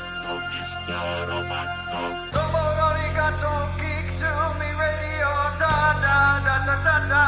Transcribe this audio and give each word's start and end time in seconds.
romanto, 0.00 0.40
Mr. 0.56 1.28
Romanto. 1.28 2.00
Domo 2.32 2.62
arigato, 2.88 3.52
geek 3.78 4.16
to 4.16 4.32
me 4.58 4.68
radio, 4.78 5.28
da 5.58 5.94
da 6.00 6.40
da 6.44 6.56
da 6.66 6.76
da 6.84 6.96
da. 7.10 7.24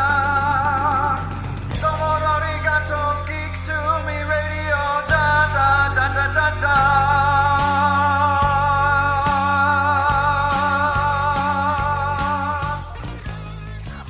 Domo 1.80 2.10
arigato, 2.34 3.00
geek 3.26 3.54
to 3.66 3.78
me 4.06 4.16
radio, 4.24 4.80
da 5.08 5.26
da 5.52 5.68
da 5.94 6.06
da 6.14 6.26
da 6.32 6.46
da. 6.60 6.76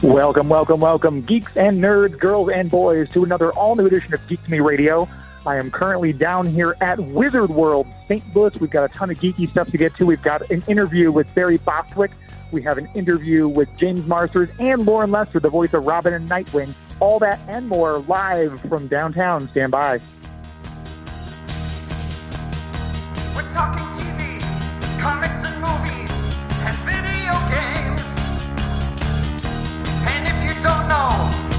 Welcome, 0.02 0.48
welcome, 0.48 0.80
welcome, 0.80 1.22
geeks 1.22 1.56
and 1.56 1.80
nerds, 1.80 2.18
girls 2.18 2.50
and 2.50 2.70
boys, 2.70 3.08
to 3.10 3.24
another 3.24 3.52
all 3.52 3.76
new 3.76 3.86
edition 3.86 4.12
of 4.14 4.26
Geek 4.29 4.42
to 4.44 4.50
Me 4.50 4.60
Radio. 4.60 5.08
I 5.45 5.56
am 5.56 5.70
currently 5.70 6.12
down 6.12 6.46
here 6.46 6.77
at 6.80 7.00
Wizard 7.00 7.50
World, 7.50 7.86
St. 8.06 8.23
Louis. 8.34 8.55
We've 8.60 8.70
got 8.70 8.84
a 8.84 8.95
ton 8.95 9.10
of 9.10 9.19
geeky 9.19 9.51
stuff 9.51 9.70
to 9.73 9.77
get 9.77 9.95
to. 9.96 10.06
We've 10.06 10.23
got 10.23 10.48
an 10.51 10.62
interview 10.68 11.10
with 11.10 11.32
Barry 11.34 11.59
Bostwick. 11.59 12.12
We 12.52 12.62
have 12.62 12.78
an 12.78 12.88
interview 12.95 13.48
with 13.48 13.68
James 13.77 14.06
Marsters 14.06 14.51
and 14.60 14.87
Loren 14.87 15.10
Lester, 15.10 15.41
the 15.41 15.48
voice 15.48 15.74
of 15.74 15.84
Robin 15.84 16.15
and 16.15 16.30
Nightwing. 16.30 16.74
All 17.01 17.18
that 17.18 17.41
and 17.48 17.68
more 17.68 17.98
live 18.01 18.60
from 18.68 18.87
downtown. 18.87 19.48
Stand 19.48 19.73
by. 19.73 20.01
We're 23.34 23.51
talking 23.51 23.87
TV, 23.88 24.40
comics 25.01 25.45
and 25.45 25.60
movies, 25.60 26.37
and 26.62 26.77
video 26.87 27.34
games. 27.51 28.18
And 30.06 30.29
if 30.29 30.45
you 30.45 30.62
don't 30.62 30.87
know 30.87 31.10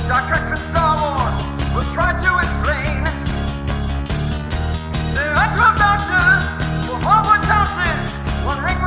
Star 0.06 0.26
Trek 0.26 0.48
from 0.48 0.64
Star 0.64 0.96
Wars, 1.02 1.76
we'll 1.76 1.92
try 1.92 2.14
to 2.14 2.38
explain. 2.40 3.33
12 5.32 5.78
doctors 5.78 6.44
for 6.88 7.00
Hogwarts 7.00 7.46
houses, 7.46 8.16
one 8.46 8.62
ring 8.64 8.83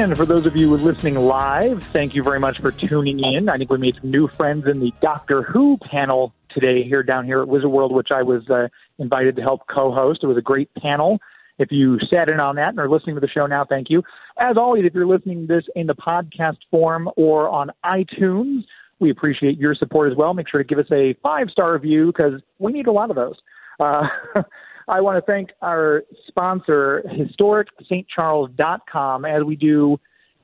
And 0.00 0.16
for 0.16 0.24
those 0.24 0.46
of 0.46 0.56
you 0.56 0.74
listening 0.74 1.14
live, 1.16 1.82
thank 1.92 2.14
you 2.14 2.22
very 2.22 2.40
much 2.40 2.58
for 2.58 2.72
tuning 2.72 3.20
in. 3.20 3.50
I 3.50 3.58
think 3.58 3.70
we 3.70 3.76
made 3.76 3.96
some 4.00 4.10
new 4.10 4.28
friends 4.28 4.66
in 4.66 4.80
the 4.80 4.94
Doctor 5.02 5.42
Who 5.42 5.76
panel 5.76 6.32
today 6.48 6.82
here 6.82 7.02
down 7.02 7.26
here 7.26 7.42
at 7.42 7.48
Wizard 7.48 7.70
World, 7.70 7.92
which 7.92 8.08
I 8.10 8.22
was 8.22 8.48
uh, 8.48 8.68
invited 8.98 9.36
to 9.36 9.42
help 9.42 9.66
co-host. 9.68 10.20
It 10.22 10.26
was 10.26 10.38
a 10.38 10.42
great 10.42 10.72
panel. 10.74 11.18
If 11.58 11.70
you 11.70 11.98
sat 12.08 12.30
in 12.30 12.40
on 12.40 12.56
that 12.56 12.70
and 12.70 12.78
are 12.78 12.88
listening 12.88 13.16
to 13.16 13.20
the 13.20 13.28
show 13.28 13.44
now, 13.44 13.66
thank 13.66 13.90
you. 13.90 14.02
As 14.38 14.56
always, 14.56 14.86
if 14.86 14.94
you're 14.94 15.06
listening 15.06 15.46
to 15.46 15.54
this 15.54 15.64
in 15.76 15.86
the 15.86 15.94
podcast 15.94 16.56
form 16.70 17.10
or 17.18 17.50
on 17.50 17.70
iTunes, 17.84 18.64
we 19.00 19.10
appreciate 19.10 19.58
your 19.58 19.74
support 19.74 20.10
as 20.10 20.16
well. 20.16 20.32
Make 20.32 20.48
sure 20.48 20.62
to 20.62 20.66
give 20.66 20.78
us 20.78 20.90
a 20.90 21.14
five-star 21.22 21.74
review 21.74 22.06
because 22.06 22.40
we 22.58 22.72
need 22.72 22.86
a 22.86 22.92
lot 22.92 23.10
of 23.10 23.16
those. 23.16 23.36
Uh, 23.78 24.06
I 24.90 25.00
want 25.00 25.24
to 25.24 25.32
thank 25.32 25.52
our 25.62 26.02
sponsor, 26.26 27.04
HistoricSt.Charles.com, 27.06 29.24
as 29.24 29.44
we 29.44 29.54
do 29.54 30.00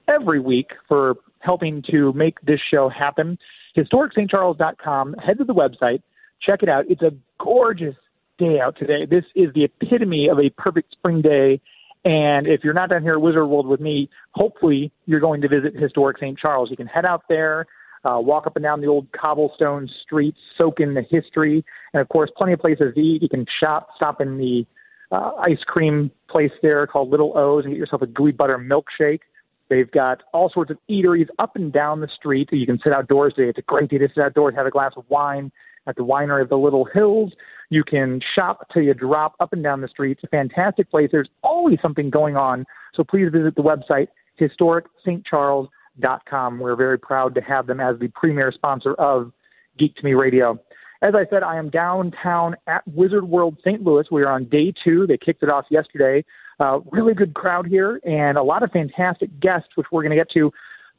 every 0.06 0.38
week 0.38 0.70
for 0.86 1.16
helping 1.40 1.82
to 1.90 2.12
make 2.12 2.40
this 2.42 2.60
show 2.70 2.88
happen. 2.88 3.36
HistoricSt.Charles.com. 3.76 5.14
Head 5.14 5.38
to 5.38 5.44
the 5.44 5.52
website, 5.52 6.00
check 6.40 6.62
it 6.62 6.68
out. 6.68 6.84
It's 6.88 7.02
a 7.02 7.10
gorgeous 7.40 7.96
day 8.38 8.60
out 8.60 8.76
today. 8.78 9.04
This 9.04 9.24
is 9.34 9.52
the 9.54 9.64
epitome 9.64 10.28
of 10.28 10.38
a 10.38 10.48
perfect 10.50 10.92
spring 10.92 11.22
day. 11.22 11.60
And 12.04 12.46
if 12.46 12.62
you're 12.62 12.72
not 12.72 12.90
down 12.90 13.02
here 13.02 13.14
at 13.14 13.20
Wizard 13.20 13.48
World 13.48 13.66
with 13.66 13.80
me, 13.80 14.08
hopefully 14.30 14.92
you're 15.06 15.18
going 15.18 15.40
to 15.40 15.48
visit 15.48 15.74
Historic 15.74 16.18
St. 16.18 16.38
Charles. 16.38 16.70
You 16.70 16.76
can 16.76 16.86
head 16.86 17.04
out 17.04 17.24
there, 17.28 17.66
uh, 18.04 18.18
walk 18.20 18.46
up 18.46 18.56
and 18.56 18.62
down 18.62 18.80
the 18.80 18.86
old 18.86 19.06
cobblestone 19.12 19.88
streets, 20.02 20.38
soak 20.56 20.80
in 20.80 20.94
the 20.94 21.02
history, 21.10 21.64
and 21.92 22.00
of 22.00 22.08
course, 22.08 22.30
plenty 22.36 22.52
of 22.52 22.60
places 22.60 22.94
to 22.94 23.00
eat. 23.00 23.22
You 23.22 23.28
can 23.28 23.46
shop, 23.60 23.88
stop 23.96 24.20
in 24.20 24.38
the 24.38 24.66
uh, 25.12 25.32
ice 25.38 25.62
cream 25.66 26.10
place 26.28 26.50
there 26.62 26.86
called 26.86 27.10
Little 27.10 27.36
O's 27.36 27.64
and 27.64 27.72
get 27.72 27.78
yourself 27.78 28.02
a 28.02 28.06
gooey 28.06 28.32
butter 28.32 28.58
milkshake. 28.58 29.20
They've 29.68 29.90
got 29.90 30.22
all 30.32 30.50
sorts 30.52 30.70
of 30.70 30.78
eateries 30.88 31.26
up 31.38 31.56
and 31.56 31.72
down 31.72 32.00
the 32.00 32.08
street. 32.14 32.48
You 32.52 32.66
can 32.66 32.78
sit 32.82 32.92
outdoors 32.92 33.34
today. 33.34 33.48
It's 33.48 33.58
a 33.58 33.62
great 33.62 33.90
day 33.90 33.98
to 33.98 34.08
sit 34.08 34.22
outdoors, 34.22 34.54
have 34.54 34.66
a 34.66 34.70
glass 34.70 34.92
of 34.96 35.04
wine 35.08 35.50
at 35.88 35.96
the 35.96 36.02
winery 36.04 36.42
of 36.42 36.48
the 36.48 36.56
Little 36.56 36.84
Hills. 36.84 37.32
You 37.70 37.82
can 37.82 38.20
shop 38.34 38.68
till 38.72 38.82
you 38.82 38.94
drop 38.94 39.34
up 39.40 39.52
and 39.52 39.62
down 39.62 39.80
the 39.80 39.88
street. 39.88 40.18
It's 40.22 40.24
a 40.24 40.28
fantastic 40.28 40.90
place. 40.90 41.08
There's 41.10 41.28
always 41.42 41.78
something 41.82 42.10
going 42.10 42.36
on. 42.36 42.64
So 42.94 43.02
please 43.02 43.28
visit 43.32 43.56
the 43.56 43.62
website, 43.62 44.08
historicstcharles.com. 44.40 45.68
We're 46.00 46.76
very 46.76 46.98
proud 46.98 47.34
to 47.34 47.40
have 47.40 47.66
them 47.66 47.80
as 47.80 47.98
the 47.98 48.08
premier 48.08 48.52
sponsor 48.52 48.94
of 48.94 49.32
Geek 49.78 49.94
to 49.96 50.04
Me 50.04 50.14
Radio. 50.14 50.58
As 51.02 51.14
I 51.14 51.26
said, 51.28 51.42
I 51.42 51.56
am 51.56 51.68
downtown 51.68 52.56
at 52.66 52.86
Wizard 52.88 53.28
World 53.28 53.58
St. 53.64 53.82
Louis. 53.82 54.06
We 54.10 54.22
are 54.22 54.30
on 54.30 54.44
day 54.46 54.72
two. 54.82 55.06
They 55.06 55.18
kicked 55.18 55.42
it 55.42 55.50
off 55.50 55.66
yesterday. 55.70 56.24
Uh, 56.58 56.80
really 56.90 57.12
good 57.12 57.34
crowd 57.34 57.66
here 57.66 58.00
and 58.04 58.38
a 58.38 58.42
lot 58.42 58.62
of 58.62 58.70
fantastic 58.70 59.28
guests, 59.40 59.68
which 59.74 59.86
we're 59.92 60.02
going 60.02 60.10
to 60.10 60.16
get 60.16 60.30
to. 60.30 60.50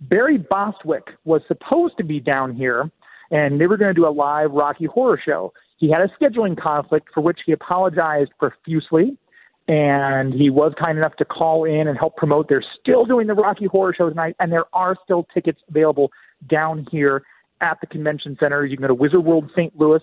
Barry 0.01 0.37
Bostwick 0.37 1.07
was 1.25 1.41
supposed 1.47 1.97
to 1.97 2.03
be 2.03 2.19
down 2.19 2.53
here, 2.53 2.91
and 3.31 3.59
they 3.59 3.65
were 3.65 3.77
going 3.77 3.93
to 3.93 3.99
do 3.99 4.07
a 4.07 4.09
live 4.09 4.51
Rocky 4.51 4.85
Horror 4.85 5.19
Show. 5.23 5.51
He 5.77 5.91
had 5.91 6.01
a 6.01 6.09
scheduling 6.19 6.59
conflict 6.59 7.09
for 7.13 7.21
which 7.21 7.39
he 7.45 7.51
apologized 7.51 8.31
profusely, 8.37 9.17
and 9.67 10.33
he 10.33 10.49
was 10.49 10.73
kind 10.79 10.97
enough 10.97 11.15
to 11.17 11.25
call 11.25 11.65
in 11.65 11.87
and 11.87 11.97
help 11.97 12.15
promote. 12.15 12.47
They're 12.47 12.63
still 12.79 13.05
doing 13.05 13.27
the 13.27 13.33
Rocky 13.33 13.65
Horror 13.65 13.93
Show 13.97 14.09
tonight, 14.09 14.35
and 14.39 14.51
there 14.51 14.65
are 14.73 14.95
still 15.03 15.27
tickets 15.33 15.59
available 15.69 16.11
down 16.49 16.85
here 16.91 17.23
at 17.61 17.77
the 17.81 17.87
convention 17.87 18.37
center. 18.39 18.65
You 18.65 18.77
can 18.77 18.87
go 18.87 18.95
to 18.95 19.01
wizardworldstlouis.com 19.01 20.01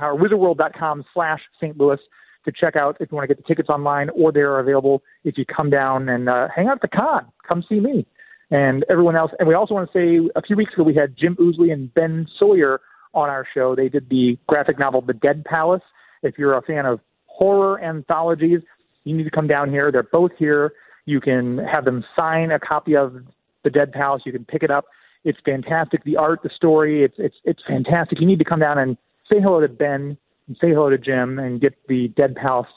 or 0.00 0.18
wizardworld.com 0.18 1.04
slash 1.12 1.40
St. 1.60 1.76
Louis 1.76 1.98
to 2.44 2.52
check 2.52 2.76
out 2.76 2.96
if 3.00 3.10
you 3.10 3.16
want 3.16 3.28
to 3.28 3.34
get 3.34 3.42
the 3.42 3.46
tickets 3.46 3.68
online, 3.68 4.08
or 4.10 4.32
they 4.32 4.40
are 4.40 4.60
available 4.60 5.02
if 5.24 5.36
you 5.36 5.44
come 5.44 5.68
down 5.68 6.08
and 6.08 6.28
uh, 6.28 6.48
hang 6.54 6.68
out 6.68 6.76
at 6.76 6.82
the 6.82 6.96
con. 6.96 7.26
Come 7.46 7.64
see 7.68 7.80
me 7.80 8.06
and 8.50 8.84
everyone 8.88 9.16
else. 9.16 9.32
And 9.38 9.48
we 9.48 9.54
also 9.54 9.74
want 9.74 9.90
to 9.90 9.98
say 9.98 10.30
a 10.36 10.42
few 10.42 10.56
weeks 10.56 10.72
ago 10.72 10.84
we 10.84 10.94
had 10.94 11.16
Jim 11.18 11.36
Oosley 11.36 11.72
and 11.72 11.92
Ben 11.92 12.26
Sawyer 12.38 12.80
on 13.14 13.28
our 13.28 13.46
show. 13.52 13.74
They 13.74 13.88
did 13.88 14.08
the 14.08 14.38
graphic 14.46 14.78
novel 14.78 15.00
The 15.00 15.14
Dead 15.14 15.44
Palace. 15.44 15.82
If 16.22 16.38
you're 16.38 16.56
a 16.56 16.62
fan 16.62 16.86
of 16.86 17.00
horror 17.26 17.82
anthologies, 17.82 18.60
you 19.06 19.16
need 19.16 19.24
to 19.24 19.30
come 19.30 19.46
down 19.46 19.70
here. 19.70 19.90
They're 19.92 20.02
both 20.02 20.32
here. 20.36 20.72
You 21.06 21.20
can 21.20 21.58
have 21.58 21.84
them 21.84 22.04
sign 22.16 22.50
a 22.50 22.58
copy 22.58 22.96
of 22.96 23.14
The 23.62 23.70
Dead 23.70 23.92
Palace. 23.92 24.22
You 24.26 24.32
can 24.32 24.44
pick 24.44 24.64
it 24.64 24.70
up. 24.70 24.86
It's 25.24 25.38
fantastic. 25.44 26.02
The 26.04 26.16
art, 26.16 26.40
the 26.42 26.50
story, 26.54 27.04
it's 27.04 27.14
it's 27.16 27.36
it's 27.44 27.62
fantastic. 27.66 28.20
You 28.20 28.26
need 28.26 28.40
to 28.40 28.44
come 28.44 28.60
down 28.60 28.78
and 28.78 28.96
say 29.30 29.40
hello 29.40 29.60
to 29.60 29.68
Ben 29.68 30.18
and 30.48 30.56
say 30.60 30.70
hello 30.70 30.90
to 30.90 30.98
Jim 30.98 31.38
and 31.38 31.60
get 31.60 31.74
the 31.88 32.08
Dead 32.08 32.34
Palace 32.34 32.68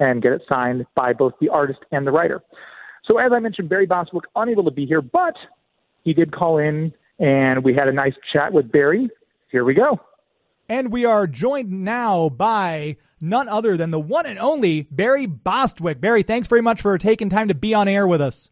and 0.00 0.20
get 0.20 0.32
it 0.32 0.42
signed 0.48 0.84
by 0.94 1.12
both 1.12 1.32
the 1.40 1.48
artist 1.48 1.80
and 1.92 2.06
the 2.06 2.12
writer. 2.12 2.42
So 3.04 3.18
as 3.18 3.32
I 3.32 3.38
mentioned, 3.38 3.68
Barry 3.68 3.86
Bostwick 3.86 4.24
unable 4.36 4.64
to 4.64 4.70
be 4.70 4.84
here, 4.84 5.00
but 5.00 5.34
he 6.04 6.12
did 6.12 6.32
call 6.32 6.58
in 6.58 6.92
and 7.18 7.64
we 7.64 7.74
had 7.74 7.88
a 7.88 7.92
nice 7.92 8.14
chat 8.32 8.52
with 8.52 8.70
Barry. 8.70 9.08
Here 9.50 9.64
we 9.64 9.74
go. 9.74 10.00
And 10.68 10.92
we 10.92 11.04
are 11.04 11.26
joined 11.26 11.70
now 11.70 12.28
by 12.28 12.96
none 13.20 13.48
other 13.48 13.76
than 13.76 13.90
the 13.90 14.00
one 14.00 14.26
and 14.26 14.38
only 14.38 14.82
Barry 14.90 15.26
Bostwick. 15.26 16.00
Barry, 16.00 16.22
thanks 16.22 16.48
very 16.48 16.60
much 16.60 16.82
for 16.82 16.96
taking 16.98 17.28
time 17.28 17.48
to 17.48 17.54
be 17.54 17.74
on 17.74 17.88
air 17.88 18.06
with 18.06 18.20
us. 18.20 18.50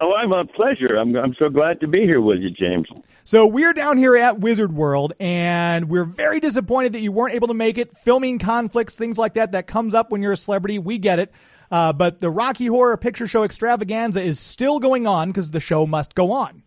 Oh, 0.00 0.12
I'm 0.12 0.32
a 0.32 0.44
pleasure. 0.44 0.96
I'm 0.96 1.16
I'm 1.16 1.34
so 1.38 1.48
glad 1.48 1.80
to 1.80 1.86
be 1.86 2.00
here 2.00 2.20
with 2.20 2.40
you, 2.40 2.50
James. 2.50 2.86
So 3.24 3.46
we're 3.46 3.72
down 3.72 3.96
here 3.96 4.14
at 4.14 4.38
Wizard 4.38 4.74
World, 4.74 5.14
and 5.18 5.88
we're 5.88 6.04
very 6.04 6.38
disappointed 6.38 6.92
that 6.92 7.00
you 7.00 7.12
weren't 7.12 7.34
able 7.34 7.48
to 7.48 7.54
make 7.54 7.78
it. 7.78 7.96
Filming 7.96 8.38
conflicts, 8.38 8.94
things 8.94 9.18
like 9.18 9.34
that, 9.34 9.52
that 9.52 9.66
comes 9.66 9.94
up 9.94 10.12
when 10.12 10.22
you're 10.22 10.32
a 10.32 10.36
celebrity. 10.36 10.78
We 10.78 10.98
get 10.98 11.18
it. 11.18 11.32
Uh, 11.70 11.94
but 11.94 12.20
the 12.20 12.30
Rocky 12.30 12.66
Horror 12.66 12.96
Picture 12.98 13.26
Show 13.26 13.42
extravaganza 13.44 14.20
is 14.20 14.38
still 14.38 14.80
going 14.80 15.06
on 15.06 15.28
because 15.28 15.50
the 15.50 15.60
show 15.60 15.86
must 15.86 16.14
go 16.14 16.30
on. 16.30 16.62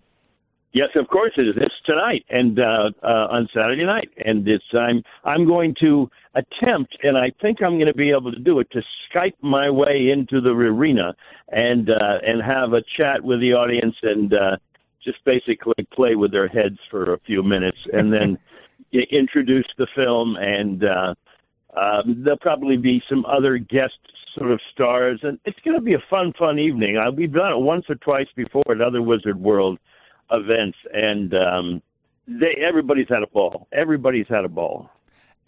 Yes, 0.71 0.89
of 0.95 1.07
course 1.07 1.31
it 1.35 1.47
is. 1.47 1.55
It's 1.57 1.73
tonight 1.85 2.25
and 2.29 2.59
uh, 2.59 2.91
uh, 3.01 3.27
on 3.31 3.49
Saturday 3.53 3.85
night, 3.85 4.09
and 4.23 4.47
it's 4.47 4.63
I'm 4.73 5.01
I'm 5.23 5.47
going 5.47 5.73
to 5.81 6.09
attempt, 6.35 6.95
and 7.01 7.17
I 7.17 7.31
think 7.41 7.63
I'm 7.63 7.77
going 7.77 7.87
to 7.87 7.93
be 7.93 8.11
able 8.11 8.31
to 8.31 8.39
do 8.39 8.59
it 8.59 8.69
to 8.71 8.83
Skype 9.09 9.33
my 9.41 9.71
way 9.71 10.09
into 10.13 10.41
the 10.41 10.51
arena 10.51 11.15
and 11.51 11.89
uh, 11.89 12.19
and 12.23 12.43
have 12.43 12.73
a 12.73 12.83
chat 12.97 13.23
with 13.23 13.39
the 13.39 13.53
audience 13.53 13.95
and 14.03 14.31
uh, 14.31 14.57
just 15.03 15.23
basically 15.25 15.87
play 15.91 16.13
with 16.13 16.31
their 16.31 16.47
heads 16.47 16.77
for 16.91 17.13
a 17.13 17.19
few 17.21 17.41
minutes, 17.41 17.79
and 17.91 18.13
then 18.13 18.37
introduce 19.11 19.67
the 19.79 19.87
film, 19.95 20.35
and 20.35 20.83
uh, 20.83 21.15
um, 21.75 22.21
there'll 22.23 22.37
probably 22.37 22.77
be 22.77 23.01
some 23.09 23.25
other 23.25 23.57
guest 23.57 23.97
sort 24.37 24.51
of 24.51 24.59
stars, 24.71 25.19
and 25.23 25.39
it's 25.45 25.59
going 25.65 25.75
to 25.75 25.81
be 25.81 25.95
a 25.95 26.03
fun, 26.11 26.31
fun 26.37 26.59
evening. 26.59 26.95
Uh, 26.95 27.09
we've 27.09 27.33
done 27.33 27.53
it 27.53 27.57
once 27.57 27.85
or 27.89 27.95
twice 27.95 28.27
before 28.35 28.63
at 28.69 28.81
other 28.81 29.01
Wizard 29.01 29.39
World 29.39 29.79
events, 30.31 30.77
and 30.93 31.33
um, 31.33 31.81
they 32.27 32.57
everybody's 32.65 33.07
had 33.09 33.23
a 33.23 33.27
ball. 33.27 33.67
Everybody's 33.71 34.27
had 34.27 34.45
a 34.45 34.49
ball. 34.49 34.89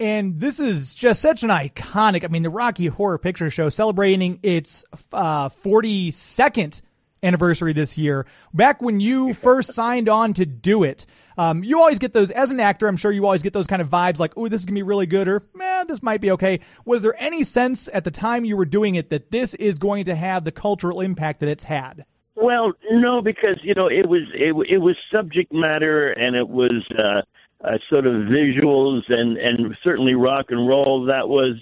And 0.00 0.40
this 0.40 0.58
is 0.58 0.94
just 0.94 1.22
such 1.22 1.44
an 1.44 1.50
iconic. 1.50 2.24
I 2.24 2.28
mean, 2.28 2.42
the 2.42 2.50
Rocky 2.50 2.86
Horror 2.86 3.18
Picture 3.18 3.50
Show 3.50 3.68
celebrating 3.68 4.40
its 4.42 4.84
uh, 5.12 5.48
42nd 5.48 6.82
anniversary 7.22 7.72
this 7.72 7.96
year. 7.96 8.26
Back 8.52 8.82
when 8.82 9.00
you 9.00 9.32
first 9.34 9.74
signed 9.74 10.08
on 10.08 10.34
to 10.34 10.46
do 10.46 10.82
it, 10.82 11.06
um, 11.38 11.62
you 11.62 11.78
always 11.78 11.98
get 11.98 12.12
those, 12.12 12.30
as 12.30 12.50
an 12.50 12.60
actor, 12.60 12.88
I'm 12.88 12.96
sure 12.96 13.12
you 13.12 13.24
always 13.24 13.42
get 13.42 13.52
those 13.52 13.66
kind 13.66 13.80
of 13.80 13.88
vibes 13.88 14.18
like, 14.18 14.32
oh, 14.36 14.48
this 14.48 14.62
is 14.62 14.66
going 14.66 14.74
to 14.74 14.78
be 14.78 14.82
really 14.82 15.06
good 15.06 15.28
or, 15.28 15.46
man, 15.54 15.86
this 15.86 16.02
might 16.02 16.20
be 16.20 16.32
okay. 16.32 16.60
Was 16.84 17.02
there 17.02 17.14
any 17.18 17.44
sense 17.44 17.88
at 17.92 18.04
the 18.04 18.10
time 18.10 18.44
you 18.44 18.56
were 18.56 18.64
doing 18.64 18.96
it 18.96 19.10
that 19.10 19.30
this 19.30 19.54
is 19.54 19.78
going 19.78 20.04
to 20.06 20.14
have 20.14 20.44
the 20.44 20.52
cultural 20.52 21.00
impact 21.00 21.40
that 21.40 21.48
it's 21.48 21.64
had? 21.64 22.04
Well, 22.34 22.72
no, 22.90 23.20
because 23.20 23.58
you 23.62 23.74
know 23.74 23.88
it 23.88 24.08
was 24.08 24.22
it, 24.34 24.54
it 24.68 24.78
was 24.78 24.96
subject 25.12 25.52
matter 25.52 26.12
and 26.12 26.34
it 26.34 26.48
was 26.48 26.84
uh, 26.98 27.22
uh, 27.66 27.78
sort 27.90 28.06
of 28.06 28.14
visuals 28.14 29.02
and 29.08 29.36
and 29.36 29.76
certainly 29.84 30.14
rock 30.14 30.46
and 30.48 30.66
roll 30.66 31.04
that 31.06 31.28
was 31.28 31.56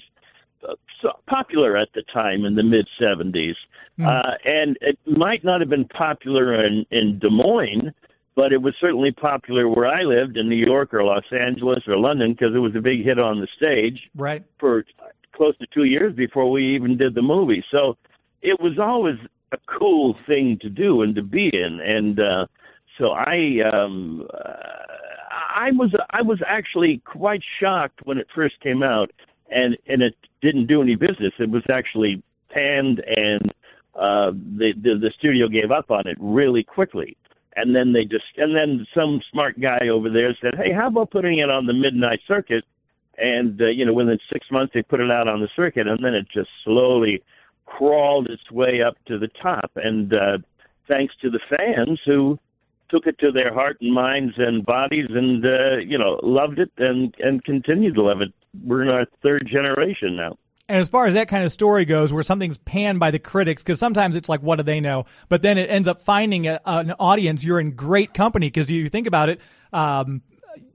uh, 0.69 0.75
so 1.03 1.11
popular 1.29 1.77
at 1.77 1.89
the 1.95 2.03
time 2.13 2.45
in 2.45 2.55
the 2.55 2.63
mid 2.63 2.87
70s. 3.01 3.55
Mm. 3.99 4.07
Uh, 4.07 4.37
and 4.45 4.79
it 4.81 4.99
might 5.07 5.45
not 5.45 5.61
have 5.61 5.69
been 5.69 5.87
popular 5.87 6.65
in, 6.65 6.87
in 6.91 7.19
Des 7.19 7.31
Moines, 7.31 7.93
but 8.37 8.53
it 8.53 8.63
was 8.63 8.75
certainly 8.81 9.13
popular 9.13 9.69
where 9.69 9.87
I 9.87 10.03
lived 10.03 10.37
in 10.37 10.49
New 10.49 10.57
York 10.57 10.95
or 10.95 11.05
Los 11.05 11.25
Angeles 11.33 11.83
or 11.87 11.97
London 11.99 12.33
because 12.33 12.55
it 12.55 12.59
was 12.59 12.75
a 12.77 12.81
big 12.81 13.05
hit 13.05 13.19
on 13.19 13.41
the 13.41 13.49
stage 13.57 14.11
right. 14.15 14.43
for 14.59 14.85
close 15.35 15.57
to 15.59 15.67
two 15.73 15.85
years 15.85 16.15
before 16.15 16.51
we 16.51 16.75
even 16.75 16.97
did 16.97 17.15
the 17.15 17.23
movie. 17.23 17.65
So 17.71 17.97
it 18.43 18.61
was 18.61 18.79
always 18.79 19.17
a 19.53 19.59
cool 19.67 20.17
thing 20.27 20.59
to 20.63 20.69
do 20.69 21.03
and 21.03 21.15
to 21.15 21.23
be 21.23 21.51
in. 21.53 21.81
And 21.81 22.19
uh, 22.19 22.47
so 22.99 23.11
I. 23.11 23.59
Um, 23.73 24.27
uh, 24.33 24.91
I 25.61 25.71
was 25.73 25.95
I 26.11 26.23
was 26.23 26.39
actually 26.47 27.03
quite 27.05 27.43
shocked 27.61 28.01
when 28.05 28.19
it 28.19 28.29
first 28.35 28.61
came 28.61 28.83
out, 28.83 29.11
and 29.51 29.77
and 29.87 30.03
it 30.03 30.15
didn't 30.41 30.67
do 30.67 30.83
any 30.83 30.95
business. 30.95 31.33
It 31.39 31.51
was 31.51 31.63
actually 31.71 32.23
panned, 32.51 33.03
and 33.07 33.51
uh, 33.95 34.31
the, 34.33 34.73
the 34.77 34.99
the 35.01 35.13
studio 35.19 35.49
gave 35.49 35.71
up 35.71 35.91
on 35.91 36.07
it 36.07 36.17
really 36.21 36.63
quickly. 36.63 37.17
And 37.57 37.75
then 37.75 37.93
they 37.93 38.05
just 38.05 38.25
and 38.37 38.55
then 38.55 38.87
some 38.95 39.21
smart 39.31 39.61
guy 39.61 39.89
over 39.93 40.09
there 40.09 40.37
said, 40.41 40.55
"Hey, 40.57 40.73
how 40.73 40.89
about 40.89 41.11
putting 41.11 41.39
it 41.39 41.51
on 41.51 41.67
the 41.67 41.73
midnight 41.73 42.21
circuit?" 42.27 42.65
And 43.19 43.61
uh, 43.61 43.67
you 43.67 43.85
know, 43.85 43.93
within 43.93 44.19
six 44.33 44.47
months, 44.51 44.73
they 44.75 44.83
put 44.83 45.01
it 45.01 45.11
out 45.11 45.29
on 45.29 45.41
the 45.41 45.49
circuit, 45.57 45.87
and 45.87 46.05
then 46.05 46.15
it 46.15 46.27
just 46.33 46.51
slowly 46.65 47.23
crawled 47.77 48.29
its 48.29 48.51
way 48.51 48.83
up 48.87 48.97
to 49.07 49.19
the 49.19 49.29
top. 49.43 49.71
And 49.77 50.13
uh, 50.13 50.39
thanks 50.89 51.15
to 51.23 51.31
the 51.31 51.41
fans 51.49 52.01
who 52.05 52.39
took 52.91 53.07
it 53.07 53.19
to 53.21 53.31
their 53.31 53.55
heart 53.55 53.79
and 53.81 53.95
minds 53.95 54.35
and 54.37 54.67
bodies, 54.67 55.07
and 55.11 55.45
uh, 55.45 55.77
you 55.87 55.97
know, 55.97 56.19
loved 56.23 56.59
it 56.59 56.71
and 56.79 57.15
and 57.21 57.43
continue 57.45 57.93
to 57.95 58.03
love 58.03 58.21
it. 58.21 58.33
We're 58.65 58.83
in 58.83 58.89
our 58.89 59.07
third 59.23 59.49
generation 59.51 60.17
now. 60.17 60.37
And 60.69 60.79
as 60.79 60.89
far 60.89 61.07
as 61.07 61.15
that 61.15 61.27
kind 61.27 61.45
of 61.45 61.51
story 61.51 61.85
goes, 61.85 62.13
where 62.13 62.23
something's 62.23 62.59
panned 62.59 63.01
by 63.01 63.11
the 63.11 63.19
critics, 63.19 63.61
because 63.61 63.81
sometimes 63.81 64.15
it's 64.15 64.29
like, 64.29 64.41
what 64.41 64.57
do 64.57 64.63
they 64.63 64.81
know? 64.81 65.05
But 65.29 65.43
then 65.43 65.59
it 65.59 65.69
ends 65.69 65.89
up 65.89 66.01
finding 66.01 66.47
a, 66.47 66.61
an 66.65 66.93
audience. 66.93 67.43
You're 67.43 67.59
in 67.59 67.73
great 67.73 68.15
company 68.15 68.47
because 68.47 68.71
you 68.71 68.89
think 68.89 69.09
about 69.09 69.31
it. 69.31 69.41
Um, 69.73 70.23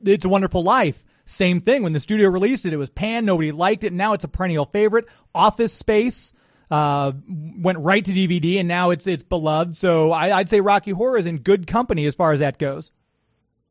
it's 0.03 0.25
a 0.25 0.29
Wonderful 0.29 0.63
Life. 0.63 1.05
Same 1.23 1.61
thing. 1.61 1.81
When 1.81 1.93
the 1.93 2.01
studio 2.01 2.29
released 2.29 2.65
it, 2.65 2.73
it 2.73 2.77
was 2.77 2.89
panned. 2.89 3.25
Nobody 3.25 3.53
liked 3.53 3.85
it. 3.85 3.93
Now 3.93 4.11
it's 4.11 4.25
a 4.25 4.27
perennial 4.27 4.65
favorite. 4.65 5.05
Office 5.33 5.71
Space 5.71 6.33
uh, 6.71 7.11
went 7.27 7.79
right 7.79 8.03
to 8.03 8.11
DVD, 8.11 8.59
and 8.59 8.67
now 8.67 8.89
it's 8.89 9.07
it's 9.07 9.23
beloved. 9.23 9.75
So 9.75 10.11
I, 10.11 10.37
I'd 10.37 10.49
say 10.49 10.61
Rocky 10.61 10.91
Horror 10.91 11.17
is 11.17 11.27
in 11.27 11.39
good 11.39 11.67
company 11.67 12.05
as 12.05 12.15
far 12.15 12.33
as 12.33 12.39
that 12.39 12.57
goes. 12.57 12.91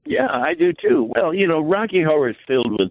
Yeah, 0.06 0.28
I 0.30 0.54
do 0.54 0.72
too. 0.72 1.10
Well, 1.14 1.32
you 1.34 1.46
know, 1.46 1.60
Rocky 1.60 2.02
Horror 2.02 2.30
is 2.30 2.36
filled 2.46 2.72
with 2.78 2.90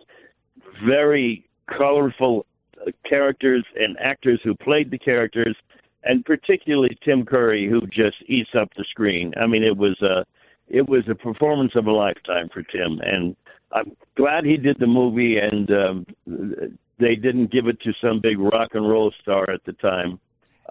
very 0.85 1.47
colorful 1.77 2.45
uh, 2.81 2.91
characters 3.07 3.65
and 3.75 3.97
actors 3.99 4.41
who 4.43 4.55
played 4.55 4.91
the 4.91 4.97
characters, 4.97 5.55
and 6.03 6.25
particularly 6.25 6.97
Tim 7.03 7.25
Curry, 7.25 7.69
who 7.69 7.81
just 7.87 8.17
eats 8.27 8.49
up 8.59 8.73
the 8.75 8.85
screen. 8.89 9.33
I 9.39 9.47
mean, 9.47 9.63
it 9.63 9.77
was 9.77 10.01
a 10.01 10.25
it 10.67 10.87
was 10.89 11.03
a 11.09 11.15
performance 11.15 11.73
of 11.75 11.87
a 11.87 11.91
lifetime 11.91 12.49
for 12.51 12.63
Tim, 12.63 12.99
and 13.03 13.35
I'm 13.71 13.95
glad 14.15 14.45
he 14.45 14.57
did 14.57 14.77
the 14.79 14.87
movie. 14.87 15.37
And 15.37 15.69
um, 15.71 16.75
they 16.99 17.15
didn't 17.15 17.51
give 17.51 17.67
it 17.67 17.79
to 17.81 17.93
some 18.01 18.19
big 18.21 18.39
rock 18.39 18.69
and 18.73 18.87
roll 18.87 19.11
star 19.21 19.49
at 19.49 19.63
the 19.65 19.73
time, 19.73 20.19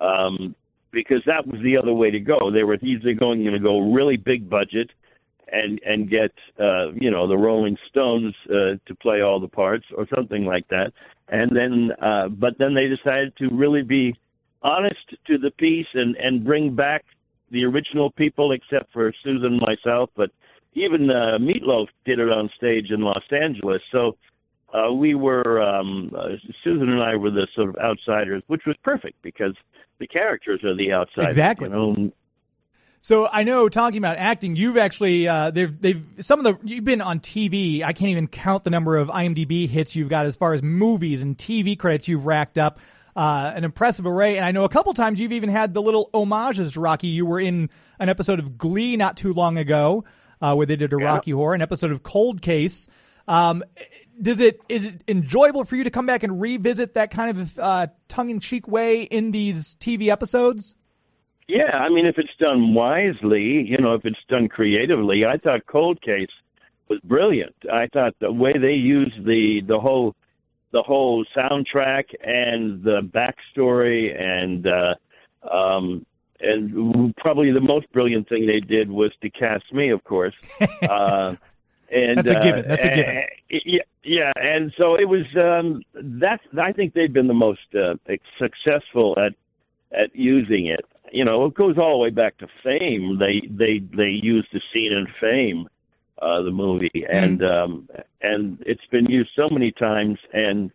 um, 0.00 0.54
because 0.90 1.22
that 1.26 1.46
was 1.46 1.60
the 1.62 1.76
other 1.76 1.92
way 1.92 2.10
to 2.10 2.20
go. 2.20 2.50
They 2.50 2.62
were 2.62 2.78
either 2.80 3.14
going 3.14 3.44
to 3.44 3.58
go 3.58 3.92
really 3.92 4.16
big 4.16 4.48
budget 4.48 4.90
and 5.52 5.80
and 5.84 6.10
get 6.10 6.32
uh, 6.58 6.92
you 6.92 7.10
know 7.10 7.28
the 7.28 7.36
Rolling 7.36 7.76
Stones 7.88 8.34
uh, 8.48 8.76
to 8.86 8.94
play 9.00 9.20
all 9.20 9.40
the 9.40 9.48
parts 9.48 9.84
or 9.96 10.06
something 10.14 10.44
like 10.44 10.66
that. 10.68 10.92
And 11.28 11.56
then, 11.56 11.92
uh, 12.00 12.28
but 12.28 12.58
then 12.58 12.74
they 12.74 12.88
decided 12.88 13.36
to 13.38 13.48
really 13.50 13.82
be 13.82 14.14
honest 14.62 15.14
to 15.26 15.38
the 15.38 15.50
piece 15.50 15.86
and 15.94 16.16
and 16.16 16.44
bring 16.44 16.74
back 16.74 17.04
the 17.50 17.64
original 17.64 18.10
people, 18.10 18.52
except 18.52 18.92
for 18.92 19.12
Susan 19.22 19.52
and 19.52 19.60
myself. 19.60 20.10
But 20.16 20.30
even 20.74 21.10
uh, 21.10 21.38
Meatloaf 21.38 21.88
did 22.04 22.18
it 22.18 22.30
on 22.30 22.50
stage 22.56 22.90
in 22.90 23.00
Los 23.00 23.22
Angeles. 23.30 23.82
So 23.90 24.16
uh, 24.72 24.92
we 24.92 25.14
were 25.14 25.60
um, 25.60 26.12
uh, 26.16 26.28
Susan 26.64 26.88
and 26.88 27.02
I 27.02 27.16
were 27.16 27.30
the 27.30 27.46
sort 27.54 27.68
of 27.68 27.76
outsiders, 27.76 28.42
which 28.46 28.62
was 28.66 28.76
perfect 28.82 29.20
because 29.22 29.54
the 29.98 30.06
characters 30.06 30.64
are 30.64 30.74
the 30.74 30.92
outsiders. 30.92 31.28
Exactly. 31.28 31.68
You 31.68 31.74
know? 31.74 32.12
So 33.00 33.28
I 33.30 33.42
know 33.42 33.68
talking 33.68 33.98
about 33.98 34.16
acting, 34.16 34.54
you've 34.54 34.76
actually 34.76 35.26
uh, 35.26 35.50
they've 35.50 35.80
they've 35.80 36.04
some 36.20 36.38
of 36.38 36.44
the 36.44 36.66
you've 36.66 36.84
been 36.84 37.00
on 37.00 37.18
TV. 37.18 37.82
I 37.82 37.92
can't 37.92 38.10
even 38.10 38.28
count 38.28 38.62
the 38.62 38.70
number 38.70 38.96
of 38.96 39.08
IMDb 39.08 39.68
hits 39.68 39.96
you've 39.96 40.08
got 40.08 40.24
as 40.24 40.36
far 40.36 40.54
as 40.54 40.62
movies 40.62 41.22
and 41.22 41.36
TV 41.36 41.76
credits 41.76 42.08
you've 42.08 42.26
racked 42.26 42.58
up. 42.58 42.78
Uh, 43.14 43.52
an 43.54 43.64
impressive 43.64 44.06
array, 44.06 44.38
and 44.38 44.46
I 44.46 44.52
know 44.52 44.64
a 44.64 44.70
couple 44.70 44.94
times 44.94 45.20
you've 45.20 45.32
even 45.32 45.50
had 45.50 45.74
the 45.74 45.82
little 45.82 46.08
homages 46.14 46.72
to 46.72 46.80
Rocky. 46.80 47.08
You 47.08 47.26
were 47.26 47.40
in 47.40 47.68
an 47.98 48.08
episode 48.08 48.38
of 48.38 48.56
Glee 48.56 48.96
not 48.96 49.18
too 49.18 49.34
long 49.34 49.58
ago, 49.58 50.04
uh, 50.40 50.54
where 50.54 50.64
they 50.64 50.76
did 50.76 50.94
a 50.94 50.96
yeah. 50.98 51.06
Rocky 51.06 51.32
Horror, 51.32 51.54
an 51.54 51.60
episode 51.60 51.90
of 51.90 52.02
Cold 52.02 52.40
Case. 52.40 52.88
Um, 53.28 53.64
does 54.22 54.40
it 54.40 54.60
is 54.68 54.84
it 54.84 55.02
enjoyable 55.08 55.64
for 55.64 55.76
you 55.76 55.84
to 55.84 55.90
come 55.90 56.06
back 56.06 56.22
and 56.22 56.40
revisit 56.40 56.94
that 56.94 57.10
kind 57.10 57.36
of 57.36 57.58
uh, 57.58 57.88
tongue 58.08 58.30
in 58.30 58.40
cheek 58.40 58.68
way 58.68 59.02
in 59.02 59.32
these 59.32 59.74
TV 59.76 60.08
episodes? 60.08 60.74
Yeah, 61.48 61.76
I 61.76 61.88
mean, 61.88 62.06
if 62.06 62.16
it's 62.18 62.34
done 62.38 62.72
wisely, 62.72 63.42
you 63.42 63.76
know, 63.78 63.94
if 63.94 64.04
it's 64.04 64.16
done 64.28 64.48
creatively, 64.48 65.24
I 65.26 65.36
thought 65.38 65.66
Cold 65.66 66.00
Case 66.00 66.30
was 66.88 67.00
brilliant. 67.00 67.54
I 67.70 67.88
thought 67.92 68.14
the 68.20 68.32
way 68.32 68.52
they 68.52 68.72
used 68.72 69.24
the 69.24 69.60
the 69.66 69.78
whole 69.78 70.14
the 70.72 70.82
whole 70.82 71.24
soundtrack 71.36 72.04
and 72.24 72.82
the 72.82 73.00
backstory 73.02 74.18
and 74.18 74.66
uh, 74.66 75.54
um, 75.54 76.06
and 76.40 77.14
probably 77.16 77.52
the 77.52 77.60
most 77.60 77.90
brilliant 77.92 78.28
thing 78.28 78.46
they 78.46 78.60
did 78.60 78.90
was 78.90 79.12
to 79.22 79.30
cast 79.30 79.72
me, 79.72 79.90
of 79.90 80.02
course. 80.04 80.34
Uh, 80.82 81.36
and 81.92 82.18
that's 82.18 82.30
a 82.30 82.40
given. 82.40 82.68
That's 82.68 82.84
a 82.84 82.90
uh, 82.90 82.94
given. 82.94 83.22
Yeah, 83.50 83.82
yeah, 84.02 84.32
and 84.36 84.72
so 84.76 84.94
it 84.94 85.08
was. 85.08 85.26
Um, 85.36 85.82
that's. 86.20 86.42
I 86.60 86.72
think 86.72 86.94
they've 86.94 87.12
been 87.12 87.28
the 87.28 87.34
most 87.34 87.74
uh, 87.74 87.94
successful 88.38 89.16
at 89.18 89.34
at 89.92 90.14
using 90.14 90.66
it. 90.66 90.84
You 91.12 91.24
know, 91.24 91.44
it 91.46 91.54
goes 91.54 91.76
all 91.76 91.92
the 91.92 91.98
way 91.98 92.10
back 92.10 92.38
to 92.38 92.46
Fame. 92.64 93.18
They 93.18 93.46
they 93.48 93.80
they 93.94 94.08
used 94.08 94.48
the 94.52 94.60
scene 94.72 94.92
in 94.92 95.06
Fame, 95.20 95.68
uh, 96.20 96.42
the 96.42 96.50
movie, 96.50 96.90
mm-hmm. 96.94 97.16
and 97.16 97.44
um, 97.44 97.88
and 98.22 98.62
it's 98.66 98.86
been 98.90 99.06
used 99.06 99.30
so 99.36 99.48
many 99.50 99.72
times. 99.72 100.18
And 100.32 100.70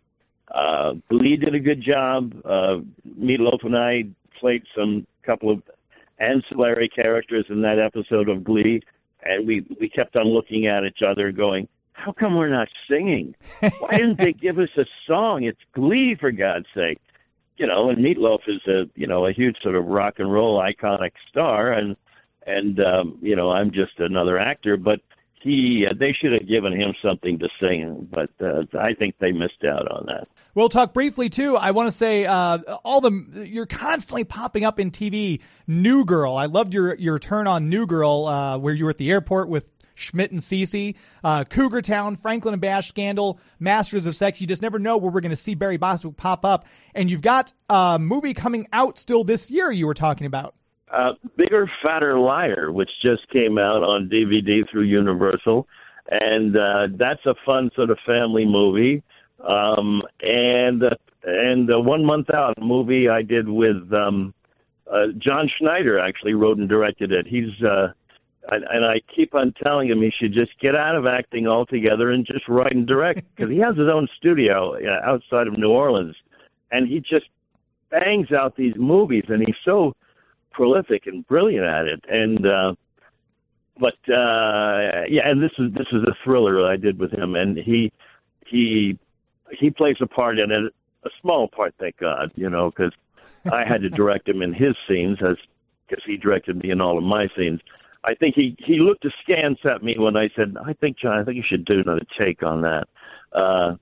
uh, 0.54 0.94
Glee 1.10 1.36
did 1.36 1.54
a 1.54 1.60
good 1.60 1.82
job. 1.82 2.34
Uh, 2.44 2.78
Meatloaf 3.18 3.64
and 3.64 3.76
I 3.76 4.04
played 4.38 4.62
some 4.76 5.06
couple 5.24 5.50
of 5.50 5.62
ancillary 6.20 6.88
characters 6.88 7.46
in 7.48 7.62
that 7.62 7.78
episode 7.78 8.28
of 8.28 8.44
Glee, 8.44 8.82
and 9.22 9.46
we 9.46 9.66
we 9.80 9.88
kept 9.88 10.16
on 10.16 10.26
looking 10.26 10.66
at 10.66 10.84
each 10.84 11.02
other, 11.02 11.32
going 11.32 11.68
how 11.98 12.12
come 12.12 12.36
we're 12.36 12.48
not 12.48 12.68
singing? 12.88 13.34
Why 13.60 13.90
didn't 13.90 14.18
they 14.18 14.32
give 14.40 14.58
us 14.58 14.68
a 14.76 14.84
song? 15.06 15.42
It's 15.44 15.58
Glee, 15.74 16.16
for 16.18 16.30
God's 16.30 16.66
sake. 16.74 17.00
You 17.56 17.66
know, 17.66 17.90
and 17.90 17.98
Meatloaf 17.98 18.40
is 18.46 18.60
a 18.68 18.88
you 18.94 19.06
know 19.06 19.26
a 19.26 19.32
huge 19.32 19.56
sort 19.62 19.74
of 19.74 19.86
rock 19.86 20.14
and 20.18 20.32
roll 20.32 20.60
iconic 20.60 21.12
star, 21.28 21.72
and 21.72 21.96
and 22.46 22.78
um, 22.80 23.18
you 23.20 23.34
know 23.34 23.50
I'm 23.50 23.72
just 23.72 23.98
another 23.98 24.38
actor, 24.38 24.76
but 24.76 25.00
he 25.42 25.86
uh, 25.88 25.94
they 25.98 26.12
should 26.12 26.32
have 26.32 26.46
given 26.46 26.72
him 26.72 26.94
something 27.02 27.38
to 27.38 27.48
sing, 27.60 28.08
but 28.10 28.30
uh, 28.40 28.62
I 28.78 28.94
think 28.94 29.16
they 29.20 29.32
missed 29.32 29.64
out 29.64 29.90
on 29.90 30.06
that. 30.06 30.28
We'll 30.54 30.68
talk 30.68 30.92
briefly 30.92 31.28
too. 31.28 31.56
I 31.56 31.70
want 31.70 31.86
to 31.86 31.92
say 31.92 32.26
uh, 32.26 32.58
all 32.84 33.00
the 33.00 33.46
you're 33.48 33.66
constantly 33.66 34.24
popping 34.24 34.64
up 34.64 34.78
in 34.78 34.90
TV. 34.90 35.40
New 35.66 36.04
Girl, 36.04 36.34
I 36.34 36.46
loved 36.46 36.74
your 36.74 36.94
your 36.96 37.18
turn 37.18 37.46
on 37.46 37.68
New 37.68 37.86
Girl, 37.86 38.26
uh, 38.26 38.58
where 38.58 38.74
you 38.74 38.84
were 38.84 38.90
at 38.90 38.98
the 38.98 39.10
airport 39.10 39.48
with 39.48 39.66
Schmidt 39.98 40.30
and 40.30 40.40
Cece, 40.40 40.96
uh, 41.24 41.44
Cougar 41.44 41.82
Town, 41.82 42.16
Franklin 42.16 42.54
and 42.54 42.60
Bash 42.60 42.88
Scandal, 42.88 43.40
Masters 43.58 44.06
of 44.06 44.14
Sex. 44.14 44.40
You 44.40 44.46
just 44.46 44.62
never 44.62 44.78
know 44.78 44.96
where 44.96 45.10
we're 45.10 45.20
going 45.20 45.30
to 45.30 45.36
see 45.36 45.54
Barry 45.54 45.76
Bostwick 45.76 46.16
pop 46.16 46.44
up. 46.44 46.66
And 46.94 47.10
you've 47.10 47.20
got 47.20 47.52
a 47.68 47.98
movie 48.00 48.34
coming 48.34 48.68
out 48.72 48.98
still 48.98 49.24
this 49.24 49.50
year. 49.50 49.70
You 49.70 49.86
were 49.86 49.94
talking 49.94 50.26
about. 50.26 50.54
Uh, 50.90 51.12
Bigger, 51.36 51.70
Fatter 51.82 52.18
Liar, 52.18 52.72
which 52.72 52.90
just 53.02 53.28
came 53.30 53.58
out 53.58 53.82
on 53.82 54.08
DVD 54.08 54.68
through 54.70 54.82
Universal. 54.84 55.66
and 56.10 56.56
uh, 56.56 56.88
that's 56.96 57.24
a 57.26 57.34
fun 57.44 57.70
sort 57.76 57.90
of 57.90 57.98
family 58.06 58.46
movie. 58.46 59.02
Um, 59.46 60.02
and 60.20 60.82
uh, 60.82 60.96
and 61.24 61.72
uh, 61.72 61.78
one 61.80 62.04
month 62.04 62.30
out 62.30 62.60
movie 62.60 63.08
I 63.08 63.22
did 63.22 63.48
with 63.48 63.92
um, 63.92 64.34
uh, 64.90 65.08
John 65.18 65.50
Schneider 65.58 65.98
actually 65.98 66.34
wrote 66.34 66.58
and 66.58 66.68
directed 66.68 67.12
it. 67.12 67.26
He's 67.26 67.62
uh, 67.62 67.88
and, 68.50 68.64
and 68.64 68.84
I 68.84 69.00
keep 69.14 69.34
on 69.34 69.52
telling 69.62 69.88
him 69.88 70.00
he 70.00 70.10
should 70.18 70.32
just 70.32 70.58
get 70.60 70.74
out 70.74 70.96
of 70.96 71.06
acting 71.06 71.46
altogether 71.46 72.10
and 72.10 72.26
just 72.26 72.48
write 72.48 72.72
and 72.72 72.86
direct 72.86 73.22
because 73.36 73.52
he 73.52 73.58
has 73.58 73.76
his 73.76 73.88
own 73.88 74.08
studio 74.16 74.74
uh, 74.76 75.06
outside 75.06 75.46
of 75.46 75.58
New 75.58 75.70
Orleans, 75.70 76.16
and 76.70 76.88
he 76.88 77.00
just 77.00 77.26
bangs 77.90 78.32
out 78.32 78.56
these 78.56 78.74
movies, 78.76 79.24
and 79.28 79.42
he's 79.46 79.56
so 79.64 79.94
prolific 80.58 81.06
and 81.06 81.24
brilliant 81.28 81.64
at 81.64 81.86
it. 81.86 82.04
And 82.08 82.44
uh, 82.44 82.74
but 83.78 83.94
uh, 84.12 85.04
yeah, 85.08 85.22
and 85.24 85.40
this 85.40 85.52
is 85.56 85.72
this 85.72 85.86
is 85.92 86.02
a 86.02 86.16
thriller 86.24 86.68
I 86.68 86.76
did 86.76 86.98
with 86.98 87.12
him, 87.12 87.36
and 87.36 87.56
he 87.56 87.92
he 88.44 88.98
he 89.52 89.70
plays 89.70 89.96
a 90.00 90.06
part 90.06 90.40
in 90.40 90.50
it, 90.50 90.74
a 91.04 91.10
small 91.22 91.46
part, 91.46 91.74
thank 91.78 91.98
God, 91.98 92.32
you 92.34 92.50
know, 92.50 92.70
because 92.70 92.92
I 93.52 93.64
had 93.64 93.82
to 93.82 93.88
direct 93.88 94.28
him 94.28 94.42
in 94.42 94.52
his 94.52 94.74
scenes 94.88 95.18
as 95.22 95.36
because 95.86 96.04
he 96.04 96.16
directed 96.16 96.60
me 96.60 96.70
in 96.70 96.80
all 96.80 96.98
of 96.98 97.04
my 97.04 97.28
scenes. 97.36 97.60
I 98.02 98.14
think 98.14 98.34
he 98.34 98.56
he 98.58 98.80
looked 98.80 99.04
askance 99.04 99.60
at 99.64 99.84
me 99.84 99.94
when 99.96 100.16
I 100.16 100.28
said, 100.34 100.56
"I 100.66 100.72
think 100.72 100.98
John, 100.98 101.18
I 101.18 101.24
think 101.24 101.36
you 101.36 101.44
should 101.48 101.64
do 101.64 101.78
another 101.78 102.06
take 102.18 102.42
on 102.42 102.62
that," 102.62 102.88
uh, 103.32 103.76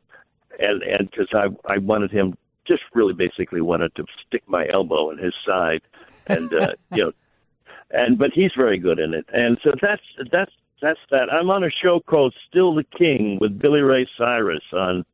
and 0.59 0.83
and 0.83 1.11
because 1.11 1.29
I 1.33 1.47
I 1.73 1.79
wanted 1.79 2.11
him 2.11 2.37
just 2.67 2.83
really 2.95 3.15
basically 3.15 3.61
wanted 3.61 3.95
to 3.97 4.05
stick 4.27 4.43
my 4.47 4.67
elbow 4.73 5.11
in 5.11 5.19
his 5.19 5.35
side, 5.47 5.83
and 6.27 6.53
uh, 6.53 6.73
you 6.95 7.05
know, 7.05 7.13
and 7.91 8.19
but 8.19 8.31
he's 8.35 8.53
very 8.57 8.79
good 8.79 8.99
in 8.99 9.15
it, 9.15 9.27
and 9.33 9.59
so 9.63 9.73
that's 9.81 10.03
that's 10.33 10.53
that's 10.83 11.01
that. 11.11 11.33
I'm 11.33 11.51
on 11.51 11.65
a 11.65 11.71
show 11.71 12.01
called 12.01 12.35
Still 12.49 12.75
the 12.75 12.85
King 12.85 13.39
with 13.41 13.59
Billy 13.59 13.81
Ray 13.81 14.09
Cyrus 14.19 14.65
on 14.73 15.05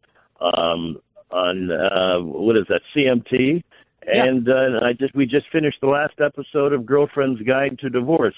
um 0.40 1.00
on 1.30 1.70
uh 1.70 2.20
what 2.20 2.56
is 2.56 2.66
that 2.68 2.82
CMT 2.94 3.62
and 4.06 4.48
uh, 4.48 4.84
I 4.84 4.92
just 4.92 5.14
we 5.14 5.26
just 5.26 5.46
finished 5.50 5.78
the 5.80 5.86
last 5.86 6.14
episode 6.20 6.72
of 6.72 6.86
Girlfriend's 6.86 7.42
Guide 7.42 7.78
to 7.80 7.90
Divorce. 7.90 8.34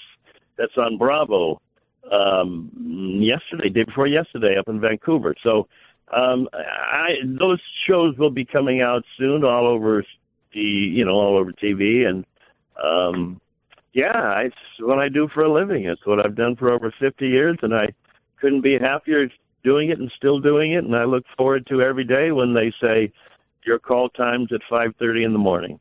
That's 0.57 0.77
on 0.77 0.97
Bravo 0.97 1.61
um 2.11 2.69
yesterday 3.19 3.69
day 3.69 3.83
before 3.83 4.05
yesterday 4.07 4.57
up 4.59 4.67
in 4.67 4.79
Vancouver. 4.79 5.33
So 5.43 5.67
um 6.13 6.47
I 6.53 7.15
those 7.23 7.59
shows 7.87 8.17
will 8.17 8.29
be 8.29 8.45
coming 8.45 8.81
out 8.81 9.03
soon 9.17 9.43
all 9.43 9.67
over 9.67 10.03
the 10.53 10.59
you 10.59 11.03
know 11.05 11.13
all 11.13 11.37
over 11.37 11.51
TV 11.51 12.05
and 12.07 12.25
um 12.83 13.41
yeah 13.93 14.39
it's 14.41 14.55
what 14.79 14.99
I 14.99 15.09
do 15.09 15.27
for 15.33 15.43
a 15.43 15.51
living. 15.51 15.85
It's 15.85 16.05
what 16.05 16.23
I've 16.23 16.35
done 16.35 16.55
for 16.55 16.71
over 16.71 16.93
50 16.99 17.27
years 17.27 17.57
and 17.61 17.73
I 17.73 17.87
couldn't 18.39 18.61
be 18.61 18.77
happier 18.77 19.29
doing 19.63 19.89
it 19.89 19.99
and 19.99 20.11
still 20.15 20.39
doing 20.39 20.73
it 20.73 20.83
and 20.83 20.95
I 20.95 21.05
look 21.05 21.25
forward 21.35 21.65
to 21.67 21.81
every 21.81 22.03
day 22.03 22.31
when 22.31 22.53
they 22.53 22.71
say 22.81 23.11
your 23.65 23.79
call 23.79 24.09
time's 24.09 24.51
at 24.51 24.61
5:30 24.69 25.25
in 25.25 25.33
the 25.33 25.39
morning 25.39 25.79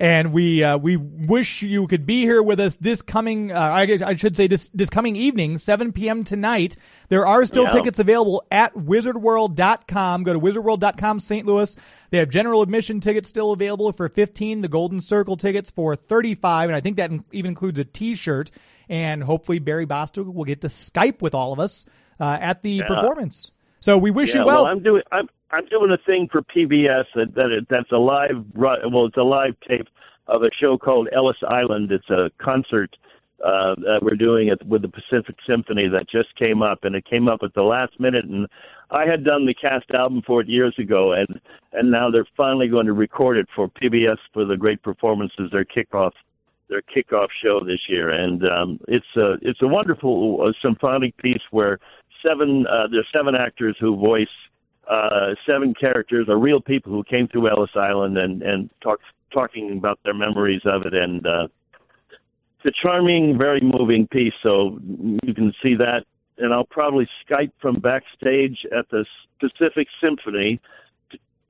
and 0.00 0.32
we 0.32 0.64
uh, 0.64 0.76
we 0.76 0.96
wish 0.96 1.62
you 1.62 1.86
could 1.86 2.04
be 2.04 2.22
here 2.22 2.42
with 2.42 2.58
us 2.58 2.76
this 2.76 3.00
coming. 3.00 3.52
Uh, 3.52 3.60
I, 3.60 3.86
guess 3.86 4.02
I 4.02 4.16
should 4.16 4.36
say 4.36 4.48
this 4.48 4.68
this 4.70 4.90
coming 4.90 5.14
evening, 5.14 5.58
7 5.58 5.92
p.m. 5.92 6.24
tonight. 6.24 6.76
There 7.08 7.26
are 7.26 7.44
still 7.44 7.64
Yeah. 7.64 7.70
tickets 7.70 7.98
available 7.98 8.44
at 8.50 8.74
WizardWorld.com. 8.74 10.24
Go 10.24 10.32
to 10.32 10.40
WizardWorld.com, 10.40 11.20
St. 11.20 11.46
Louis. 11.46 11.76
They 12.10 12.18
have 12.18 12.28
general 12.28 12.62
admission 12.62 13.00
tickets 13.00 13.28
still 13.28 13.52
available 13.52 13.92
for 13.92 14.08
15. 14.08 14.62
The 14.62 14.68
Golden 14.68 15.00
Circle 15.00 15.36
tickets 15.36 15.70
for 15.70 15.94
35, 15.94 16.70
and 16.70 16.76
I 16.76 16.80
think 16.80 16.96
that 16.96 17.10
even 17.32 17.50
includes 17.50 17.78
a 17.78 17.84
T-shirt. 17.84 18.50
And 18.88 19.22
hopefully 19.22 19.60
Barry 19.60 19.86
Bostwick 19.86 20.26
will 20.26 20.44
get 20.44 20.60
to 20.62 20.66
Skype 20.66 21.22
with 21.22 21.34
all 21.34 21.52
of 21.52 21.60
us 21.60 21.86
uh, 22.20 22.36
at 22.40 22.62
the 22.62 22.82
performance. 22.82 23.50
So 23.80 23.98
we 23.98 24.10
wish 24.10 24.34
yeah, 24.34 24.40
you 24.40 24.46
well. 24.46 24.66
I'm 24.66 24.82
doing 24.82 25.02
I'm 25.12 25.28
I'm 25.54 25.66
doing 25.66 25.92
a 25.92 25.98
thing 26.04 26.28
for 26.30 26.42
PBS 26.42 27.04
that 27.14 27.34
that 27.36 27.50
it, 27.52 27.66
that's 27.70 27.92
a 27.92 27.96
live 27.96 28.44
well 28.54 29.06
it's 29.06 29.16
a 29.16 29.22
live 29.22 29.54
tape 29.68 29.86
of 30.26 30.42
a 30.42 30.50
show 30.60 30.76
called 30.76 31.08
Ellis 31.14 31.36
Island. 31.48 31.92
It's 31.92 32.10
a 32.10 32.30
concert 32.42 32.96
uh, 33.44 33.76
that 33.76 34.00
we're 34.02 34.16
doing 34.16 34.48
it 34.48 34.66
with 34.66 34.82
the 34.82 34.88
Pacific 34.88 35.36
Symphony 35.46 35.86
that 35.88 36.08
just 36.10 36.34
came 36.36 36.62
up, 36.62 36.82
and 36.82 36.96
it 36.96 37.04
came 37.04 37.28
up 37.28 37.40
at 37.44 37.54
the 37.54 37.62
last 37.62 38.00
minute. 38.00 38.24
And 38.24 38.48
I 38.90 39.06
had 39.06 39.22
done 39.22 39.46
the 39.46 39.54
cast 39.54 39.90
album 39.92 40.22
for 40.26 40.40
it 40.40 40.48
years 40.48 40.74
ago, 40.78 41.12
and 41.12 41.40
and 41.72 41.88
now 41.88 42.10
they're 42.10 42.26
finally 42.36 42.66
going 42.66 42.86
to 42.86 42.92
record 42.92 43.36
it 43.36 43.46
for 43.54 43.68
PBS 43.68 44.18
for 44.32 44.44
the 44.44 44.56
great 44.56 44.82
performances. 44.82 45.50
Their 45.52 45.64
kickoff 45.64 46.12
their 46.68 46.82
kickoff 46.82 47.28
show 47.44 47.60
this 47.64 47.80
year, 47.88 48.10
and 48.10 48.42
um, 48.44 48.80
it's 48.88 49.06
a 49.16 49.34
it's 49.42 49.62
a 49.62 49.68
wonderful 49.68 50.48
uh, 50.48 50.52
symphonic 50.60 51.16
piece 51.18 51.42
where 51.52 51.78
seven 52.26 52.66
uh, 52.66 52.88
there's 52.90 53.06
seven 53.14 53.36
actors 53.36 53.76
who 53.78 53.96
voice 53.96 54.26
uh, 54.90 55.34
seven 55.46 55.74
characters 55.74 56.28
are 56.28 56.38
real 56.38 56.60
people 56.60 56.92
who 56.92 57.04
came 57.04 57.28
through 57.28 57.48
Ellis 57.48 57.70
Island 57.74 58.18
and 58.18 58.42
and 58.42 58.70
talk 58.82 59.00
talking 59.32 59.76
about 59.76 59.98
their 60.04 60.14
memories 60.14 60.62
of 60.64 60.82
it, 60.82 60.94
and 60.94 61.26
uh, 61.26 61.48
it's 62.64 62.76
a 62.76 62.82
charming, 62.82 63.36
very 63.36 63.60
moving 63.60 64.06
piece. 64.06 64.34
So 64.42 64.78
you 65.22 65.34
can 65.34 65.52
see 65.62 65.74
that, 65.76 66.04
and 66.38 66.52
I'll 66.52 66.64
probably 66.64 67.08
Skype 67.28 67.52
from 67.60 67.80
backstage 67.80 68.64
at 68.76 68.88
the 68.90 69.04
Pacific 69.40 69.88
Symphony 70.00 70.60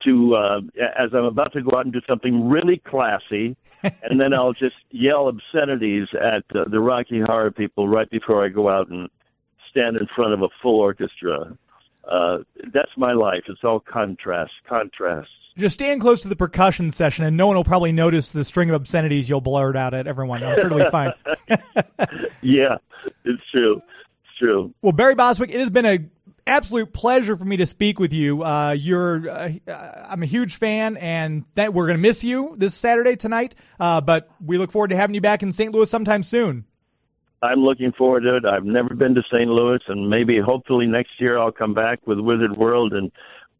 to 0.03 0.35
uh, 0.35 0.61
as 0.97 1.09
I'm 1.13 1.25
about 1.25 1.53
to 1.53 1.61
go 1.61 1.77
out 1.77 1.85
and 1.85 1.93
do 1.93 2.01
something 2.07 2.49
really 2.49 2.77
classy, 2.77 3.55
and 3.83 4.19
then 4.19 4.33
I'll 4.33 4.53
just 4.53 4.75
yell 4.91 5.27
obscenities 5.27 6.07
at 6.13 6.43
uh, 6.55 6.65
the 6.69 6.79
Rocky 6.79 7.21
Horror 7.21 7.51
people 7.51 7.87
right 7.87 8.09
before 8.09 8.45
I 8.45 8.49
go 8.49 8.69
out 8.69 8.89
and 8.89 9.09
stand 9.69 9.97
in 9.97 10.07
front 10.15 10.33
of 10.33 10.41
a 10.41 10.49
full 10.61 10.79
orchestra. 10.79 11.57
Uh, 12.09 12.37
that's 12.73 12.91
my 12.97 13.13
life. 13.13 13.43
It's 13.47 13.63
all 13.63 13.79
contrast, 13.79 14.51
contrasts. 14.67 15.29
Just 15.57 15.75
stand 15.75 16.01
close 16.01 16.21
to 16.23 16.27
the 16.27 16.35
percussion 16.35 16.91
session, 16.91 17.23
and 17.23 17.37
no 17.37 17.47
one 17.47 17.55
will 17.55 17.63
probably 17.63 17.93
notice 17.93 18.31
the 18.31 18.43
string 18.43 18.69
of 18.69 18.75
obscenities 18.75 19.29
you'll 19.29 19.39
blurt 19.39 19.77
out 19.77 19.93
at 19.93 20.05
everyone. 20.05 20.43
I'm 20.43 20.59
sure 20.59 20.91
fine. 20.91 21.13
Yeah, 22.41 22.77
it's 23.23 23.41
true. 23.51 23.77
It's 23.77 24.37
true. 24.37 24.73
Well, 24.81 24.91
Barry 24.91 25.15
Bostwick, 25.15 25.49
it 25.49 25.59
has 25.59 25.69
been 25.69 25.85
a 25.85 25.99
absolute 26.47 26.93
pleasure 26.93 27.35
for 27.35 27.45
me 27.45 27.57
to 27.57 27.65
speak 27.65 27.99
with 27.99 28.13
you. 28.13 28.43
Uh, 28.43 28.75
you're, 28.77 29.29
uh, 29.29 29.49
I'm 30.07 30.21
a 30.21 30.27
huge 30.27 30.57
fan, 30.57 30.97
and 30.97 31.45
that 31.55 31.73
we're 31.73 31.87
going 31.87 31.97
to 31.97 32.01
miss 32.01 32.23
you 32.23 32.53
this 32.57 32.75
Saturday 32.75 33.15
tonight. 33.15 33.55
Uh, 33.79 34.01
but 34.01 34.29
we 34.43 34.57
look 34.57 34.71
forward 34.71 34.89
to 34.89 34.95
having 34.95 35.15
you 35.15 35.21
back 35.21 35.41
in 35.41 35.51
St. 35.51 35.73
Louis 35.73 35.89
sometime 35.89 36.21
soon. 36.21 36.65
I'm 37.45 37.59
looking 37.59 37.91
forward 37.97 38.21
to 38.21 38.37
it. 38.37 38.45
I've 38.45 38.65
never 38.65 38.93
been 38.93 39.15
to 39.15 39.21
St. 39.31 39.47
Louis, 39.47 39.79
and 39.87 40.09
maybe 40.09 40.39
hopefully 40.39 40.85
next 40.85 41.11
year 41.19 41.37
I'll 41.37 41.51
come 41.51 41.73
back 41.73 42.05
with 42.05 42.19
Wizard 42.19 42.57
World 42.57 42.93
and 42.93 43.11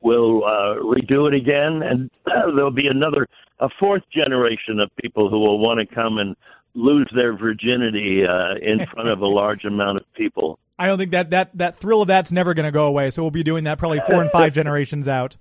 we'll 0.02 0.44
uh, 0.44 0.76
redo 0.82 1.28
it 1.28 1.34
again. 1.34 1.82
And 1.84 2.10
there'll 2.56 2.72
be 2.72 2.88
another, 2.88 3.28
a 3.60 3.70
fourth 3.80 4.04
generation 4.14 4.80
of 4.80 4.90
people 5.02 5.30
who 5.30 5.40
will 5.40 5.60
want 5.60 5.80
to 5.80 5.96
come 5.96 6.18
and 6.18 6.36
lose 6.74 7.10
their 7.16 7.36
virginity 7.36 8.24
uh, 8.26 8.56
in 8.62 8.86
front 8.88 9.10
of 9.10 9.22
a 9.22 9.28
large 9.28 9.64
amount 9.66 9.98
of 9.98 10.14
people. 10.14 10.60
I 10.78 10.88
don't 10.88 10.98
think 10.98 11.12
that 11.12 11.30
that 11.30 11.58
that 11.58 11.78
thrill 11.78 12.02
of 12.02 12.10
that's 12.10 12.34
never 12.34 12.54
going 12.54 12.66
to 12.66 12.72
go 12.72 12.86
away. 12.86 13.10
So 13.10 13.24
we'll 13.24 13.32
be 13.32 13.44
doing 13.44 13.64
that 13.64 13.78
probably 13.78 14.02
four 14.06 14.22
and 14.22 14.30
five 14.30 14.54
generations 14.60 15.08
out. 15.08 15.38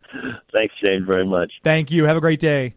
Thanks, 0.52 0.74
Shane, 0.80 1.04
very 1.04 1.26
much. 1.26 1.52
Thank 1.64 1.90
you. 1.90 2.04
Have 2.04 2.16
a 2.16 2.20
great 2.20 2.38
day. 2.38 2.76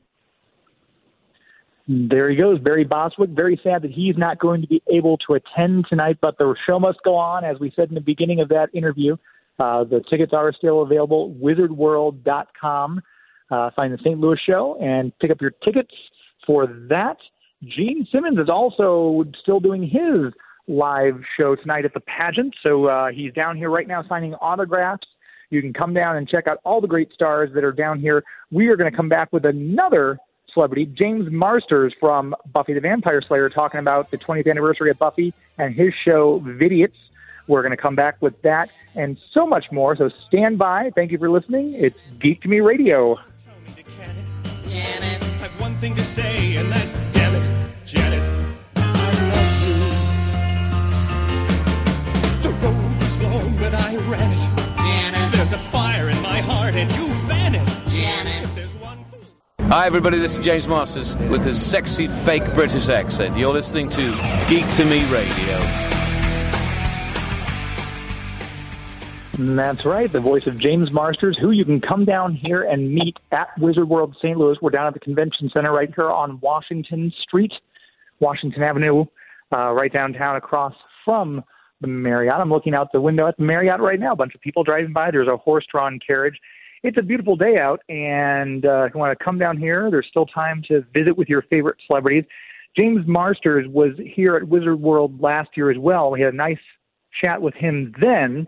There 1.88 2.30
he 2.30 2.36
goes, 2.36 2.60
Barry 2.60 2.84
Bostwick. 2.84 3.30
Very 3.30 3.60
sad 3.64 3.82
that 3.84 3.92
he's 3.92 4.18
not 4.18 4.40
going 4.40 4.62
to 4.62 4.68
be 4.68 4.82
able 4.92 5.18
to 5.20 5.36
attend 5.36 5.86
tonight, 5.90 6.18
but 6.22 6.38
the 6.38 6.54
show 6.66 6.80
must 6.80 7.00
go 7.04 7.16
on. 7.16 7.46
As 7.46 7.60
we 7.60 7.72
said 7.76 7.88
in 7.88 7.96
the 7.96 8.02
beginning 8.02 8.42
of 8.42 8.50
that 8.50 8.68
interview, 8.74 9.16
uh, 9.60 9.86
the 9.86 10.04
tickets 10.10 10.34
are 10.34 10.52
still 10.52 10.82
available. 10.82 11.34
WizardWorld.com. 11.42 13.02
Uh, 13.50 13.70
find 13.74 13.94
the 13.94 13.98
St. 14.00 14.20
Louis 14.20 14.38
show 14.46 14.78
and 14.82 15.18
pick 15.20 15.32
up 15.32 15.40
your 15.40 15.52
tickets 15.64 15.94
for 16.46 16.68
that. 16.90 17.16
Gene 17.64 18.06
Simmons 18.12 18.38
is 18.38 18.50
also 18.50 19.24
still 19.42 19.62
doing 19.62 19.84
his 19.84 20.34
live 20.68 21.22
show 21.40 21.56
tonight 21.56 21.86
at 21.86 21.94
the 21.94 22.02
pageant. 22.02 22.54
So 22.62 22.86
uh, 22.86 23.08
he's 23.12 23.32
down 23.34 23.56
here 23.56 23.70
right 23.70 23.88
now 23.88 24.04
signing 24.10 24.34
autographs. 24.36 25.08
You 25.50 25.62
can 25.62 25.72
come 25.72 25.94
down 25.94 26.18
and 26.18 26.28
check 26.28 26.48
out 26.48 26.60
all 26.66 26.82
the 26.82 26.88
great 26.88 27.14
stars 27.14 27.50
that 27.56 27.64
are 27.64 27.72
down 27.72 28.02
here. 28.02 28.24
We 28.52 28.68
are 28.68 28.76
going 28.76 28.92
to 28.92 28.96
come 28.96 29.08
back 29.08 29.32
with 29.32 29.46
another 29.46 30.18
celebrity, 30.58 30.88
James 30.88 31.32
Marsters 31.32 31.94
from 32.00 32.36
Buffy 32.52 32.74
the 32.74 32.80
Vampire 32.80 33.22
Slayer, 33.22 33.48
talking 33.48 33.80
about 33.80 34.10
the 34.10 34.18
20th 34.18 34.50
anniversary 34.50 34.90
of 34.90 34.98
Buffy 34.98 35.32
and 35.60 35.76
his 35.76 35.94
show 36.04 36.40
Vidiots. 36.40 36.96
We're 37.48 37.62
going 37.62 37.76
to 37.76 37.82
come 37.82 37.96
back 37.96 38.20
with 38.24 38.42
that 38.42 38.70
and 38.96 39.20
so 39.36 39.46
much 39.46 39.66
more. 39.72 39.96
So 39.96 40.10
stand 40.28 40.58
by. 40.58 40.90
Thank 40.96 41.12
you 41.12 41.20
for 41.20 41.30
listening. 41.30 41.76
It's 41.76 41.96
Geek 42.20 42.42
to 42.42 42.48
Me 42.48 42.60
Radio. 42.60 43.18
Janet. 47.86 48.24
I 48.76 49.12
love 49.30 49.68
you. 49.68 49.76
I 53.76 53.96
ran 54.10 54.32
it. 54.32 54.67
Hi, 59.70 59.86
everybody. 59.86 60.18
This 60.18 60.32
is 60.32 60.40
James 60.40 60.66
Marsters 60.66 61.18
with 61.30 61.44
his 61.44 61.62
sexy 61.62 62.08
fake 62.08 62.54
British 62.54 62.88
accent. 62.88 63.38
You're 63.38 63.52
listening 63.52 63.90
to 63.90 64.02
Geek 64.48 64.66
to 64.76 64.86
Me 64.86 65.04
Radio. 65.12 65.58
That's 69.38 69.84
right, 69.84 70.10
the 70.10 70.22
voice 70.22 70.48
of 70.48 70.58
James 70.58 70.90
Marsters, 70.94 71.38
who 71.38 71.52
you 71.52 71.66
can 71.66 71.82
come 71.82 72.06
down 72.06 72.34
here 72.34 72.64
and 72.64 72.96
meet 72.96 73.18
at 73.34 73.50
Wizard 73.60 73.90
World 73.90 74.16
St. 74.20 74.38
Louis. 74.38 74.58
We're 74.62 74.70
down 74.70 74.88
at 74.88 74.94
the 74.94 75.02
convention 75.02 75.50
center 75.54 75.74
right 75.74 75.94
here 75.94 76.12
on 76.12 76.40
Washington 76.40 77.12
Street, 77.22 77.52
Washington 78.22 78.64
Avenue, 78.64 79.04
uh, 79.52 79.74
right 79.74 79.92
downtown 79.92 80.38
across 80.38 80.76
from 81.04 81.44
the 81.82 81.88
Marriott. 81.88 82.36
I'm 82.36 82.50
looking 82.50 82.74
out 82.74 82.94
the 82.94 83.02
window 83.02 83.28
at 83.28 83.36
the 83.36 83.44
Marriott 83.44 83.82
right 83.82 84.00
now. 84.00 84.14
A 84.14 84.16
bunch 84.16 84.34
of 84.34 84.40
people 84.40 84.64
driving 84.64 84.94
by. 84.94 85.12
There's 85.12 85.28
a 85.28 85.36
horse-drawn 85.36 86.00
carriage. 86.08 86.40
It's 86.84 86.98
a 86.98 87.02
beautiful 87.02 87.36
day 87.36 87.58
out, 87.58 87.82
and 87.90 88.66
uh, 88.66 88.84
if 88.84 88.94
you 88.94 89.00
want 89.00 89.18
to 89.18 89.24
come 89.24 89.40
down 89.40 89.58
here, 89.58 89.90
there's 89.90 90.06
still 90.10 90.28
time 90.28 90.62
to 90.68 90.86
visit 90.94 91.18
with 91.18 91.28
your 91.28 91.42
favorite 91.44 91.78
celebrities. 91.88 92.24
James 92.76 93.06
Marsters 93.08 93.68
was 93.68 93.94
here 93.98 94.36
at 94.36 94.48
Wizard 94.48 94.80
World 94.80 95.20
last 95.20 95.50
year 95.56 95.72
as 95.72 95.78
well. 95.80 96.12
We 96.12 96.22
had 96.22 96.34
a 96.34 96.38
nice 96.38 96.60
chat 97.20 97.42
with 97.42 97.56
him 97.56 97.94
then 98.00 98.48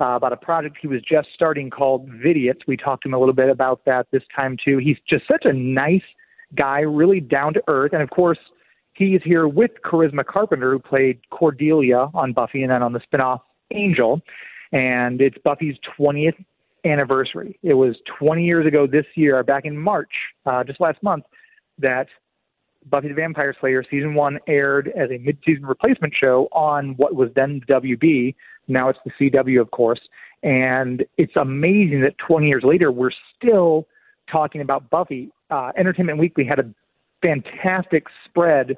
uh, 0.00 0.16
about 0.16 0.32
a 0.32 0.36
project 0.36 0.78
he 0.80 0.88
was 0.88 1.02
just 1.02 1.28
starting 1.34 1.68
called 1.68 2.08
Vidiots. 2.08 2.60
We 2.66 2.78
talked 2.78 3.02
to 3.02 3.08
him 3.08 3.14
a 3.14 3.18
little 3.18 3.34
bit 3.34 3.50
about 3.50 3.84
that 3.84 4.06
this 4.10 4.22
time 4.34 4.56
too. 4.64 4.78
He's 4.78 4.96
just 5.08 5.24
such 5.28 5.44
a 5.44 5.52
nice 5.52 6.02
guy, 6.54 6.80
really 6.80 7.20
down 7.20 7.52
to 7.54 7.62
earth, 7.68 7.92
and 7.92 8.02
of 8.02 8.08
course, 8.08 8.38
he's 8.94 9.20
here 9.22 9.48
with 9.48 9.72
Charisma 9.84 10.24
Carpenter, 10.24 10.72
who 10.72 10.78
played 10.78 11.20
Cordelia 11.30 12.08
on 12.14 12.32
Buffy, 12.32 12.62
and 12.62 12.70
then 12.70 12.82
on 12.82 12.94
the 12.94 13.00
spinoff 13.00 13.40
Angel. 13.70 14.22
And 14.72 15.20
it's 15.20 15.36
Buffy's 15.44 15.76
20th 15.98 16.42
anniversary. 16.86 17.58
It 17.62 17.74
was 17.74 17.96
20 18.18 18.44
years 18.44 18.66
ago 18.66 18.86
this 18.86 19.06
year, 19.14 19.42
back 19.42 19.64
in 19.64 19.76
March, 19.76 20.12
uh, 20.46 20.64
just 20.64 20.80
last 20.80 21.02
month, 21.02 21.24
that 21.78 22.06
Buffy 22.88 23.08
the 23.08 23.14
Vampire 23.14 23.54
Slayer 23.60 23.84
season 23.90 24.14
one 24.14 24.38
aired 24.46 24.92
as 24.96 25.10
a 25.10 25.18
mid-season 25.18 25.66
replacement 25.66 26.14
show 26.14 26.48
on 26.52 26.94
what 26.96 27.14
was 27.14 27.30
then 27.34 27.60
the 27.66 27.74
WB. 27.74 28.34
Now 28.68 28.88
it's 28.88 28.98
the 29.04 29.10
CW, 29.30 29.60
of 29.60 29.70
course. 29.72 30.00
And 30.42 31.04
it's 31.16 31.34
amazing 31.36 32.02
that 32.02 32.16
20 32.18 32.46
years 32.46 32.62
later, 32.64 32.92
we're 32.92 33.10
still 33.36 33.86
talking 34.30 34.60
about 34.60 34.88
Buffy. 34.90 35.30
Uh, 35.50 35.72
Entertainment 35.76 36.18
Weekly 36.18 36.44
had 36.44 36.58
a 36.58 36.70
fantastic 37.22 38.04
spread 38.24 38.76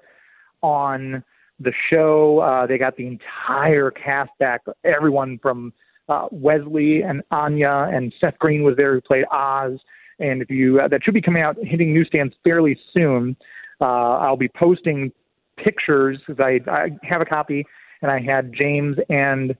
on 0.62 1.22
the 1.60 1.72
show. 1.90 2.38
Uh, 2.40 2.66
they 2.66 2.78
got 2.78 2.96
the 2.96 3.06
entire 3.06 3.90
cast 3.90 4.30
back, 4.38 4.62
everyone 4.84 5.38
from 5.42 5.72
uh, 6.08 6.26
Wesley 6.30 7.02
and 7.02 7.22
Anya, 7.30 7.88
and 7.92 8.12
Seth 8.20 8.38
Green 8.38 8.62
was 8.62 8.76
there 8.76 8.94
who 8.94 9.00
played 9.00 9.24
Oz. 9.30 9.78
And 10.18 10.42
if 10.42 10.50
you 10.50 10.80
uh, 10.80 10.88
that 10.88 11.04
should 11.04 11.14
be 11.14 11.22
coming 11.22 11.42
out 11.42 11.56
hitting 11.62 11.94
newsstands 11.94 12.34
fairly 12.42 12.78
soon. 12.92 13.36
Uh, 13.80 14.18
I'll 14.18 14.36
be 14.36 14.48
posting 14.48 15.12
pictures 15.56 16.18
because 16.26 16.40
I, 16.40 16.70
I 16.70 16.88
have 17.02 17.20
a 17.20 17.24
copy, 17.24 17.64
and 18.02 18.10
I 18.10 18.20
had 18.20 18.52
James 18.52 18.96
and 19.08 19.52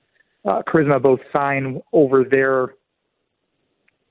uh, 0.44 0.62
Charisma 0.66 1.00
both 1.00 1.20
sign 1.32 1.80
over 1.92 2.24
their 2.24 2.74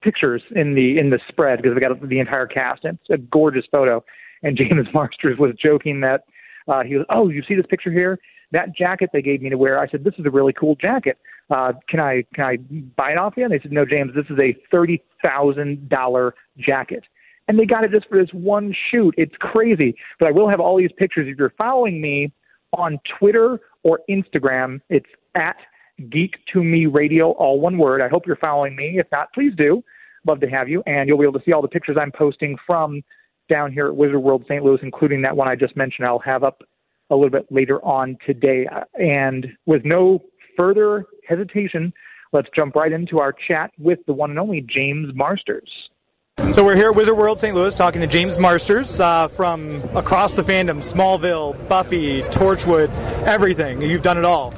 pictures 0.01 0.41
in 0.55 0.75
the 0.75 0.97
in 0.97 1.09
the 1.09 1.19
spread 1.27 1.61
because 1.61 1.75
we 1.75 1.81
got 1.81 2.07
the 2.07 2.19
entire 2.19 2.47
cast. 2.47 2.85
And 2.85 2.97
it's 3.01 3.09
a 3.09 3.17
gorgeous 3.17 3.65
photo. 3.71 4.03
And 4.43 4.57
James 4.57 4.87
Marsters 4.93 5.37
was 5.37 5.53
joking 5.61 6.01
that 6.01 6.23
uh, 6.67 6.83
he 6.83 6.95
was, 6.95 7.05
oh, 7.09 7.29
you 7.29 7.43
see 7.47 7.55
this 7.55 7.65
picture 7.69 7.91
here? 7.91 8.19
That 8.51 8.75
jacket 8.75 9.09
they 9.11 9.21
gave 9.21 9.41
me 9.41 9.49
to 9.49 9.57
wear. 9.57 9.79
I 9.79 9.89
said, 9.89 10.03
this 10.03 10.13
is 10.17 10.25
a 10.25 10.29
really 10.29 10.53
cool 10.53 10.75
jacket. 10.75 11.17
Uh, 11.49 11.73
can 11.89 11.99
I 11.99 12.23
can 12.33 12.43
I 12.43 12.57
buy 12.95 13.11
it 13.11 13.17
off 13.17 13.35
you? 13.37 13.43
And 13.43 13.53
they 13.53 13.59
said, 13.59 13.71
no, 13.71 13.85
James, 13.85 14.11
this 14.15 14.25
is 14.29 14.37
a 14.39 14.55
thirty 14.69 15.01
thousand 15.23 15.89
dollar 15.89 16.35
jacket 16.57 17.03
and 17.47 17.57
they 17.57 17.65
got 17.65 17.83
it 17.83 17.91
just 17.91 18.07
for 18.07 18.17
this 18.21 18.31
one 18.33 18.73
shoot. 18.91 19.13
It's 19.17 19.35
crazy. 19.39 19.95
But 20.19 20.27
I 20.27 20.31
will 20.31 20.49
have 20.49 20.59
all 20.59 20.77
these 20.77 20.91
pictures. 20.97 21.27
If 21.29 21.37
you're 21.37 21.53
following 21.57 22.01
me 22.01 22.31
on 22.73 22.99
Twitter 23.17 23.59
or 23.83 24.01
Instagram, 24.09 24.81
it's 24.89 25.07
at 25.35 25.55
Geek 26.11 26.35
to 26.53 26.63
Me 26.63 26.85
Radio, 26.85 27.31
all 27.31 27.59
one 27.59 27.77
word. 27.77 28.01
I 28.01 28.09
hope 28.09 28.27
you're 28.27 28.35
following 28.35 28.75
me. 28.75 28.99
If 28.99 29.07
not, 29.11 29.31
please 29.33 29.53
do. 29.57 29.83
Love 30.27 30.41
to 30.41 30.47
have 30.47 30.67
you. 30.67 30.83
And 30.85 31.07
you'll 31.07 31.17
be 31.17 31.23
able 31.23 31.39
to 31.39 31.45
see 31.45 31.53
all 31.53 31.61
the 31.61 31.67
pictures 31.67 31.97
I'm 31.99 32.11
posting 32.11 32.57
from 32.65 33.01
down 33.49 33.71
here 33.71 33.87
at 33.87 33.95
Wizard 33.95 34.21
World 34.21 34.43
St. 34.47 34.63
Louis, 34.63 34.79
including 34.83 35.21
that 35.21 35.35
one 35.35 35.47
I 35.47 35.55
just 35.55 35.77
mentioned. 35.77 36.05
I'll 36.05 36.19
have 36.19 36.43
up 36.43 36.63
a 37.09 37.15
little 37.15 37.29
bit 37.29 37.45
later 37.49 37.83
on 37.85 38.17
today. 38.25 38.67
And 38.95 39.47
with 39.65 39.85
no 39.85 40.21
further 40.57 41.05
hesitation, 41.27 41.93
let's 42.33 42.49
jump 42.55 42.75
right 42.75 42.91
into 42.91 43.19
our 43.19 43.33
chat 43.47 43.71
with 43.77 43.99
the 44.07 44.13
one 44.13 44.31
and 44.31 44.39
only 44.39 44.61
James 44.61 45.13
Marsters. 45.15 45.69
So 46.51 46.63
we're 46.63 46.75
here 46.75 46.89
at 46.89 46.95
Wizard 46.95 47.17
World 47.17 47.39
St. 47.39 47.55
Louis 47.55 47.75
talking 47.75 48.01
to 48.01 48.07
James 48.07 48.37
Marsters 48.37 48.99
uh, 48.99 49.27
from 49.27 49.83
across 49.95 50.33
the 50.33 50.43
fandom, 50.43 50.77
Smallville, 50.77 51.67
Buffy, 51.67 52.21
Torchwood, 52.23 52.89
everything. 53.25 53.81
You've 53.81 54.01
done 54.01 54.17
it 54.17 54.25
all. 54.25 54.53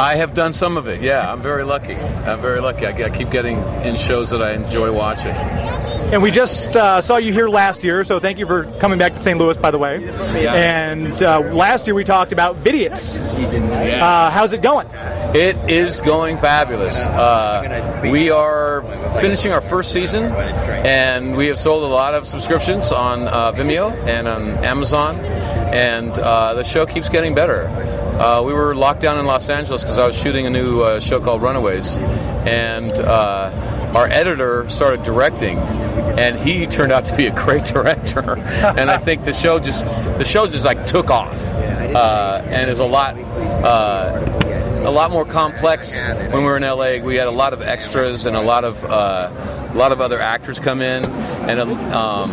I 0.00 0.16
have 0.16 0.32
done 0.32 0.52
some 0.52 0.76
of 0.76 0.86
it. 0.86 1.02
Yeah, 1.02 1.30
I'm 1.30 1.42
very 1.42 1.64
lucky. 1.64 1.94
I'm 1.94 2.40
very 2.40 2.60
lucky. 2.60 2.86
I, 2.86 2.90
I 2.90 3.10
keep 3.10 3.30
getting 3.30 3.58
in 3.82 3.96
shows 3.96 4.30
that 4.30 4.40
I 4.40 4.52
enjoy 4.52 4.92
watching. 4.92 5.32
And 5.32 6.22
we 6.22 6.30
just 6.30 6.76
uh, 6.76 7.00
saw 7.00 7.16
you 7.16 7.32
here 7.32 7.48
last 7.48 7.84
year, 7.84 8.04
so 8.04 8.20
thank 8.20 8.38
you 8.38 8.46
for 8.46 8.64
coming 8.78 8.98
back 8.98 9.14
to 9.14 9.18
St. 9.18 9.38
Louis, 9.38 9.56
by 9.56 9.70
the 9.70 9.78
way. 9.78 10.00
Yeah. 10.00 10.54
And 10.54 11.22
uh, 11.22 11.40
last 11.40 11.86
year 11.86 11.94
we 11.94 12.04
talked 12.04 12.32
about. 12.32 12.56
Yeah. 12.64 14.06
Uh, 14.06 14.30
how's 14.30 14.52
it 14.52 14.62
going? 14.62 14.88
It 15.34 15.56
is 15.70 16.00
going 16.00 16.38
fabulous. 16.38 16.96
Uh, 16.96 18.00
we 18.10 18.30
are 18.30 18.82
finishing 19.20 19.52
our 19.52 19.60
first 19.60 19.92
season, 19.92 20.24
and 20.32 21.36
we 21.36 21.48
have 21.48 21.58
sold 21.58 21.82
a 21.82 21.86
lot 21.86 22.14
of 22.14 22.26
subscriptions 22.26 22.92
on 22.92 23.28
uh, 23.28 23.52
Vimeo 23.52 23.92
and 24.06 24.28
on 24.28 24.64
Amazon, 24.64 25.16
and 25.16 26.12
uh, 26.12 26.54
the 26.54 26.64
show 26.64 26.86
keeps 26.86 27.08
getting 27.08 27.34
better. 27.34 27.68
Uh, 28.18 28.42
we 28.44 28.52
were 28.52 28.74
locked 28.74 29.00
down 29.00 29.16
in 29.16 29.26
Los 29.26 29.48
Angeles 29.48 29.82
because 29.82 29.96
I 29.96 30.04
was 30.06 30.16
shooting 30.16 30.44
a 30.46 30.50
new 30.50 30.80
uh, 30.80 30.98
show 30.98 31.20
called 31.20 31.40
Runaways, 31.40 31.96
and 31.96 32.92
uh, 32.92 33.92
our 33.94 34.08
editor 34.08 34.68
started 34.68 35.04
directing, 35.04 35.56
and 35.58 36.36
he 36.36 36.66
turned 36.66 36.90
out 36.90 37.04
to 37.04 37.16
be 37.16 37.26
a 37.26 37.30
great 37.34 37.64
director. 37.74 38.36
and 38.38 38.90
I 38.90 38.98
think 38.98 39.24
the 39.24 39.32
show 39.32 39.60
just 39.60 39.84
the 39.84 40.24
show 40.24 40.48
just 40.48 40.64
like 40.64 40.84
took 40.84 41.10
off, 41.10 41.38
uh, 41.38 42.42
and 42.46 42.68
is 42.68 42.80
a 42.80 42.84
lot. 42.84 43.16
Uh, 43.16 44.34
a 44.78 44.90
lot 44.90 45.10
more 45.10 45.24
complex 45.24 46.00
when 46.02 46.38
we 46.38 46.44
were 46.44 46.56
in 46.56 46.62
LA. 46.62 46.98
We 47.04 47.16
had 47.16 47.26
a 47.26 47.32
lot 47.32 47.52
of 47.52 47.60
extras 47.62 48.24
and 48.26 48.36
a 48.36 48.40
lot 48.40 48.64
of 48.64 48.82
uh, 48.84 49.28
a 49.70 49.74
lot 49.74 49.92
of 49.92 50.00
other 50.00 50.20
actors 50.20 50.58
come 50.58 50.80
in, 50.80 51.04
and 51.04 51.60
um, 51.92 52.30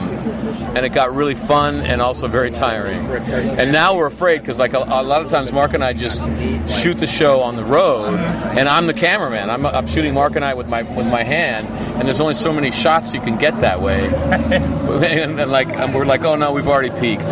and 0.75 0.85
it 0.85 0.89
got 0.89 1.13
really 1.15 1.35
fun 1.35 1.81
and 1.81 2.01
also 2.01 2.27
very 2.27 2.51
tiring. 2.51 2.99
And 2.99 3.71
now 3.71 3.95
we're 3.95 4.07
afraid 4.07 4.39
because 4.39 4.59
like 4.59 4.73
a, 4.73 4.79
a, 4.79 5.03
lot 5.03 5.21
of 5.21 5.29
times 5.29 5.51
Mark 5.51 5.73
and 5.73 5.83
I 5.83 5.93
just 5.93 6.21
shoot 6.81 6.97
the 6.97 7.07
show 7.07 7.41
on 7.41 7.55
the 7.55 7.63
road, 7.63 8.13
and 8.13 8.67
I'm 8.67 8.87
the 8.87 8.93
cameraman. 8.93 9.49
I'm, 9.49 9.65
I'm 9.65 9.87
shooting 9.87 10.13
Mark 10.13 10.35
and 10.35 10.43
I 10.43 10.53
with 10.53 10.67
my 10.67 10.83
with 10.83 11.07
my 11.07 11.23
hand, 11.23 11.67
and 11.67 12.07
there's 12.07 12.19
only 12.19 12.35
so 12.35 12.51
many 12.51 12.71
shots 12.71 13.13
you 13.13 13.21
can 13.21 13.37
get 13.37 13.59
that 13.59 13.81
way. 13.81 14.07
and, 14.15 15.39
and, 15.39 15.51
like 15.51 15.69
and 15.69 15.93
we're 15.93 16.05
like, 16.05 16.23
oh 16.23 16.35
no, 16.35 16.51
we've 16.51 16.67
already 16.67 16.91
peaked. 16.99 17.31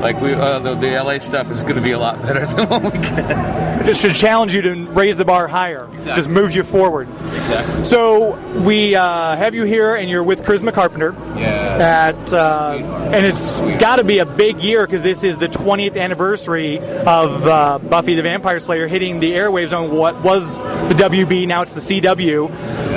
Like 0.00 0.20
we 0.20 0.34
uh, 0.34 0.58
the, 0.58 0.74
the 0.74 1.02
LA 1.02 1.18
stuff 1.18 1.50
is 1.50 1.62
going 1.62 1.76
to 1.76 1.82
be 1.82 1.92
a 1.92 1.98
lot 1.98 2.22
better 2.22 2.46
than 2.54 2.68
what 2.68 2.82
we 2.82 2.90
get. 2.90 3.73
Just 3.84 4.00
should 4.00 4.14
challenge 4.14 4.54
you 4.54 4.62
to 4.62 4.86
raise 4.90 5.16
the 5.16 5.24
bar 5.24 5.46
higher. 5.46 5.84
Exactly. 5.84 6.14
Just 6.14 6.28
moves 6.28 6.54
you 6.54 6.62
forward. 6.62 7.08
Exactly. 7.08 7.84
So 7.84 8.36
we 8.60 8.94
uh, 8.94 9.36
have 9.36 9.54
you 9.54 9.64
here, 9.64 9.94
and 9.94 10.08
you're 10.08 10.22
with 10.22 10.42
Charisma 10.42 10.72
Carpenter. 10.72 11.14
Yeah. 11.36 12.10
At 12.14 12.32
uh, 12.32 12.78
and 13.12 13.26
it's 13.26 13.52
got 13.78 13.96
to 13.96 14.04
be 14.04 14.18
a 14.18 14.26
big 14.26 14.60
year 14.60 14.86
because 14.86 15.02
this 15.02 15.22
is 15.22 15.38
the 15.38 15.48
20th 15.48 16.00
anniversary 16.00 16.78
of 16.78 17.46
uh, 17.46 17.78
Buffy 17.78 18.14
the 18.14 18.22
Vampire 18.22 18.60
Slayer 18.60 18.86
hitting 18.86 19.20
the 19.20 19.32
airwaves 19.32 19.76
on 19.76 19.90
what 19.90 20.22
was 20.22 20.58
the 20.58 20.94
WB. 20.94 21.46
Now 21.46 21.62
it's 21.62 21.74
the 21.74 21.80
CW. 21.80 22.50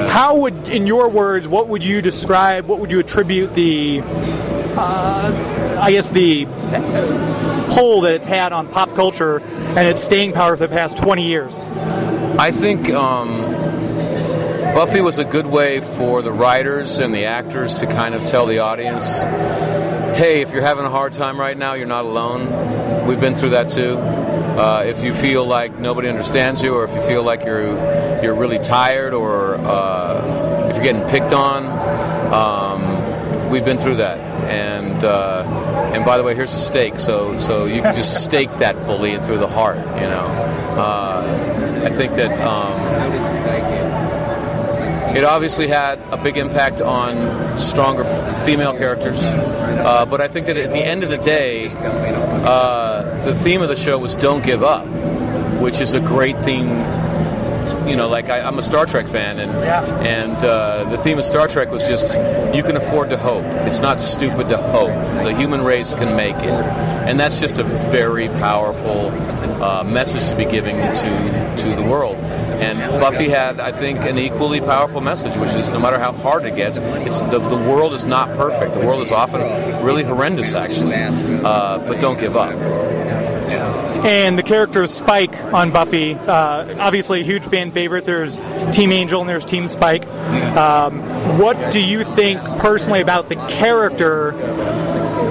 How 0.10 0.38
would, 0.38 0.68
in 0.70 0.88
your 0.88 1.10
words, 1.10 1.48
what 1.48 1.68
would 1.68 1.84
you 1.84 2.02
describe? 2.02 2.68
What 2.68 2.80
would 2.80 2.92
you 2.92 3.00
attribute 3.00 3.56
the 3.56 4.02
uh, 4.78 5.78
I 5.82 5.92
guess 5.92 6.12
the 6.12 6.46
pull 7.70 8.02
that 8.02 8.16
it's 8.16 8.28
had 8.28 8.54
on 8.54 8.68
pop 8.68 8.96
culture 8.96 9.40
and 9.40 9.88
its 9.88 10.04
staying 10.04 10.34
power 10.34 10.56
for 10.58 10.68
the 10.68 10.74
past 10.74 10.98
20 10.98 11.26
years? 11.26 11.54
I 12.40 12.52
think 12.52 12.90
um, 12.90 13.42
Buffy 14.74 15.02
was 15.02 15.18
a 15.18 15.26
good 15.26 15.48
way 15.48 15.80
for 15.80 16.22
the 16.22 16.32
writers 16.32 17.00
and 17.00 17.14
the 17.14 17.26
actors 17.26 17.76
to 17.76 17.88
kind 17.88 18.14
of 18.14 18.26
tell 18.26 18.46
the 18.46 18.60
audience, 18.60 19.22
hey, 20.18 20.42
if 20.42 20.52
you're 20.54 20.62
having 20.62 20.86
a 20.86 20.90
hard 20.90 21.14
time 21.14 21.40
right 21.40 21.58
now, 21.58 21.74
you're 21.74 21.88
not 21.88 22.06
alone. 22.06 23.08
We've 23.08 23.20
been 23.20 23.36
through 23.36 23.52
that 23.52 23.70
too. 23.70 23.98
Uh, 23.98 24.84
if 24.88 25.04
you 25.04 25.14
feel 25.14 25.46
like 25.46 25.78
nobody 25.78 26.10
understands 26.10 26.64
you, 26.64 26.74
or 26.74 26.84
if 26.84 26.94
you 26.96 27.02
feel 27.02 27.22
like 27.22 27.46
you're 27.46 27.76
you're 28.24 28.34
really 28.34 28.58
tired, 28.58 29.14
or 29.14 29.56
uh, 29.56 30.68
if 30.70 30.76
you're 30.76 30.84
getting 30.84 31.08
picked 31.10 31.32
on, 31.32 31.66
um, 32.34 33.50
we've 33.52 33.66
been 33.66 33.78
through 33.78 33.98
that. 33.98 34.20
And 34.50 35.04
uh, 35.04 35.44
and 35.98 36.06
by 36.06 36.18
the 36.18 36.24
way, 36.24 36.36
here's 36.36 36.54
a 36.54 36.60
stake, 36.60 37.00
so 37.00 37.38
so 37.40 37.66
you 37.66 37.82
can 37.82 37.96
just 37.96 38.24
stake 38.28 38.56
that 38.60 38.76
bully 38.86 39.14
in 39.14 39.22
through 39.24 39.40
the 39.40 39.48
heart. 39.48 39.78
You 39.78 40.08
know, 40.08 40.28
uh, 40.78 41.84
I 41.86 41.90
think 41.90 42.14
that. 42.14 42.32
Um, 42.40 42.78
it 45.16 45.24
obviously 45.24 45.68
had 45.68 46.00
a 46.12 46.18
big 46.18 46.38
impact 46.38 46.80
on 46.80 47.58
stronger 47.60 48.04
f- 48.04 48.46
female 48.46 48.74
characters, 48.78 49.20
uh, 49.24 50.06
but 50.06 50.22
I 50.22 50.28
think 50.28 50.46
that 50.46 50.58
at 50.58 50.70
the 50.70 50.78
end 50.78 51.02
of 51.04 51.10
the 51.10 51.18
day, 51.18 51.70
uh, 51.70 53.26
the 53.26 53.34
theme 53.34 53.64
of 53.64 53.70
the 53.70 53.76
show 53.76 53.98
was 53.98 54.16
"Don't 54.16 54.44
give 54.44 54.62
up," 54.62 54.86
which 55.60 55.80
is 55.82 55.96
a 55.96 56.00
great 56.00 56.38
theme, 56.40 56.70
you 57.88 57.96
know, 57.96 58.08
like 58.08 58.30
I, 58.30 58.42
I'm 58.42 58.58
a 58.60 58.64
Star 58.64 58.86
Trek 58.86 59.08
fan, 59.08 59.40
and 59.40 59.52
Yeah. 59.52 59.84
and 60.02 60.38
uh, 60.44 60.84
the 60.90 60.98
theme 60.98 61.20
of 61.20 61.26
Star 61.26 61.48
Trek 61.48 61.72
was 61.72 61.88
just 61.88 62.14
you 62.56 62.64
can 62.64 62.78
afford 62.78 63.10
to 63.10 63.18
hope. 63.18 63.46
It's 63.68 63.80
not 63.80 64.00
stupid 64.00 64.50
to 64.50 64.58
hope. 64.58 64.92
The 65.24 65.36
human 65.36 65.64
race 65.64 65.94
can 65.94 66.16
make 66.16 66.36
it, 66.36 66.64
and 67.08 67.20
that's 67.20 67.40
just 67.40 67.58
a 67.58 67.64
very 67.64 68.28
powerful 68.30 69.10
uh, 69.64 69.84
message 69.84 70.28
to 70.30 70.36
be 70.36 70.46
giving 70.46 70.76
to 70.78 71.56
to 71.62 71.76
the 71.76 71.84
world. 71.84 72.16
And 72.58 72.80
Buffy 73.00 73.30
had, 73.30 73.60
I 73.60 73.72
think, 73.72 74.00
an 74.02 74.18
equally 74.18 74.60
powerful 74.62 75.00
message, 75.00 75.36
which 75.38 75.54
is 75.54 75.68
no 75.70 75.80
matter 75.80 76.00
how 76.00 76.12
hard 76.12 76.44
it 76.46 76.56
gets, 76.56 76.78
it's 76.80 77.20
the, 77.20 77.38
the 77.38 77.56
world 77.56 77.94
is 77.94 78.04
not 78.06 78.36
perfect. 78.36 78.74
The 78.74 78.80
world 78.80 79.04
is 79.04 79.12
often 79.12 79.42
really 79.86 80.04
horrendous, 80.04 80.56
actually. 80.56 80.96
Uh, 80.96 81.78
but 81.88 82.00
don't 82.00 82.20
give 82.20 82.36
up. 82.36 82.56
And 84.06 84.38
the 84.38 84.44
character 84.44 84.84
of 84.84 84.90
Spike 84.90 85.36
on 85.54 85.72
Buffy, 85.72 86.14
uh, 86.14 86.76
obviously 86.80 87.22
a 87.22 87.24
huge 87.24 87.46
fan 87.46 87.72
favorite. 87.72 88.06
There's 88.06 88.40
Team 88.72 88.92
Angel 88.92 89.20
and 89.20 89.30
there's 89.30 89.46
Team 89.46 89.68
Spike. 89.68 90.08
Um, 90.08 91.38
what 91.38 91.72
do 91.72 91.80
you 91.80 92.04
think 92.04 92.42
personally 92.60 93.02
about 93.02 93.30
the 93.30 93.36
character 93.36 94.32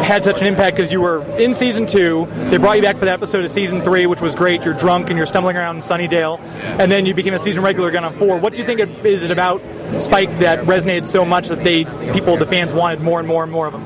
had 0.06 0.22
such 0.22 0.40
an 0.40 0.46
impact 0.46 0.76
because 0.76 0.92
you 0.92 1.00
were 1.00 1.22
in 1.36 1.52
season 1.52 1.86
two. 1.86 2.26
They 2.50 2.58
brought 2.58 2.76
you 2.76 2.82
back 2.82 2.96
for 2.96 3.06
that 3.06 3.14
episode 3.14 3.44
of 3.44 3.50
season 3.50 3.82
three, 3.82 4.06
which 4.06 4.20
was 4.20 4.34
great. 4.34 4.62
You're 4.64 4.74
drunk 4.74 5.10
and 5.10 5.16
you're 5.16 5.26
stumbling 5.26 5.56
around 5.56 5.76
in 5.76 5.82
Sunnydale, 5.82 6.38
and 6.78 6.90
then 6.90 7.06
you 7.06 7.14
became 7.14 7.34
a 7.34 7.38
season 7.38 7.62
regular 7.62 7.88
again 7.88 8.04
on 8.04 8.14
four. 8.14 8.38
What 8.38 8.52
do 8.52 8.60
you 8.60 8.64
think 8.64 8.80
it, 8.80 9.04
is 9.04 9.24
it 9.24 9.30
about 9.30 9.60
Spike 10.00 10.30
that 10.38 10.60
resonated 10.60 11.06
so 11.06 11.24
much 11.24 11.48
that 11.48 11.62
they 11.64 11.84
people, 12.12 12.36
the 12.36 12.46
fans, 12.46 12.72
wanted 12.72 13.00
more 13.00 13.18
and 13.18 13.26
more 13.28 13.42
and 13.42 13.50
more 13.50 13.66
of 13.66 13.74
him? 13.74 13.84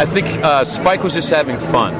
I 0.00 0.06
think 0.06 0.26
uh, 0.26 0.64
Spike 0.64 1.02
was 1.02 1.14
just 1.14 1.30
having 1.30 1.58
fun. 1.58 1.94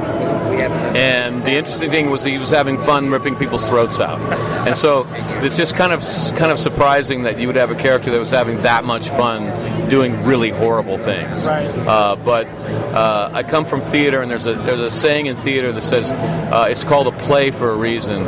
And 0.94 1.42
the 1.44 1.52
interesting 1.52 1.90
thing 1.90 2.08
was 2.08 2.22
that 2.22 2.30
he 2.30 2.38
was 2.38 2.50
having 2.50 2.78
fun 2.78 3.10
ripping 3.10 3.34
people's 3.34 3.68
throats 3.68 3.98
out, 3.98 4.20
and 4.66 4.76
so 4.76 5.04
it's 5.42 5.56
just 5.56 5.74
kind 5.74 5.92
of 5.92 6.00
kind 6.36 6.52
of 6.52 6.58
surprising 6.58 7.24
that 7.24 7.38
you 7.38 7.48
would 7.48 7.56
have 7.56 7.72
a 7.72 7.74
character 7.74 8.12
that 8.12 8.20
was 8.20 8.30
having 8.30 8.60
that 8.60 8.84
much 8.84 9.08
fun 9.08 9.88
doing 9.88 10.24
really 10.24 10.50
horrible 10.50 10.96
things. 10.96 11.46
Right. 11.46 11.66
Uh, 11.66 12.14
but 12.16 12.46
uh, 12.46 13.30
I 13.32 13.42
come 13.42 13.64
from 13.64 13.80
theater, 13.80 14.22
and 14.22 14.30
there's 14.30 14.46
a 14.46 14.54
there's 14.54 14.78
a 14.78 14.90
saying 14.90 15.26
in 15.26 15.34
theater 15.34 15.72
that 15.72 15.82
says 15.82 16.12
uh, 16.12 16.68
it's 16.70 16.84
called 16.84 17.08
a 17.08 17.12
play 17.12 17.50
for 17.50 17.70
a 17.70 17.76
reason. 17.76 18.24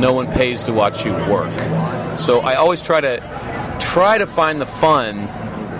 No 0.00 0.14
one 0.14 0.30
pays 0.30 0.62
to 0.64 0.72
watch 0.72 1.04
you 1.04 1.12
work. 1.12 1.52
So 2.18 2.40
I 2.40 2.54
always 2.54 2.80
try 2.80 3.00
to 3.02 3.76
try 3.78 4.16
to 4.16 4.26
find 4.26 4.58
the 4.58 4.66
fun 4.66 5.28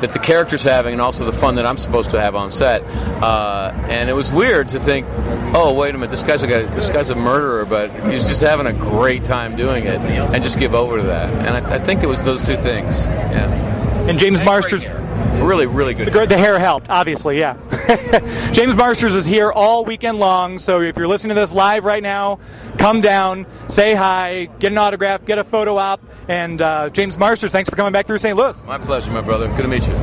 that 0.00 0.12
the 0.12 0.18
character's 0.18 0.62
having 0.62 0.92
and 0.92 1.00
also 1.02 1.24
the 1.24 1.32
fun 1.32 1.54
that 1.56 1.66
I'm 1.66 1.78
supposed 1.78 2.10
to 2.10 2.20
have 2.20 2.34
on 2.34 2.50
set. 2.50 2.82
Uh, 2.82 3.72
and 3.88 4.08
it 4.10 4.12
was 4.12 4.32
weird 4.32 4.68
to 4.68 4.80
think, 4.80 5.06
oh 5.54 5.72
wait 5.72 5.90
a 5.94 5.98
minute, 5.98 6.10
this 6.10 6.22
guy's 6.24 6.42
a 6.42 6.46
this 6.46 6.90
guy's 6.90 7.10
a 7.10 7.14
murderer, 7.14 7.64
but 7.64 7.90
he's 8.10 8.26
just 8.26 8.40
having 8.40 8.66
a 8.66 8.72
great 8.72 9.24
time 9.24 9.56
doing 9.56 9.84
it, 9.84 10.00
and 10.00 10.42
just 10.42 10.58
give 10.58 10.74
over 10.74 10.98
to 10.98 11.02
that. 11.04 11.32
And 11.46 11.66
I, 11.66 11.76
I 11.76 11.78
think 11.78 12.02
it 12.02 12.06
was 12.06 12.22
those 12.22 12.42
two 12.42 12.56
things. 12.56 12.98
Yeah, 13.00 14.08
And 14.08 14.18
James 14.18 14.40
Marsters. 14.42 14.86
really, 14.88 15.66
really 15.66 15.94
good. 15.94 16.12
The, 16.12 16.26
the 16.26 16.38
hair 16.38 16.58
helped, 16.58 16.88
obviously, 16.90 17.38
yeah. 17.38 17.56
James 18.52 18.74
Marsters 18.76 19.14
is 19.14 19.24
here 19.24 19.52
all 19.52 19.84
weekend 19.84 20.18
long, 20.18 20.58
so 20.58 20.80
if 20.80 20.96
you're 20.96 21.06
listening 21.08 21.34
to 21.34 21.40
this 21.40 21.52
live 21.52 21.84
right 21.84 22.02
now, 22.02 22.38
come 22.78 23.00
down, 23.00 23.46
say 23.68 23.94
hi, 23.94 24.46
get 24.58 24.72
an 24.72 24.78
autograph, 24.78 25.24
get 25.24 25.38
a 25.38 25.44
photo 25.44 25.76
op, 25.76 26.00
and 26.28 26.60
uh, 26.62 26.90
James 26.90 27.16
Marsters, 27.16 27.52
thanks 27.52 27.70
for 27.70 27.76
coming 27.76 27.92
back 27.92 28.06
through 28.06 28.18
St. 28.18 28.36
Louis. 28.36 28.64
My 28.64 28.78
pleasure, 28.78 29.10
my 29.12 29.20
brother. 29.20 29.48
Good 29.48 29.62
to 29.62 29.68
meet 29.68 29.86
you. 29.86 29.94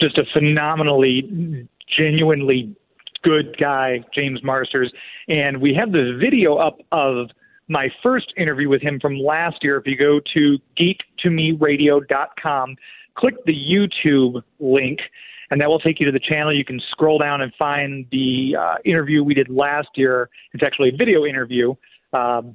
just 0.00 0.18
a 0.18 0.24
phenomenally, 0.32 1.66
genuinely 1.96 2.74
good 3.22 3.56
guy, 3.58 4.04
James 4.14 4.42
Marsters. 4.42 4.92
And 5.28 5.60
we 5.60 5.74
have 5.74 5.92
the 5.92 6.16
video 6.20 6.56
up 6.56 6.78
of 6.92 7.28
my 7.68 7.88
first 8.02 8.32
interview 8.36 8.68
with 8.68 8.80
him 8.82 8.98
from 9.00 9.18
last 9.18 9.56
year. 9.62 9.76
If 9.76 9.86
you 9.86 9.96
go 9.96 10.20
to 10.34 10.58
geektomeradio.com, 10.78 12.76
click 13.16 13.34
the 13.44 13.54
YouTube 13.54 14.42
link, 14.60 15.00
and 15.50 15.60
that 15.60 15.68
will 15.68 15.78
take 15.78 16.00
you 16.00 16.06
to 16.06 16.12
the 16.12 16.20
channel. 16.20 16.54
You 16.54 16.64
can 16.64 16.80
scroll 16.90 17.18
down 17.18 17.40
and 17.40 17.52
find 17.58 18.06
the 18.10 18.56
uh, 18.58 18.74
interview 18.84 19.24
we 19.24 19.34
did 19.34 19.48
last 19.48 19.88
year. 19.94 20.28
It's 20.52 20.62
actually 20.62 20.90
a 20.90 20.96
video 20.96 21.24
interview 21.24 21.74
um, 22.12 22.54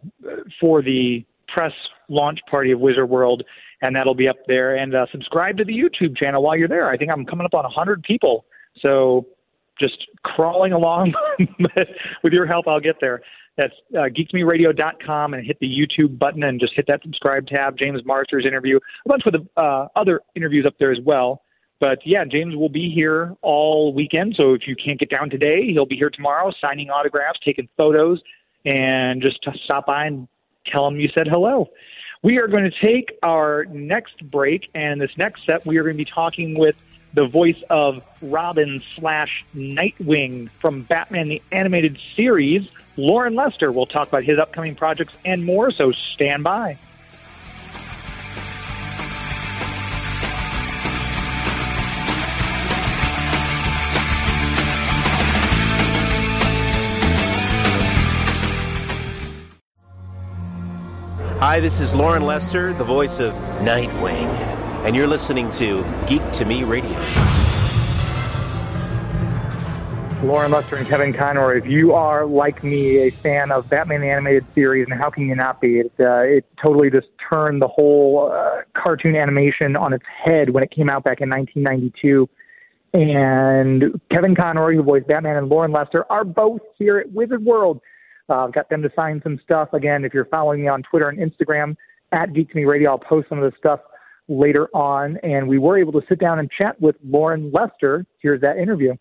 for 0.60 0.82
the 0.82 1.26
press 1.48 1.74
launch 2.10 2.40
party 2.50 2.72
of 2.72 2.80
Wizard 2.80 3.10
World, 3.10 3.44
and 3.82 3.96
that'll 3.96 4.16
be 4.16 4.28
up 4.28 4.38
there. 4.48 4.76
And 4.76 4.96
uh, 4.96 5.06
subscribe 5.12 5.58
to 5.58 5.66
the 5.66 5.74
YouTube 5.74 6.18
channel 6.18 6.44
while 6.44 6.58
you're 6.58 6.68
there. 6.68 6.90
I 6.90 6.98
think 6.98 7.12
I'm 7.12 7.26
coming 7.26 7.46
up 7.46 7.54
on 7.54 7.64
100 7.64 8.04
people, 8.04 8.46
so 8.80 9.26
just 9.80 9.98
crawling 10.24 10.74
along. 10.74 11.14
with 12.24 12.34
your 12.34 12.46
help, 12.46 12.68
I'll 12.68 12.80
get 12.80 12.98
there. 13.02 13.22
That's 13.58 13.74
uh, 13.96 14.06
and 15.34 15.46
hit 15.46 15.58
the 15.60 15.68
YouTube 15.68 16.18
button 16.18 16.44
and 16.44 16.60
just 16.60 16.74
hit 16.76 16.86
that 16.88 17.04
subscribe 17.04 17.46
tab. 17.46 17.78
James 17.78 18.02
Marsters 18.04 18.46
interview, 18.48 18.78
a 19.06 19.10
bunch 19.10 19.24
of 19.28 19.34
the 19.34 19.62
uh, 19.62 19.88
other 19.96 20.22
interviews 20.36 20.66
up 20.66 20.74
there 20.80 20.92
as 20.92 20.98
well. 21.06 21.44
But 21.80 22.00
yeah, 22.06 22.24
James 22.26 22.56
will 22.56 22.70
be 22.70 22.92
here 22.94 23.36
all 23.42 23.94
weekend. 23.94 24.36
So 24.38 24.54
if 24.54 24.68
you 24.68 24.76
can't 24.76 25.00
get 25.00 25.10
down 25.10 25.30
today, 25.30 25.72
he'll 25.72 25.86
be 25.86 25.98
here 25.98 26.10
tomorrow, 26.10 26.52
signing 26.62 26.90
autographs, 26.90 27.40
taking 27.44 27.68
photos, 27.76 28.22
and 28.66 29.22
just 29.22 29.42
to 29.44 29.52
stop 29.66 29.88
by 29.88 30.06
and 30.06 30.28
tell 30.66 30.88
him 30.88 31.00
you 31.00 31.10
said 31.14 31.28
hello. 31.28 31.70
We 32.22 32.38
are 32.38 32.48
going 32.48 32.64
to 32.64 32.72
take 32.82 33.18
our 33.22 33.66
next 33.66 34.24
break, 34.32 34.70
and 34.74 35.02
this 35.02 35.12
next 35.18 35.46
set, 35.46 35.66
we 35.66 35.78
are 35.78 35.84
going 35.84 35.98
to 35.98 36.06
be 36.06 36.10
talking 36.10 36.58
with 36.58 36.76
the 37.14 37.28
voice 37.28 37.62
of 37.70 38.02
Robin 38.22 38.82
slash 38.96 39.44
Nightwing 39.54 40.50
from 40.62 40.84
Batman 40.84 41.28
the 41.28 41.42
Animated 41.52 42.00
Series, 42.16 42.68
Loren 42.96 43.36
Lester. 43.36 43.72
We'll 43.72 43.86
talk 43.86 44.08
about 44.08 44.24
his 44.24 44.40
upcoming 44.40 44.74
projects 44.74 45.14
and 45.26 45.46
more, 45.46 45.70
so 45.72 45.92
stand 45.92 46.44
by. 46.44 46.78
Hi, 61.54 61.60
this 61.60 61.80
is 61.82 61.94
Loren 61.94 62.24
Lester, 62.24 62.74
the 62.74 62.84
voice 62.84 63.20
of 63.20 63.32
Nightwing, 63.62 64.26
and 64.86 64.96
you're 64.96 65.06
listening 65.06 65.52
to 65.52 65.84
Geek 66.08 66.32
to 66.32 66.46
Me 66.46 66.64
Radio. 66.64 67.00
Loren 70.24 70.50
Lester 70.50 70.78
and 70.78 70.88
Kevin 70.88 71.14
Conroy. 71.14 71.60
If 71.60 71.68
you 71.68 71.94
are 71.94 72.26
like 72.26 72.64
me, 72.64 73.06
a 73.06 73.12
fan 73.12 73.52
of 73.52 73.70
Batman 73.70 74.02
the 74.02 74.10
Animated 74.10 74.48
Series, 74.56 74.88
and 74.90 75.00
how 75.00 75.12
can 75.12 75.28
you 75.28 75.36
not 75.36 75.62
be? 75.62 75.82
It, 75.82 75.94
uh, 76.00 76.22
it 76.22 76.44
totally 76.60 76.90
just 76.90 77.10
turned 77.30 77.62
the 77.62 77.68
whole 77.68 78.32
uh, 78.34 78.64
cartoon 78.76 79.16
animation 79.16 79.76
on 79.76 79.94
its 79.94 80.06
head 80.26 80.50
when 80.50 80.64
it 80.64 80.72
came 80.72 80.90
out 80.90 81.04
back 81.04 81.22
in 81.22 81.30
1992. 81.30 82.28
And 82.96 84.02
Kevin 84.10 84.36
Conroy, 84.36 84.74
who 84.74 84.82
voiced 84.82 85.06
Batman, 85.06 85.36
and 85.36 85.50
Loren 85.50 85.72
Lester 85.72 86.12
are 86.12 86.24
both 86.24 86.62
here 86.80 86.98
at 86.98 87.12
Wizard 87.12 87.46
World. 87.46 87.80
Uh, 88.30 88.48
got 88.48 88.70
them 88.70 88.82
to 88.82 88.92
sign 88.96 89.22
some 89.24 89.40
stuff. 89.44 89.74
Again, 89.74 90.06
if 90.06 90.14
you're 90.14 90.26
following 90.26 90.62
me 90.62 90.68
on 90.68 90.84
Twitter 90.84 91.10
and 91.10 91.20
Instagram 91.20 91.76
at 92.12 92.34
Geek 92.34 92.50
to 92.50 92.56
Me 92.56 92.66
Radio, 92.66 92.92
I'll 92.92 93.00
post 93.00 93.30
some 93.30 93.42
of 93.42 93.52
the 93.52 93.58
stuff 93.58 93.82
later 94.28 94.68
on. 94.74 95.18
And 95.24 95.48
we 95.48 95.58
were 95.58 95.78
able 95.78 95.92
to 95.94 96.02
sit 96.08 96.20
down 96.20 96.40
and 96.40 96.50
chat 96.50 96.80
with 96.80 96.96
Loren 97.06 97.52
Lester. 97.52 98.06
Here's 98.20 98.42
that 98.42 98.58
interview. 98.58 98.96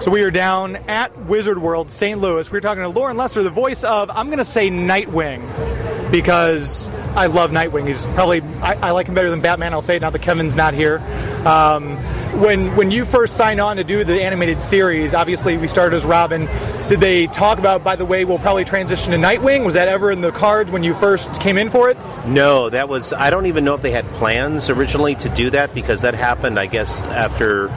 So 0.00 0.12
we 0.12 0.22
are 0.22 0.30
down 0.30 0.76
at 0.88 1.16
Wizard 1.26 1.60
World, 1.60 1.90
St. 1.90 2.20
Louis. 2.20 2.48
We 2.52 2.58
are 2.58 2.60
talking 2.60 2.82
to 2.84 2.88
Loren 2.88 3.16
Lester, 3.16 3.42
the 3.42 3.50
voice 3.50 3.82
of, 3.82 4.10
I'm 4.10 4.26
going 4.26 4.38
to 4.38 4.44
say 4.44 4.70
Nightwing, 4.70 6.10
because 6.12 6.88
I 7.16 7.26
love 7.26 7.50
Nightwing. 7.50 7.88
He's 7.88 8.06
probably, 8.06 8.40
I, 8.62 8.74
I 8.74 8.90
like 8.92 9.08
him 9.08 9.16
better 9.16 9.28
than 9.28 9.40
Batman. 9.40 9.72
I'll 9.72 9.82
say 9.82 9.96
it 9.96 10.02
now 10.02 10.10
that 10.10 10.22
Kevin's 10.22 10.54
not 10.54 10.72
here. 10.72 10.98
Um, 11.44 11.98
when, 12.40 12.74
when 12.76 12.90
you 12.90 13.04
first 13.04 13.36
signed 13.36 13.60
on 13.60 13.76
to 13.76 13.84
do 13.84 14.04
the 14.04 14.22
animated 14.22 14.62
series, 14.62 15.14
obviously 15.14 15.56
we 15.56 15.68
started 15.68 15.96
as 15.96 16.04
Robin. 16.04 16.46
Did 16.88 17.00
they 17.00 17.26
talk 17.26 17.58
about, 17.58 17.82
by 17.82 17.96
the 17.96 18.04
way, 18.04 18.24
we'll 18.24 18.38
probably 18.38 18.64
transition 18.64 19.12
to 19.12 19.18
Nightwing? 19.18 19.64
Was 19.64 19.74
that 19.74 19.88
ever 19.88 20.10
in 20.10 20.20
the 20.20 20.32
cards 20.32 20.70
when 20.70 20.82
you 20.82 20.94
first 20.94 21.40
came 21.40 21.58
in 21.58 21.70
for 21.70 21.90
it? 21.90 21.96
No, 22.26 22.70
that 22.70 22.88
was, 22.88 23.12
I 23.12 23.30
don't 23.30 23.46
even 23.46 23.64
know 23.64 23.74
if 23.74 23.82
they 23.82 23.90
had 23.90 24.04
plans 24.12 24.70
originally 24.70 25.14
to 25.16 25.28
do 25.28 25.50
that 25.50 25.74
because 25.74 26.02
that 26.02 26.14
happened, 26.14 26.58
I 26.58 26.66
guess, 26.66 27.02
after 27.04 27.72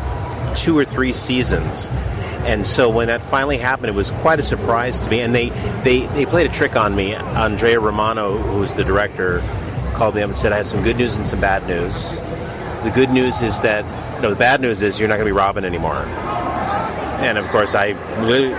two 0.56 0.78
or 0.78 0.86
three 0.86 1.14
seasons. 1.14 1.90
And 2.42 2.66
so 2.66 2.90
when 2.90 3.08
that 3.08 3.22
finally 3.22 3.58
happened, 3.58 3.90
it 3.90 3.96
was 3.96 4.12
quite 4.12 4.40
a 4.40 4.44
surprise 4.44 5.00
to 5.02 5.10
me. 5.10 5.22
And 5.22 5.34
they, 5.34 5.50
they, 5.84 6.08
they 6.08 6.26
played 6.26 6.50
a 6.50 6.54
trick 6.54 6.76
on 6.76 6.96
me. 6.96 7.14
Andrea 7.14 7.80
Romano, 7.80 8.38
who's 8.38 8.74
the 8.74 8.84
director, 8.84 9.42
called 9.94 10.16
me 10.16 10.22
up 10.22 10.30
and 10.30 10.38
said, 10.38 10.52
I 10.52 10.58
have 10.58 10.68
some 10.68 10.84
good 10.84 10.98
news 10.98 11.18
and 11.18 11.28
some 11.28 11.40
bad 11.40 11.68
news. 11.68 12.20
The 12.84 12.92
good 12.92 13.12
news 13.12 13.42
is 13.42 13.62
that, 13.62 13.86
no, 14.22 14.30
the 14.30 14.36
bad 14.36 14.62
news 14.62 14.82
is 14.82 15.00
you're 15.00 15.08
not 15.08 15.16
going 15.16 15.26
to 15.28 15.34
be 15.34 15.38
Robin 15.38 15.64
anymore. 15.66 15.98
And 17.22 17.38
of 17.38 17.48
course, 17.50 17.76
I, 17.76 17.94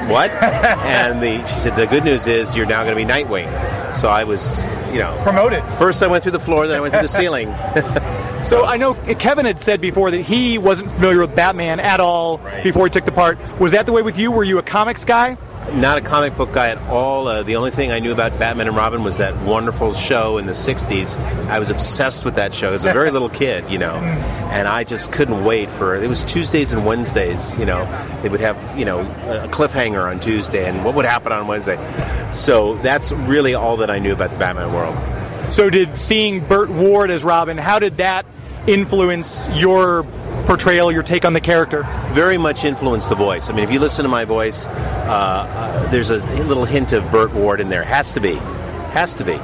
what? 0.09 0.31
and 0.85 1.21
the, 1.21 1.45
she 1.49 1.55
said, 1.61 1.75
the 1.77 1.87
good 1.87 2.05
news 2.05 2.29
is 2.29 2.57
you're 2.57 2.67
now 2.67 2.85
going 2.85 2.97
to 2.97 3.05
be 3.05 3.11
Nightwing. 3.11 3.93
So 3.93 4.09
I 4.09 4.23
was, 4.25 4.69
you 4.93 5.01
know, 5.01 5.19
Promoted. 5.25 5.65
first 5.79 6.03
I 6.03 6.07
went 6.07 6.23
through 6.23 6.33
the 6.33 6.41
floor, 6.41 6.69
then 6.69 6.77
I 6.77 6.81
went 6.81 6.95
through 6.95 7.03
the 7.03 7.09
ceiling. 7.23 7.53
So 8.43 8.65
I 8.65 8.77
know 8.77 8.95
Kevin 8.95 9.47
had 9.47 9.61
said 9.61 9.81
before 9.81 10.11
that 10.11 10.23
he 10.23 10.59
wasn't 10.59 10.91
familiar 10.91 11.21
with 11.21 11.37
Batman 11.37 11.79
at 11.79 12.01
all 12.01 12.39
before 12.65 12.87
he 12.87 12.91
took 12.91 13.05
the 13.05 13.13
part. 13.13 13.39
Was 13.61 13.71
that 13.71 13.87
the 13.87 13.93
way 13.93 14.03
with 14.03 14.19
you? 14.19 14.33
Were 14.33 14.43
you 14.43 14.59
a 14.59 14.65
comics 14.65 15.05
guy? 15.05 15.39
Not 15.73 15.99
a 15.99 16.01
comic 16.01 16.37
book 16.37 16.53
guy 16.53 16.69
at 16.69 16.79
all. 16.89 17.29
Uh, 17.29 17.43
the 17.43 17.57
only 17.57 17.71
thing 17.71 17.93
I 17.93 17.99
knew 17.99 18.13
about 18.13 18.39
Batman 18.39 18.69
and 18.69 18.77
Robin 18.77 19.03
was 19.03 19.19
that 19.19 19.41
wonderful 19.43 19.93
show 19.95 20.39
in 20.39 20.47
the 20.47 20.53
'60s. 20.53 21.19
I 21.49 21.59
was 21.59 21.71
obsessed 21.71 22.25
with 22.25 22.35
that 22.35 22.55
show 22.55 22.73
as 22.73 22.85
a 22.85 22.93
very 22.93 23.11
little 23.17 23.31
kid, 23.31 23.71
you 23.71 23.79
know, 23.79 23.95
and 23.95 24.69
I 24.69 24.85
just 24.85 25.13
couldn't 25.13 25.45
wait 25.45 25.71
for 25.71 25.95
it. 25.95 26.07
Was 26.09 26.25
Tuesdays 26.25 26.73
and 26.73 26.85
Wednesdays, 26.85 27.57
you 27.59 27.65
know. 27.67 27.85
They 28.23 28.29
would 28.29 28.41
have 28.41 28.79
you 28.79 28.85
know 28.85 29.01
a 29.01 29.49
cliffhanger 29.49 30.05
on 30.11 30.21
Tuesday, 30.21 30.69
and 30.69 30.85
what 30.85 30.95
would 30.95 31.05
happen 31.05 31.33
on 31.33 31.47
Wednesday. 31.47 31.79
So 32.31 32.77
that's 32.79 33.13
really 33.13 33.55
all 33.55 33.77
that 33.79 33.91
I 33.91 33.99
knew 33.99 34.13
about 34.13 34.31
the 34.31 34.39
Batman 34.39 34.73
world. 34.73 34.97
So, 35.53 35.69
did 35.69 35.99
seeing 35.99 36.41
Burt 36.41 36.71
Ward 36.71 37.11
as 37.11 37.25
Robin, 37.25 37.59
how 37.59 37.79
did 37.79 37.99
that 37.99 38.25
influence 38.67 39.49
your 39.53 40.03
portrayal, 40.43 40.91
your 40.93 41.03
take 41.03 41.25
on 41.25 41.33
the 41.33 41.41
character? 41.41 41.83
Very 42.13 42.39
much 42.39 42.65
influenced 42.65 43.09
the 43.09 43.15
voice. 43.15 43.51
I 43.51 43.53
mean, 43.55 43.65
if 43.65 43.71
you 43.71 43.79
listen 43.79 44.03
to 44.05 44.09
my 44.09 44.25
voice, 44.25 44.67
uh, 44.67 44.71
uh, 44.71 45.89
there's 45.91 46.11
a 46.11 46.17
little 46.45 46.65
hint 46.65 46.93
of 46.93 47.11
Burt 47.11 47.33
Ward 47.33 47.61
in 47.61 47.69
there. 47.69 47.85
Has 47.85 48.13
to 48.15 48.21
be. 48.21 48.35
Has 48.93 49.15
to 49.15 49.25
be. 49.25 49.39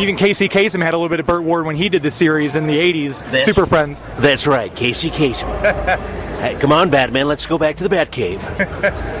Even 0.00 0.16
Casey 0.16 0.48
Kasem 0.48 0.82
had 0.82 0.94
a 0.94 0.96
little 0.96 1.08
bit 1.08 1.20
of 1.20 1.26
Burt 1.26 1.42
Ward 1.42 1.66
when 1.66 1.76
he 1.76 1.88
did 1.88 2.02
the 2.02 2.10
series 2.10 2.54
in 2.56 2.66
the 2.66 2.74
80s, 2.78 3.20
That's- 3.24 3.44
Super 3.44 3.66
Friends. 3.66 4.04
That's 4.18 4.46
right, 4.46 4.74
Casey 4.74 5.10
Casey. 5.10 5.44
hey, 6.40 6.56
come 6.56 6.72
on, 6.72 6.90
Batman, 6.90 7.28
let's 7.28 7.46
go 7.46 7.58
back 7.58 7.76
to 7.76 7.88
the 7.88 7.94
Batcave. 7.94 8.40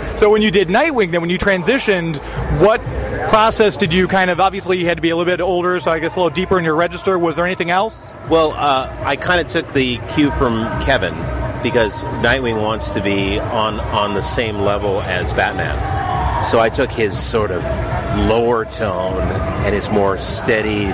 So, 0.20 0.28
when 0.28 0.42
you 0.42 0.50
did 0.50 0.68
Nightwing, 0.68 1.12
then 1.12 1.22
when 1.22 1.30
you 1.30 1.38
transitioned, 1.38 2.18
what 2.60 2.82
process 3.30 3.74
did 3.74 3.90
you 3.90 4.06
kind 4.06 4.28
of 4.28 4.38
obviously 4.38 4.78
you 4.78 4.84
had 4.84 4.98
to 4.98 5.00
be 5.00 5.08
a 5.08 5.16
little 5.16 5.32
bit 5.32 5.40
older, 5.40 5.80
so 5.80 5.90
I 5.90 5.98
guess 5.98 6.14
a 6.14 6.18
little 6.18 6.28
deeper 6.28 6.58
in 6.58 6.64
your 6.64 6.74
register? 6.74 7.18
Was 7.18 7.36
there 7.36 7.46
anything 7.46 7.70
else? 7.70 8.06
Well, 8.28 8.52
uh, 8.52 8.94
I 9.02 9.16
kind 9.16 9.40
of 9.40 9.48
took 9.48 9.72
the 9.72 9.96
cue 10.12 10.30
from 10.32 10.66
Kevin 10.82 11.14
because 11.62 12.04
Nightwing 12.20 12.60
wants 12.60 12.90
to 12.90 13.02
be 13.02 13.38
on 13.38 13.80
on 13.80 14.12
the 14.12 14.20
same 14.20 14.58
level 14.58 15.00
as 15.00 15.32
Batman. 15.32 16.44
So 16.44 16.60
I 16.60 16.68
took 16.68 16.92
his 16.92 17.18
sort 17.18 17.50
of 17.50 17.62
lower 18.28 18.66
tone 18.66 19.22
and 19.64 19.74
his 19.74 19.88
more 19.88 20.18
steady, 20.18 20.86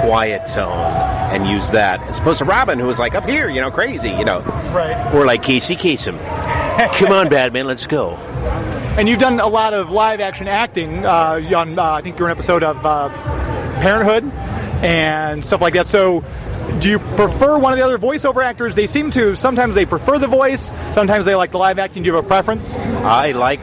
quiet 0.00 0.46
tone 0.46 1.13
and 1.34 1.46
use 1.48 1.70
that 1.70 2.00
as 2.04 2.18
opposed 2.18 2.38
to 2.38 2.44
Robin, 2.44 2.78
who 2.78 2.86
was 2.86 2.98
like 2.98 3.14
up 3.14 3.24
here, 3.28 3.48
you 3.48 3.60
know, 3.60 3.70
crazy, 3.70 4.10
you 4.10 4.24
know, 4.24 4.40
Right. 4.72 5.12
or 5.14 5.26
like 5.26 5.42
Casey 5.42 5.76
Kasem. 5.76 6.18
Come 6.94 7.12
on, 7.12 7.28
Batman, 7.28 7.66
let's 7.66 7.86
go. 7.86 8.10
And 8.96 9.08
you've 9.08 9.18
done 9.18 9.40
a 9.40 9.46
lot 9.48 9.74
of 9.74 9.90
live 9.90 10.20
action 10.20 10.46
acting 10.46 11.04
uh, 11.04 11.40
on, 11.56 11.78
uh, 11.78 11.82
I 11.92 12.00
think 12.02 12.18
you're 12.18 12.28
an 12.28 12.32
episode 12.32 12.62
of 12.62 12.84
uh, 12.86 13.08
Parenthood 13.80 14.24
and 14.84 15.44
stuff 15.44 15.60
like 15.60 15.74
that. 15.74 15.88
So, 15.88 16.24
do 16.78 16.90
you 16.90 16.98
prefer 16.98 17.58
one 17.58 17.72
of 17.72 17.78
the 17.78 17.84
other 17.84 17.98
voiceover 17.98 18.42
actors? 18.44 18.74
They 18.74 18.86
seem 18.86 19.10
to, 19.12 19.34
sometimes 19.36 19.74
they 19.74 19.84
prefer 19.86 20.18
the 20.18 20.26
voice, 20.26 20.72
sometimes 20.92 21.24
they 21.24 21.34
like 21.34 21.50
the 21.50 21.58
live 21.58 21.78
acting. 21.78 22.02
Do 22.02 22.08
you 22.08 22.14
have 22.14 22.24
a 22.24 22.28
preference? 22.28 22.74
I 22.74 23.32
like 23.32 23.60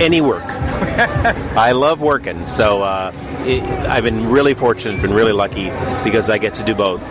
any 0.00 0.20
work. 0.20 0.44
I 0.44 1.72
love 1.72 2.00
working, 2.00 2.46
so 2.46 2.82
uh, 2.82 3.12
it, 3.46 3.62
I've 3.62 4.04
been 4.04 4.28
really 4.28 4.54
fortunate, 4.54 5.00
been 5.00 5.14
really 5.14 5.32
lucky 5.32 5.70
because 6.02 6.30
I 6.30 6.38
get 6.38 6.54
to 6.54 6.64
do 6.64 6.74
both. 6.74 7.02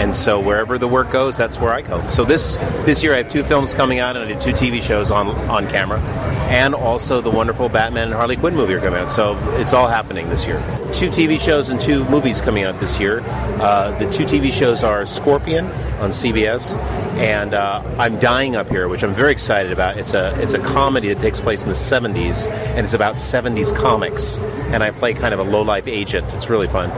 And 0.00 0.16
so 0.16 0.40
wherever 0.40 0.78
the 0.78 0.88
work 0.88 1.10
goes, 1.10 1.36
that's 1.36 1.58
where 1.58 1.74
I 1.74 1.82
go. 1.82 2.06
So 2.06 2.24
this 2.24 2.56
this 2.86 3.02
year 3.02 3.12
I 3.12 3.18
have 3.18 3.28
two 3.28 3.44
films 3.44 3.74
coming 3.74 3.98
out, 3.98 4.16
and 4.16 4.24
I 4.24 4.28
did 4.28 4.40
two 4.40 4.52
TV 4.52 4.82
shows 4.82 5.10
on 5.10 5.28
on 5.50 5.68
camera, 5.68 6.00
and 6.48 6.74
also 6.74 7.20
the 7.20 7.30
wonderful 7.30 7.68
Batman 7.68 8.04
and 8.04 8.14
Harley 8.14 8.36
Quinn 8.36 8.56
movie 8.56 8.72
are 8.72 8.80
coming 8.80 8.98
out. 8.98 9.12
So 9.12 9.36
it's 9.58 9.74
all 9.74 9.88
happening 9.88 10.30
this 10.30 10.46
year. 10.46 10.58
Two 10.94 11.10
TV 11.10 11.38
shows 11.38 11.68
and 11.68 11.78
two 11.78 12.04
movies 12.06 12.40
coming 12.40 12.64
out 12.64 12.80
this 12.80 12.98
year. 12.98 13.20
Uh, 13.60 13.96
the 13.98 14.10
two 14.10 14.24
TV 14.24 14.50
shows 14.50 14.82
are 14.82 15.04
Scorpion 15.04 15.66
on 16.00 16.10
CBS, 16.10 16.78
and 17.18 17.52
uh, 17.52 17.82
I'm 17.98 18.18
Dying 18.18 18.56
Up 18.56 18.70
Here, 18.70 18.88
which 18.88 19.04
I'm 19.04 19.14
very 19.14 19.32
excited 19.32 19.70
about. 19.70 19.98
It's 19.98 20.14
a 20.14 20.34
it's 20.40 20.54
a 20.54 20.60
comedy 20.60 21.08
that 21.12 21.20
takes 21.20 21.42
place 21.42 21.62
in 21.62 21.68
the 21.68 21.74
70s, 21.74 22.48
and 22.48 22.80
it's 22.80 22.94
about 22.94 23.16
70s 23.16 23.76
comics. 23.76 24.38
And 24.72 24.82
I 24.82 24.92
play 24.92 25.12
kind 25.12 25.34
of 25.34 25.40
a 25.40 25.42
low 25.42 25.62
life 25.62 25.86
agent. 25.86 26.32
It's 26.32 26.48
really 26.48 26.68
fun. 26.68 26.90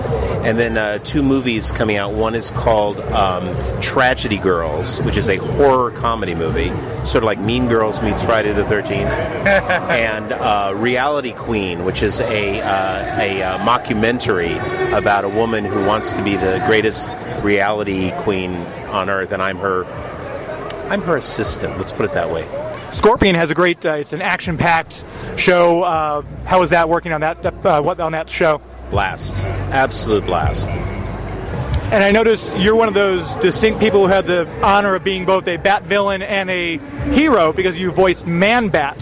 And 0.45 0.59
then 0.59 0.77
uh, 0.77 0.99
two 0.99 1.23
movies 1.23 1.73
coming 1.73 1.97
out. 1.97 2.13
One 2.13 2.35
is 2.35 2.51
called 2.51 2.92
um, 3.01 3.55
Tragedy 3.81 4.39
Girls, 4.39 5.01
which 5.03 5.17
is 5.17 5.29
a 5.29 5.37
horror 5.37 5.91
comedy 5.91 6.35
movie, 6.35 6.69
sort 7.05 7.17
of 7.17 7.25
like 7.25 7.39
Mean 7.39 7.69
Girls 7.69 8.03
meets 8.03 8.23
Friday 8.23 8.53
the 8.53 8.63
13th, 8.63 8.91
and 9.91 10.33
uh, 10.33 10.73
Reality 10.77 11.33
Queen, 11.33 11.85
which 11.85 12.03
is 12.03 12.21
a 12.21 12.61
uh, 12.61 13.21
a 13.21 13.43
uh, 13.43 13.59
mockumentary 13.59 14.57
about 14.93 15.25
a 15.25 15.29
woman 15.29 15.65
who 15.65 15.85
wants 15.85 16.13
to 16.15 16.23
be 16.23 16.37
the 16.37 16.63
greatest 16.67 17.11
reality 17.43 18.13
queen 18.19 18.55
on 18.91 19.09
earth, 19.11 19.33
and 19.33 19.43
I'm 19.43 19.59
her. 19.59 19.85
I'm 20.89 21.01
her 21.03 21.17
assistant. 21.17 21.79
Let's 21.79 21.93
put 21.93 22.05
it 22.05 22.13
that 22.13 22.31
way. 22.31 22.45
Scorpion 22.93 23.35
has 23.35 23.51
a 23.51 23.55
great, 23.55 23.85
uh, 23.87 23.95
it's 23.95 24.13
an 24.13 24.21
action 24.21 24.59
packed 24.59 25.05
show. 25.39 25.83
Uh, 25.83 26.23
how 26.45 26.61
was 26.61 26.71
that 26.71 26.91
working 26.91 27.13
on 27.13 27.23
that, 27.23 27.45
uh, 27.65 27.81
what, 27.81 27.99
on 27.99 28.13
that 28.13 28.29
show? 28.29 28.61
Blast, 28.91 29.45
absolute 29.47 30.27
blast. 30.27 30.69
And 31.93 32.03
I 32.03 32.11
noticed 32.11 32.57
you're 32.57 32.75
one 32.75 32.89
of 32.89 32.95
those 32.95 33.35
distinct 33.35 33.79
people 33.79 34.07
who 34.07 34.07
had 34.11 34.27
the 34.27 34.49
honor 34.63 34.95
of 34.95 35.05
being 35.05 35.27
both 35.27 35.47
a 35.47 35.59
Bat 35.59 35.83
villain 35.83 36.23
and 36.23 36.49
a 36.49 36.79
hero 37.11 37.53
because 37.53 37.79
you 37.79 37.91
voiced 37.91 38.27
Man 38.27 38.71
Bat. 38.71 38.99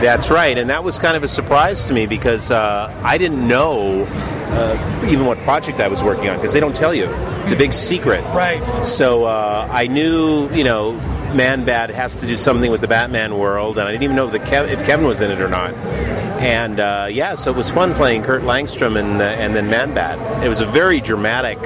That's 0.00 0.30
right, 0.30 0.56
and 0.56 0.70
that 0.70 0.82
was 0.82 0.98
kind 0.98 1.14
of 1.14 1.24
a 1.24 1.28
surprise 1.28 1.84
to 1.88 1.92
me 1.92 2.06
because 2.06 2.50
uh, 2.50 2.90
I 3.04 3.18
didn't 3.18 3.46
know 3.46 4.04
uh, 4.06 5.06
even 5.10 5.26
what 5.26 5.36
project 5.40 5.78
I 5.78 5.88
was 5.88 6.02
working 6.02 6.30
on 6.30 6.36
because 6.36 6.54
they 6.54 6.60
don't 6.60 6.74
tell 6.74 6.94
you. 6.94 7.04
It's 7.42 7.50
a 7.50 7.56
big 7.56 7.74
secret. 7.74 8.22
Right. 8.34 8.62
So 8.86 9.24
uh, 9.24 9.68
I 9.70 9.86
knew, 9.86 10.50
you 10.54 10.64
know, 10.64 10.98
Man 11.36 11.64
Bat 11.64 11.90
has 11.90 12.20
to 12.20 12.26
do 12.26 12.36
something 12.36 12.70
with 12.70 12.80
the 12.80 12.88
Batman 12.88 13.38
world, 13.38 13.78
and 13.78 13.86
I 13.86 13.92
didn't 13.92 14.04
even 14.04 14.16
know 14.16 14.28
that 14.30 14.42
Kev- 14.42 14.70
if 14.70 14.84
Kevin 14.84 15.06
was 15.06 15.20
in 15.20 15.30
it 15.30 15.40
or 15.40 15.48
not. 15.48 15.74
And 15.74 16.80
uh, 16.80 17.08
yeah, 17.10 17.34
so 17.34 17.50
it 17.50 17.56
was 17.56 17.70
fun 17.70 17.94
playing 17.94 18.22
Kurt 18.22 18.42
Langstrom 18.42 18.98
and 18.98 19.20
uh, 19.20 19.24
and 19.24 19.54
then 19.54 19.68
Man 19.68 19.94
Bat. 19.94 20.44
It 20.44 20.48
was 20.48 20.60
a 20.60 20.66
very 20.66 21.00
dramatic, 21.00 21.58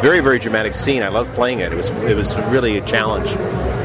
very 0.00 0.20
very 0.20 0.38
dramatic 0.38 0.74
scene. 0.74 1.02
I 1.02 1.08
loved 1.08 1.34
playing 1.34 1.60
it. 1.60 1.72
It 1.72 1.76
was 1.76 1.88
it 1.88 2.14
was 2.14 2.36
really 2.36 2.78
a 2.78 2.86
challenge. 2.86 3.30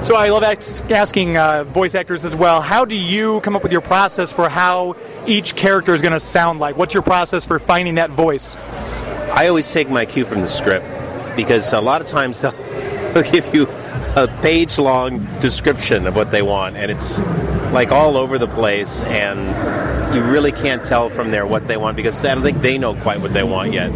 So 0.06 0.16
I 0.16 0.30
love 0.30 0.44
asking 0.44 1.38
uh, 1.38 1.64
voice 1.66 1.94
actors 1.94 2.26
as 2.26 2.36
well. 2.36 2.60
How 2.60 2.86
do 2.86 2.96
you 2.96 3.40
come 3.42 3.56
up 3.56 3.62
with 3.62 3.72
your 3.72 3.82
process 3.82 4.32
for 4.32 4.50
how 4.50 4.96
each 5.28 5.56
character 5.56 5.94
is 5.94 6.02
going 6.02 6.14
to 6.14 6.20
sound 6.20 6.60
like? 6.60 6.76
What's 6.76 6.96
your 6.96 7.04
process 7.04 7.46
for 7.46 7.60
finding 7.60 7.96
that 7.96 8.10
voice? 8.10 8.56
I 8.56 9.48
always 9.48 9.72
take 9.72 9.90
my 9.90 10.06
cue 10.06 10.26
from 10.26 10.42
the 10.42 10.48
script 10.48 10.88
because 11.36 11.72
a 11.72 11.80
lot 11.80 12.02
of 12.02 12.08
times 12.08 12.42
they'll, 12.42 12.52
they'll 13.14 13.32
give 13.32 13.54
you 13.54 13.68
a 14.16 14.28
page 14.42 14.78
long 14.78 15.26
description 15.40 16.08
of 16.08 16.16
what 16.16 16.32
they 16.32 16.42
want, 16.42 16.78
and 16.78 16.92
it's 16.92 17.20
like 17.72 17.92
all 17.92 18.18
over 18.18 18.38
the 18.38 18.48
place, 18.48 19.02
and 19.04 20.16
you 20.16 20.24
really 20.24 20.52
can't 20.52 20.84
tell 20.84 21.10
from 21.10 21.32
there 21.32 21.46
what 21.46 21.68
they 21.68 21.78
want 21.78 21.96
because 21.96 22.24
I 22.24 22.34
don't 22.34 22.44
think 22.44 22.62
they 22.62 22.78
know 22.78 22.96
quite 22.96 23.22
what 23.22 23.34
they 23.34 23.44
want 23.44 23.74
yet. 23.74 23.92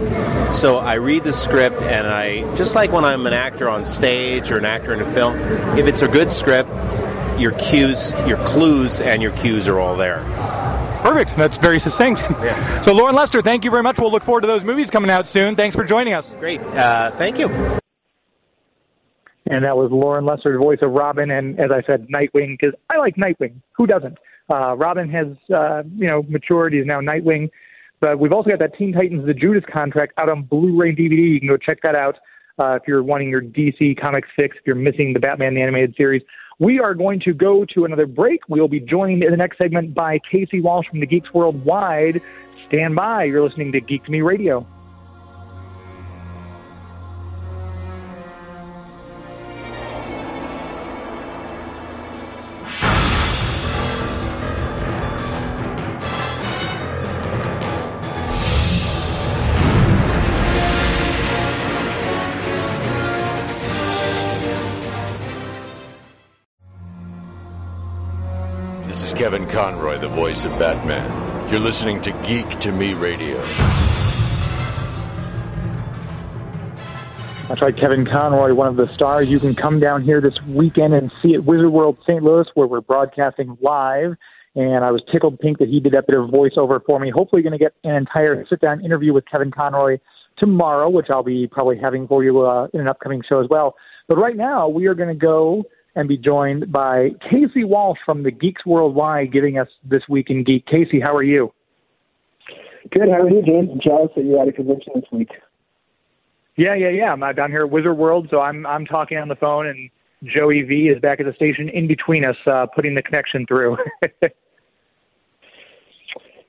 So 0.54 0.78
I 0.78 0.96
read 0.96 1.24
the 1.24 1.34
script, 1.34 1.82
and 1.82 2.08
I 2.08 2.56
just 2.56 2.76
like 2.76 2.92
when 2.92 3.04
I'm 3.04 3.28
an 3.28 3.34
actor 3.34 3.70
on 3.70 3.84
stage 3.86 4.52
or 4.52 4.58
an 4.58 4.66
actor 4.66 4.94
in 4.94 5.02
a 5.02 5.12
film, 5.14 5.38
if 5.78 5.88
it's 5.88 6.02
a 6.02 6.08
good 6.08 6.32
script, 6.32 6.70
your 7.40 7.52
cues, 7.54 8.14
your 8.26 8.38
clues, 8.46 9.02
and 9.02 9.22
your 9.22 9.32
cues 9.34 9.68
are 9.68 9.80
all 9.80 9.98
there. 9.98 10.24
Perfect. 11.02 11.36
That's 11.36 11.58
very 11.58 11.80
succinct. 11.80 12.24
So, 12.84 12.94
Loren 12.94 13.16
Lester, 13.16 13.42
thank 13.42 13.66
you 13.66 13.72
very 13.72 13.82
much. 13.82 14.00
We'll 14.00 14.12
look 14.12 14.24
forward 14.24 14.42
to 14.42 14.48
those 14.48 14.64
movies 14.64 14.92
coming 14.92 15.10
out 15.10 15.26
soon. 15.26 15.56
Thanks 15.56 15.76
for 15.76 15.84
joining 15.84 16.14
us. 16.14 16.36
Great, 16.40 16.62
uh, 16.62 17.10
thank 17.12 17.40
you. 17.40 17.80
And 19.48 19.64
that 19.64 19.78
was 19.78 19.92
Loren 19.92 20.26
Lester's 20.26 20.58
voice 20.58 20.80
of 20.82 20.92
Robin, 20.92 21.30
and 21.30 21.60
as 21.60 21.70
I 21.72 21.86
said, 21.86 22.08
Nightwing, 22.08 22.58
because 22.60 22.74
I 22.90 22.98
like 22.98 23.16
Nightwing. 23.16 23.62
Who 23.74 23.86
doesn't? 23.86 24.18
Uh, 24.50 24.76
Robin 24.76 25.10
has, 25.10 25.28
uh, 25.54 25.84
you 25.96 26.08
know, 26.08 26.24
matured. 26.28 26.74
He's 26.74 26.86
now 26.86 27.00
Nightwing. 27.00 27.50
But 28.02 28.20
we've 28.20 28.32
also 28.32 28.50
got 28.50 28.60
that 28.60 28.76
Teen 28.78 28.92
Titans 28.92 29.26
The 29.26 29.34
Judas 29.34 29.64
contract 29.72 30.14
out 30.18 30.30
on 30.30 30.44
Blu-ray 30.44 30.94
DVD. 30.96 31.34
You 31.34 31.40
can 31.40 31.48
go 31.48 31.58
check 31.58 31.80
that 31.84 31.96
out 31.96 32.18
uh, 32.60 32.76
if 32.76 32.84
you're 32.88 33.04
wanting 33.04 33.30
your 33.30 33.42
DC 33.42 34.00
Comics 34.00 34.30
fix, 34.36 34.58
if 34.58 34.66
you're 34.66 34.76
missing 34.76 35.14
the 35.14 35.20
Batman 35.20 35.56
the 35.56 35.62
Animated 35.62 35.96
Series. 35.96 36.22
We 36.60 36.80
are 36.80 36.94
going 36.94 37.20
to 37.22 37.34
go 37.34 37.66
to 37.74 37.86
another 37.86 38.06
break. 38.06 38.42
We'll 38.48 38.68
be 38.68 38.80
joined 38.80 39.24
in 39.24 39.32
the 39.32 39.38
next 39.38 39.58
segment 39.58 39.94
by 39.94 40.20
Casey 40.32 40.62
Walsh 40.62 40.88
from 40.90 41.02
the 41.02 41.08
Geeks 41.08 41.34
Worldwide. 41.34 42.22
Stand 42.68 42.96
by. 42.96 43.26
You're 43.26 43.46
listening 43.46 43.72
to 43.74 43.82
Geek 43.82 44.08
Me 44.10 44.22
Radio. 44.22 44.66
This 68.96 69.12
is 69.12 69.14
Kevin 69.14 69.46
Conroy, 69.46 70.00
the 70.00 70.08
voice 70.08 70.46
of 70.46 70.52
Batman. 70.58 71.52
You're 71.52 71.60
listening 71.60 72.00
to 72.00 72.12
Geek 72.26 72.48
to 72.62 72.72
Me 72.72 72.94
Radio. 72.94 73.46
That's 77.50 77.62
right, 77.62 77.76
Kevin 77.76 78.06
Conroy, 78.06 78.54
one 78.54 78.70
of 78.70 78.78
the 78.78 78.88
stars. 78.94 79.30
You 79.30 79.38
can 79.42 79.54
come 79.54 79.82
down 79.82 80.02
here 80.02 80.22
this 80.22 80.42
weekend 80.48 80.94
and 80.94 81.12
see 81.22 81.34
at 81.34 81.44
Wizard 81.44 81.74
World 81.74 81.98
St. 82.04 82.24
Louis, 82.24 82.48
where 82.54 82.68
we're 82.68 82.80
broadcasting 82.80 83.58
live. 83.60 84.16
and 84.56 84.86
I 84.86 84.92
was 84.92 85.02
tickled 85.12 85.42
pink 85.42 85.58
that 85.58 85.68
he 85.68 85.82
did 85.82 85.92
that 85.92 86.08
bit 86.08 86.18
of 86.18 86.30
voiceover 86.30 86.80
for 86.86 86.98
me. 86.98 87.10
Hopefully, 87.10 87.42
going 87.42 87.52
to 87.52 87.60
get 87.60 87.74
an 87.84 87.96
entire 87.96 88.46
sit 88.50 88.62
down 88.62 88.80
interview 88.86 89.12
with 89.12 89.26
Kevin 89.30 89.52
Conroy 89.52 89.98
tomorrow, 90.38 90.90
which 90.90 91.08
I'll 91.10 91.22
be 91.22 91.48
probably 91.48 91.78
having 91.78 92.08
for 92.08 92.24
you 92.24 92.46
uh, 92.46 92.70
in 92.74 92.80
an 92.80 92.88
upcoming 92.88 93.24
show 93.28 93.42
as 93.42 93.50
well. 93.50 93.76
But 94.08 94.16
right 94.16 94.38
now, 94.38 94.70
we 94.70 94.86
are 94.86 94.94
going 94.94 95.10
to 95.10 95.16
go 95.22 95.66
and 95.96 96.08
be 96.08 96.18
joined 96.18 96.72
by 96.72 97.10
Casey 97.30 97.64
Walsh 97.64 98.00
from 98.06 98.24
the 98.24 98.32
Geeks 98.32 98.66
Worldwide, 98.66 99.32
giving 99.32 99.58
us 99.58 99.68
this 99.84 100.04
week 100.10 100.30
in 100.30 100.44
geek. 100.44 100.66
Casey, 100.66 101.00
how 101.00 101.16
are 101.16 101.24
you? 101.24 101.54
Good. 102.92 103.10
How 103.10 103.22
are 103.22 103.30
you, 103.30 103.42
James? 103.44 103.70
I'm 103.72 103.80
jealous 103.80 104.12
that 104.16 104.26
you're 104.26 104.42
at 104.42 104.48
a 104.48 104.52
convention 104.52 104.94
this 104.96 105.06
week. 105.12 105.30
Yeah, 106.58 106.76
yeah, 106.76 106.90
yeah. 106.90 107.12
I'm 107.12 107.36
down 107.36 107.50
here 107.50 107.66
at 107.66 107.70
Wizard 107.72 107.98
World, 107.98 108.28
so 108.30 108.40
I'm 108.40 108.66
I'm 108.66 108.86
talking 108.86 109.18
on 109.18 109.28
the 109.28 109.36
phone, 109.36 109.68
and 109.68 109.90
Joey 110.24 110.62
V 110.62 110.90
is 110.90 111.02
back 111.02 111.20
at 111.20 111.26
the 111.26 111.34
station 111.34 111.70
in 111.70 111.88
between 111.88 112.24
us, 112.24 112.38
uh, 112.46 112.68
putting 112.74 112.96
the 112.96 113.02
connection 113.02 113.46
through. 113.48 113.78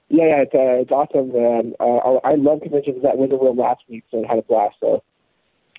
Yeah, 0.08 0.24
yeah, 0.24 0.42
it's, 0.42 0.54
uh, 0.54 0.78
it's 0.80 0.90
awesome. 0.92 1.32
Man. 1.32 1.74
Uh, 1.80 2.22
I 2.22 2.36
love 2.36 2.60
conventions. 2.62 3.04
At 3.04 3.18
Wizard 3.18 3.40
World 3.40 3.58
last 3.58 3.82
week, 3.88 4.04
so 4.10 4.24
I 4.24 4.28
had 4.28 4.38
a 4.38 4.42
blast. 4.42 4.76
So 4.80 5.02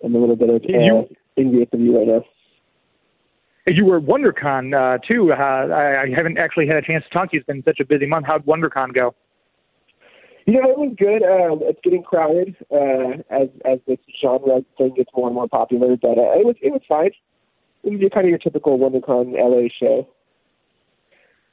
I'm 0.04 0.16
a 0.16 0.18
little 0.18 0.36
bit 0.36 0.50
of 0.50 0.56
uh, 0.56 0.68
you, 0.68 1.08
envious 1.38 1.70
of 1.72 1.80
you 1.80 1.98
right 1.98 2.08
now. 2.08 2.26
You 3.68 3.86
were 3.86 3.98
at 3.98 4.04
WonderCon 4.04 4.74
uh, 4.74 4.98
too. 5.06 5.34
Uh, 5.34 5.36
I, 5.36 6.04
I 6.04 6.10
haven't 6.16 6.38
actually 6.38 6.68
had 6.68 6.78
a 6.78 6.82
chance 6.82 7.04
to 7.04 7.10
talk 7.10 7.32
to 7.32 7.36
you. 7.36 7.42
It's 7.42 7.48
been 7.48 7.64
such 7.64 7.82
a 7.82 7.86
busy 7.86 8.06
month. 8.06 8.26
How'd 8.26 8.46
WonderCon 8.46 8.94
go? 8.94 9.14
You 10.46 10.62
know, 10.62 10.72
it 10.72 10.78
was 10.78 10.96
good. 10.98 11.22
Um, 11.24 11.60
it's 11.64 11.80
getting 11.84 12.02
crowded 12.02 12.56
uh, 12.72 13.20
as 13.30 13.50
as 13.66 13.80
this 13.86 13.98
genre 14.22 14.62
thing 14.78 14.94
gets 14.96 15.10
more 15.14 15.28
and 15.28 15.36
more 15.36 15.50
popular, 15.50 15.98
but 16.02 16.18
uh, 16.18 16.40
it 16.40 16.46
was 16.46 16.56
it 16.62 16.72
was 16.72 16.82
fine. 16.88 17.12
It 17.84 17.92
was 17.92 18.12
kind 18.14 18.26
of 18.26 18.30
your 18.30 18.40
typical 18.40 18.80
WonderCon 18.80 19.34
LA 19.34 19.68
show. 19.78 20.08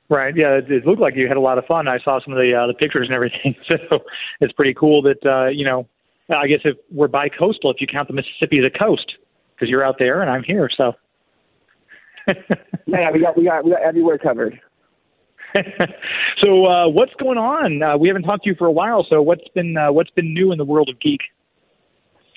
Right. 0.08 0.36
Yeah, 0.36 0.58
it, 0.58 0.70
it 0.70 0.86
looked 0.86 1.00
like 1.00 1.16
you 1.16 1.26
had 1.26 1.36
a 1.36 1.40
lot 1.40 1.58
of 1.58 1.64
fun. 1.64 1.88
I 1.88 1.98
saw 1.98 2.20
some 2.22 2.32
of 2.32 2.38
the 2.38 2.54
uh, 2.54 2.68
the 2.68 2.74
pictures 2.74 3.08
and 3.08 3.14
everything. 3.14 3.56
So 3.66 3.98
it's 4.40 4.52
pretty 4.52 4.74
cool 4.74 5.02
that 5.02 5.26
uh, 5.26 5.48
you 5.48 5.64
know. 5.64 5.88
I 6.30 6.46
guess 6.46 6.60
if 6.64 6.78
we're 6.90 7.08
bi-coastal, 7.08 7.70
if 7.70 7.82
you 7.82 7.86
count 7.86 8.08
the 8.08 8.14
Mississippi 8.14 8.58
as 8.58 8.64
a 8.64 8.78
coast, 8.78 9.12
because 9.54 9.68
you're 9.68 9.84
out 9.84 9.96
there 9.98 10.22
and 10.22 10.30
I'm 10.30 10.42
here. 10.42 10.70
So. 10.74 10.94
yeah, 12.86 13.10
we 13.12 13.20
got 13.20 13.36
we 13.36 13.44
got 13.44 13.64
we 13.64 13.70
got 13.70 13.82
everywhere 13.82 14.18
covered. 14.18 14.60
so 16.38 16.66
uh, 16.66 16.88
what's 16.88 17.14
going 17.14 17.38
on? 17.38 17.82
Uh, 17.82 17.96
we 17.96 18.08
haven't 18.08 18.22
talked 18.22 18.44
to 18.44 18.50
you 18.50 18.56
for 18.58 18.66
a 18.66 18.72
while. 18.72 19.06
So 19.08 19.22
what's 19.22 19.46
been 19.54 19.76
uh, 19.76 19.92
what's 19.92 20.10
been 20.10 20.34
new 20.34 20.52
in 20.52 20.58
the 20.58 20.64
world 20.64 20.88
of 20.88 21.00
geek? 21.00 21.20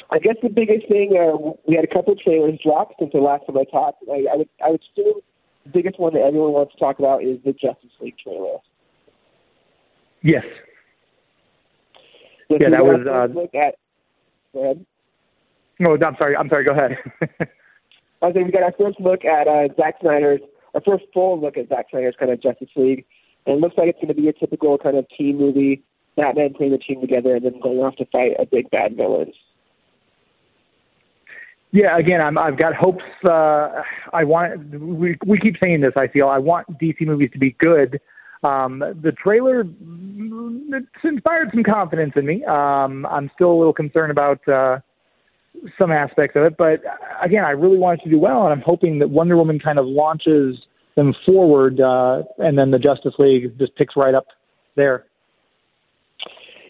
I 0.09 0.19
guess 0.19 0.35
the 0.41 0.49
biggest 0.49 0.87
thing 0.87 1.17
uh, 1.19 1.53
we 1.67 1.75
had 1.75 1.83
a 1.83 1.93
couple 1.93 2.13
of 2.13 2.19
trailers 2.19 2.59
dropped 2.63 2.95
since 2.99 3.11
the 3.13 3.19
last 3.19 3.45
time 3.47 3.57
I 3.57 3.65
talked. 3.65 4.03
I, 4.09 4.25
I 4.31 4.37
would 4.37 4.49
I 4.63 4.69
would 4.69 4.81
assume 4.93 5.21
the 5.65 5.71
biggest 5.71 5.99
one 5.99 6.13
that 6.13 6.21
everyone 6.21 6.53
wants 6.53 6.73
to 6.73 6.79
talk 6.79 6.99
about 6.99 7.23
is 7.23 7.39
the 7.43 7.51
Justice 7.53 7.91
League 7.99 8.15
trailer. 8.23 8.57
Yes. 10.21 10.43
So 12.49 12.57
yeah, 12.59 12.69
that 12.69 12.83
was. 12.83 13.05
Uh, 13.05 13.33
look 13.33 13.53
at, 13.53 13.75
go 14.53 14.63
ahead. 14.63 14.85
No, 15.79 15.93
I'm 15.93 16.15
sorry. 16.17 16.35
I'm 16.35 16.49
sorry. 16.49 16.63
Go 16.63 16.71
ahead. 16.71 16.97
I 18.21 18.27
was 18.27 18.35
we 18.35 18.51
got 18.51 18.63
our 18.63 18.73
first 18.77 18.99
look 18.99 19.25
at 19.25 19.47
uh, 19.47 19.67
Zack 19.75 19.95
Snyder's, 20.01 20.41
our 20.73 20.81
first 20.81 21.05
full 21.13 21.39
look 21.39 21.57
at 21.57 21.69
Zack 21.69 21.87
Snyder's 21.91 22.15
kind 22.19 22.31
of 22.31 22.41
Justice 22.41 22.69
League, 22.75 23.05
and 23.45 23.57
it 23.57 23.61
looks 23.61 23.77
like 23.77 23.87
it's 23.89 23.97
going 23.97 24.07
to 24.07 24.19
be 24.19 24.27
a 24.27 24.33
typical 24.33 24.77
kind 24.77 24.97
of 24.97 25.05
team 25.15 25.37
movie. 25.37 25.83
Batman 26.15 26.53
putting 26.53 26.71
the 26.71 26.79
team 26.79 26.99
together 26.99 27.35
and 27.35 27.45
then 27.45 27.59
going 27.61 27.77
off 27.77 27.95
to 27.97 28.05
fight 28.05 28.31
a 28.39 28.45
big 28.45 28.69
bad 28.71 28.97
villain. 28.97 29.31
Yeah, 31.71 31.97
again, 31.97 32.21
I'm, 32.21 32.37
I've 32.37 32.57
got 32.57 32.73
hopes. 32.73 33.03
Uh, 33.23 33.83
I 34.13 34.23
want. 34.23 34.79
We 34.79 35.17
we 35.25 35.37
keep 35.37 35.57
saying 35.61 35.81
this. 35.81 35.93
I 35.95 36.07
feel 36.07 36.27
I 36.27 36.39
want 36.39 36.79
DC 36.79 37.01
movies 37.01 37.29
to 37.33 37.39
be 37.39 37.51
good. 37.59 37.99
Um, 38.43 38.79
the 38.79 39.11
trailer 39.11 39.61
it's 39.61 41.03
inspired 41.03 41.49
some 41.53 41.63
confidence 41.63 42.13
in 42.15 42.25
me. 42.25 42.43
Um, 42.45 43.05
I'm 43.05 43.29
still 43.35 43.51
a 43.51 43.57
little 43.57 43.73
concerned 43.73 44.11
about 44.11 44.47
uh, 44.47 44.79
some 45.77 45.91
aspects 45.91 46.35
of 46.35 46.43
it, 46.43 46.55
but 46.57 46.81
again, 47.21 47.43
I 47.43 47.51
really 47.51 47.77
want 47.77 47.99
it 47.99 48.03
to 48.03 48.09
do 48.09 48.19
well, 48.19 48.43
and 48.43 48.53
I'm 48.53 48.61
hoping 48.61 48.99
that 48.99 49.09
Wonder 49.09 49.37
Woman 49.37 49.59
kind 49.59 49.79
of 49.79 49.85
launches 49.85 50.57
them 50.95 51.13
forward, 51.25 51.79
uh, 51.79 52.23
and 52.37 52.57
then 52.57 52.71
the 52.71 52.79
Justice 52.79 53.13
League 53.19 53.57
just 53.57 53.75
picks 53.75 53.95
right 53.95 54.15
up 54.15 54.27
there. 54.75 55.05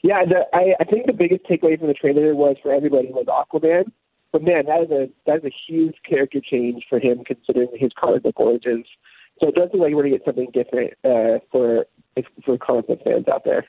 Yeah, 0.03 0.23
the, 0.25 0.41
I, 0.53 0.73
I 0.79 0.83
think 0.83 1.05
the 1.05 1.13
biggest 1.13 1.43
takeaway 1.45 1.77
from 1.77 1.87
the 1.87 1.93
trailer 1.93 2.35
was 2.35 2.55
for 2.61 2.73
everybody 2.73 3.09
was 3.11 3.25
Aquaman 3.25 3.85
but 4.31 4.43
man, 4.43 4.65
that 4.65 4.83
is 4.83 4.91
a 4.91 5.09
that 5.25 5.37
is 5.37 5.45
a 5.45 5.55
huge 5.67 5.95
character 6.07 6.39
change 6.39 6.83
for 6.89 6.99
him 6.99 7.23
considering 7.25 7.69
his 7.75 7.91
comic 7.99 8.23
book 8.23 8.39
origins. 8.39 8.85
So 9.39 9.47
it 9.47 9.55
does 9.55 9.69
look 9.73 9.81
like 9.81 9.93
we're 9.93 10.03
gonna 10.03 10.17
get 10.17 10.25
something 10.25 10.51
different 10.53 10.93
uh, 11.03 11.39
for 11.51 11.85
for 12.45 12.57
comic 12.57 12.87
book 12.87 12.99
fans 13.03 13.27
out 13.27 13.43
there. 13.45 13.65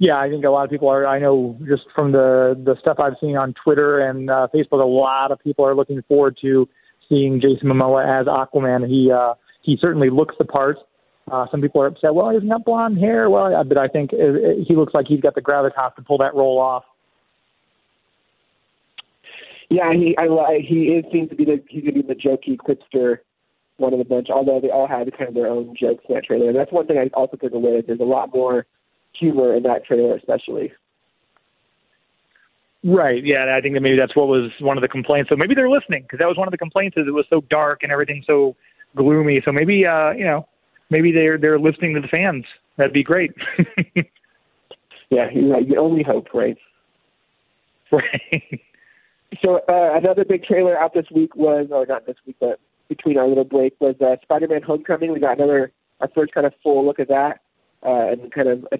Yeah, 0.00 0.18
I 0.18 0.30
think 0.30 0.46
a 0.46 0.48
lot 0.48 0.64
of 0.64 0.70
people 0.70 0.88
are. 0.88 1.06
I 1.06 1.18
know 1.18 1.58
just 1.68 1.82
from 1.94 2.12
the 2.12 2.58
the 2.64 2.74
stuff 2.80 2.96
I've 2.98 3.18
seen 3.20 3.36
on 3.36 3.52
Twitter 3.62 4.00
and 4.00 4.30
uh, 4.30 4.48
Facebook, 4.52 4.82
a 4.82 4.88
lot 4.88 5.30
of 5.30 5.38
people 5.40 5.66
are 5.66 5.74
looking 5.74 6.02
forward 6.08 6.38
to 6.40 6.66
seeing 7.06 7.38
Jason 7.38 7.68
Momoa 7.68 8.20
as 8.20 8.26
Aquaman. 8.26 8.88
He 8.88 9.12
uh, 9.12 9.34
he 9.60 9.76
certainly 9.78 10.08
looks 10.08 10.34
the 10.38 10.46
part. 10.46 10.78
Uh, 11.30 11.44
some 11.50 11.60
people 11.60 11.82
are 11.82 11.86
upset. 11.86 12.14
Well, 12.14 12.30
he's 12.30 12.48
got 12.48 12.64
blonde 12.64 12.96
hair. 12.98 13.28
Well, 13.28 13.62
but 13.62 13.76
I 13.76 13.88
think 13.88 14.14
it, 14.14 14.36
it, 14.36 14.66
he 14.66 14.74
looks 14.74 14.94
like 14.94 15.04
he's 15.06 15.20
got 15.20 15.34
the 15.34 15.42
gravitas 15.42 15.94
to 15.96 16.02
pull 16.02 16.16
that 16.16 16.34
role 16.34 16.58
off. 16.58 16.84
Yeah, 19.68 19.92
he 19.92 20.16
I 20.16 20.60
he 20.66 20.96
is 20.96 21.04
seems 21.12 21.28
to 21.28 21.36
be 21.36 21.44
the 21.44 21.62
he's 21.68 21.84
gonna 21.84 21.92
be 21.92 22.02
the 22.02 22.14
jokey 22.14 22.56
quipster 22.56 23.18
one 23.76 23.92
of 23.92 23.98
the 23.98 24.06
bunch. 24.06 24.28
Although 24.30 24.60
they 24.62 24.70
all 24.70 24.88
had 24.88 25.12
kind 25.18 25.28
of 25.28 25.34
their 25.34 25.46
own 25.48 25.76
jokes 25.78 26.04
in 26.08 26.14
that 26.14 26.24
trailer, 26.24 26.48
and 26.48 26.56
that's 26.56 26.72
one 26.72 26.86
thing 26.86 26.96
I 26.96 27.10
also 27.12 27.36
took 27.36 27.52
away. 27.52 27.82
There's 27.86 28.00
a 28.00 28.04
lot 28.04 28.34
more 28.34 28.64
humor 29.18 29.54
in 29.54 29.62
that 29.64 29.84
trailer, 29.84 30.16
especially. 30.16 30.72
Right. 32.82 33.22
Yeah, 33.24 33.54
I 33.56 33.60
think 33.60 33.74
that 33.74 33.80
maybe 33.80 33.96
that's 33.96 34.16
what 34.16 34.28
was 34.28 34.50
one 34.60 34.78
of 34.78 34.82
the 34.82 34.88
complaints. 34.88 35.28
So 35.28 35.36
maybe 35.36 35.54
they're 35.54 35.68
listening 35.68 36.02
because 36.02 36.18
that 36.18 36.28
was 36.28 36.38
one 36.38 36.48
of 36.48 36.52
the 36.52 36.58
complaints 36.58 36.96
is 36.96 37.06
it 37.06 37.10
was 37.12 37.26
so 37.28 37.42
dark 37.50 37.82
and 37.82 37.92
everything 37.92 38.24
so 38.26 38.56
gloomy. 38.96 39.42
So 39.44 39.52
maybe 39.52 39.84
uh, 39.86 40.12
you 40.12 40.24
know, 40.24 40.48
maybe 40.88 41.12
they're 41.12 41.36
they're 41.36 41.58
listening 41.58 41.94
to 41.94 42.00
the 42.00 42.08
fans. 42.08 42.44
That'd 42.78 42.94
be 42.94 43.04
great. 43.04 43.32
yeah, 45.10 45.28
you 45.30 45.76
only 45.78 46.02
hope, 46.02 46.28
right? 46.32 46.56
Right. 47.92 48.62
So 49.42 49.60
uh, 49.68 49.96
another 49.96 50.24
big 50.24 50.44
trailer 50.44 50.78
out 50.78 50.92
this 50.94 51.06
week 51.14 51.36
was, 51.36 51.68
or 51.70 51.86
not 51.86 52.06
this 52.06 52.16
week, 52.26 52.36
but 52.40 52.58
between 52.88 53.16
our 53.16 53.28
little 53.28 53.44
break 53.44 53.74
was 53.80 53.94
uh, 54.00 54.16
Spider-Man: 54.22 54.62
Homecoming. 54.62 55.12
We 55.12 55.20
got 55.20 55.38
another 55.38 55.72
our 56.00 56.08
first 56.14 56.32
kind 56.32 56.46
of 56.46 56.52
full 56.62 56.84
look 56.84 56.98
at 56.98 57.08
that, 57.08 57.40
uh, 57.84 58.10
and 58.10 58.32
kind 58.32 58.48
of 58.48 58.66
a 58.72 58.78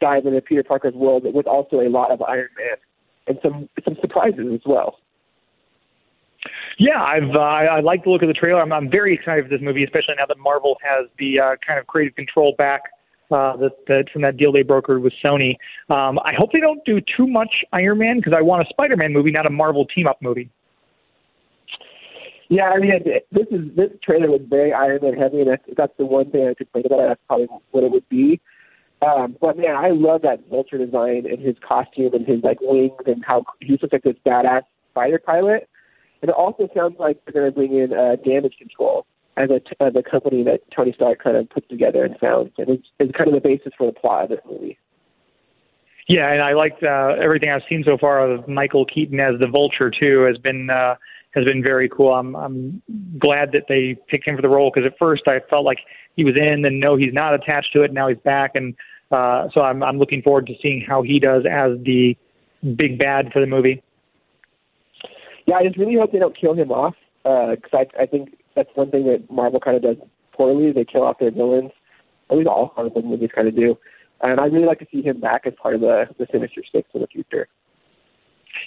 dive 0.00 0.26
into 0.26 0.40
Peter 0.40 0.62
Parker's 0.62 0.94
world 0.94 1.24
with 1.24 1.46
also 1.46 1.80
a 1.80 1.88
lot 1.88 2.10
of 2.10 2.22
Iron 2.22 2.48
Man 2.56 2.76
and 3.26 3.38
some 3.42 3.68
some 3.84 3.96
surprises 4.00 4.46
as 4.52 4.60
well. 4.66 4.96
Yeah, 6.78 7.02
I've 7.02 7.34
uh, 7.34 7.38
I, 7.38 7.80
like 7.80 8.04
the 8.04 8.10
look 8.10 8.22
of 8.22 8.28
the 8.28 8.34
trailer. 8.34 8.60
I'm, 8.60 8.72
I'm 8.72 8.90
very 8.90 9.14
excited 9.14 9.44
for 9.44 9.50
this 9.50 9.60
movie, 9.60 9.82
especially 9.82 10.14
now 10.16 10.26
that 10.26 10.38
Marvel 10.38 10.76
has 10.82 11.08
the 11.18 11.40
uh, 11.40 11.56
kind 11.66 11.80
of 11.80 11.86
creative 11.86 12.14
control 12.14 12.54
back 12.56 12.82
uh, 13.30 13.56
that, 13.56 13.72
that's 13.86 14.10
from 14.10 14.22
that 14.22 14.36
deal 14.36 14.52
they 14.52 14.62
brokered 14.62 15.02
with 15.02 15.12
Sony. 15.22 15.56
Um, 15.90 16.18
I 16.20 16.32
hope 16.36 16.52
they 16.52 16.60
don't 16.60 16.84
do 16.84 17.00
too 17.16 17.26
much 17.26 17.50
Iron 17.72 17.98
Man 17.98 18.16
because 18.18 18.32
I 18.36 18.42
want 18.42 18.62
a 18.62 18.66
Spider-Man 18.70 19.12
movie, 19.12 19.32
not 19.32 19.46
a 19.46 19.50
Marvel 19.50 19.84
team-up 19.86 20.22
movie. 20.22 20.48
Yeah, 22.48 22.70
I 22.70 22.78
mean, 22.78 22.92
this 23.30 23.46
is 23.50 23.76
this 23.76 23.90
trailer 24.02 24.30
was 24.30 24.40
very 24.48 24.72
Iron 24.72 25.00
Man 25.02 25.14
heavy, 25.14 25.40
and 25.40 25.50
that's, 25.50 25.62
that's 25.76 25.92
the 25.98 26.06
one 26.06 26.30
thing 26.30 26.48
I 26.48 26.54
could 26.54 26.72
think 26.72 26.86
about. 26.86 27.06
That's 27.06 27.20
probably 27.26 27.48
what 27.72 27.84
it 27.84 27.90
would 27.90 28.08
be. 28.08 28.40
Um, 29.00 29.36
but 29.40 29.56
man, 29.56 29.76
I 29.76 29.90
love 29.90 30.22
that 30.22 30.48
Vulture 30.50 30.78
design 30.78 31.24
and 31.30 31.40
his 31.40 31.56
costume 31.66 32.14
and 32.14 32.26
his 32.26 32.42
like 32.42 32.58
wings 32.60 32.92
and 33.06 33.24
how 33.24 33.44
he 33.60 33.72
looks 33.72 33.92
like 33.92 34.02
this 34.02 34.16
badass 34.26 34.62
fighter 34.94 35.20
pilot. 35.24 35.68
And 36.20 36.30
it 36.30 36.34
also 36.34 36.68
sounds 36.74 36.96
like 36.98 37.20
they're 37.24 37.32
going 37.32 37.46
to 37.46 37.54
bring 37.54 37.78
in 37.78 37.92
uh, 37.92 38.16
damage 38.24 38.54
control 38.58 39.06
as 39.36 39.50
a, 39.50 39.60
as 39.82 39.92
a 39.94 40.02
company 40.02 40.42
that 40.42 40.60
Tony 40.74 40.92
Stark 40.92 41.22
kind 41.22 41.36
of 41.36 41.48
put 41.48 41.68
together 41.68 42.04
and 42.04 42.18
founds, 42.18 42.52
and 42.58 42.68
it's, 42.68 42.86
it's 42.98 43.16
kind 43.16 43.28
of 43.28 43.34
the 43.34 43.40
basis 43.40 43.72
for 43.78 43.86
the 43.86 43.92
plot 43.92 44.24
of 44.24 44.30
this 44.30 44.40
movie. 44.50 44.76
Yeah, 46.08 46.32
and 46.32 46.42
I 46.42 46.54
liked 46.54 46.82
uh, 46.82 47.14
everything 47.22 47.50
I've 47.50 47.62
seen 47.68 47.84
so 47.84 47.98
far 47.98 48.28
of 48.28 48.48
Michael 48.48 48.86
Keaton 48.86 49.20
as 49.20 49.38
the 49.38 49.46
Vulture 49.46 49.90
too. 49.90 50.22
Has 50.22 50.38
been 50.38 50.70
uh, 50.70 50.96
has 51.34 51.44
been 51.44 51.62
very 51.62 51.88
cool. 51.88 52.12
I'm 52.12 52.34
I'm 52.36 52.82
glad 53.18 53.52
that 53.52 53.64
they 53.68 53.96
picked 54.08 54.26
him 54.26 54.36
for 54.36 54.42
the 54.42 54.48
role 54.48 54.70
because 54.72 54.90
at 54.90 54.98
first 54.98 55.22
I 55.26 55.40
felt 55.50 55.64
like 55.64 55.78
he 56.16 56.24
was 56.24 56.34
in, 56.36 56.64
and 56.64 56.80
no, 56.80 56.96
he's 56.96 57.12
not 57.12 57.34
attached 57.34 57.72
to 57.74 57.82
it. 57.82 57.86
And 57.86 57.94
now 57.94 58.08
he's 58.08 58.18
back, 58.18 58.52
and 58.54 58.74
uh, 59.10 59.48
so 59.52 59.60
I'm 59.60 59.82
I'm 59.82 59.98
looking 59.98 60.22
forward 60.22 60.46
to 60.46 60.54
seeing 60.62 60.84
how 60.86 61.02
he 61.02 61.18
does 61.18 61.44
as 61.50 61.72
the 61.84 62.16
big 62.76 62.98
bad 62.98 63.30
for 63.32 63.40
the 63.40 63.46
movie. 63.46 63.82
Yeah, 65.46 65.56
I 65.56 65.64
just 65.64 65.78
really 65.78 65.96
hope 65.96 66.12
they 66.12 66.18
don't 66.18 66.38
kill 66.38 66.54
him 66.54 66.70
off 66.70 66.94
because 67.22 67.72
uh, 67.72 67.78
I 67.78 68.02
I 68.02 68.06
think 68.06 68.30
that's 68.54 68.70
one 68.74 68.90
thing 68.90 69.06
that 69.06 69.30
Marvel 69.30 69.60
kind 69.60 69.76
of 69.76 69.82
does 69.82 69.96
poorly. 70.32 70.72
They 70.72 70.84
kill 70.84 71.02
off 71.02 71.18
their 71.18 71.30
villains. 71.30 71.70
At 72.30 72.36
least 72.36 72.48
all 72.48 72.72
book 72.76 73.04
movies 73.04 73.30
kind 73.34 73.48
of 73.48 73.56
do. 73.56 73.78
And 74.20 74.40
I'd 74.40 74.52
really 74.52 74.66
like 74.66 74.80
to 74.80 74.86
see 74.92 75.02
him 75.02 75.20
back 75.20 75.42
as 75.46 75.54
part 75.60 75.74
of 75.74 75.80
the, 75.80 76.04
the 76.18 76.26
Sinister 76.30 76.62
Six 76.72 76.88
in 76.92 77.00
the 77.00 77.06
future. 77.06 77.48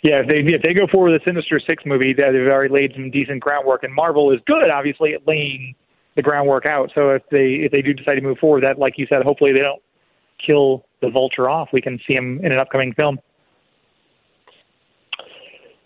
Yeah, 0.04 0.22
if 0.22 0.28
they 0.28 0.40
if 0.54 0.62
they 0.62 0.74
go 0.74 0.88
forward 0.92 1.12
with 1.12 1.22
the 1.22 1.32
Sinister 1.32 1.60
Six 1.60 1.84
movie, 1.86 2.14
they've 2.14 2.48
already 2.48 2.74
laid 2.74 2.94
some 2.94 3.12
decent 3.12 3.42
groundwork. 3.42 3.84
And 3.84 3.94
Marvel 3.94 4.32
is 4.32 4.40
good, 4.46 4.70
obviously, 4.70 5.14
at 5.14 5.28
laying 5.28 5.76
the 6.16 6.22
groundwork 6.22 6.66
out. 6.66 6.92
So 6.94 7.12
if 7.12 7.24
they 7.32 7.64
if 7.66 7.72
they 7.72 7.82
do 7.82 7.94
decide 7.94 8.16
to 8.16 8.22
move 8.22 8.38
forward, 8.38 8.64
that 8.64 8.80
like 8.80 8.94
you 8.98 9.06
said, 9.08 9.24
hopefully 9.24 9.54
they 9.54 9.60
don't 9.60 9.82
kill 10.46 10.86
the 11.02 11.10
vulture 11.10 11.50
off. 11.50 11.70
We 11.74 11.82
can 11.82 12.00
see 12.08 12.14
him 12.14 12.40
in 12.44 12.52
an 12.52 12.60
upcoming 12.60 12.94
film. 12.94 13.20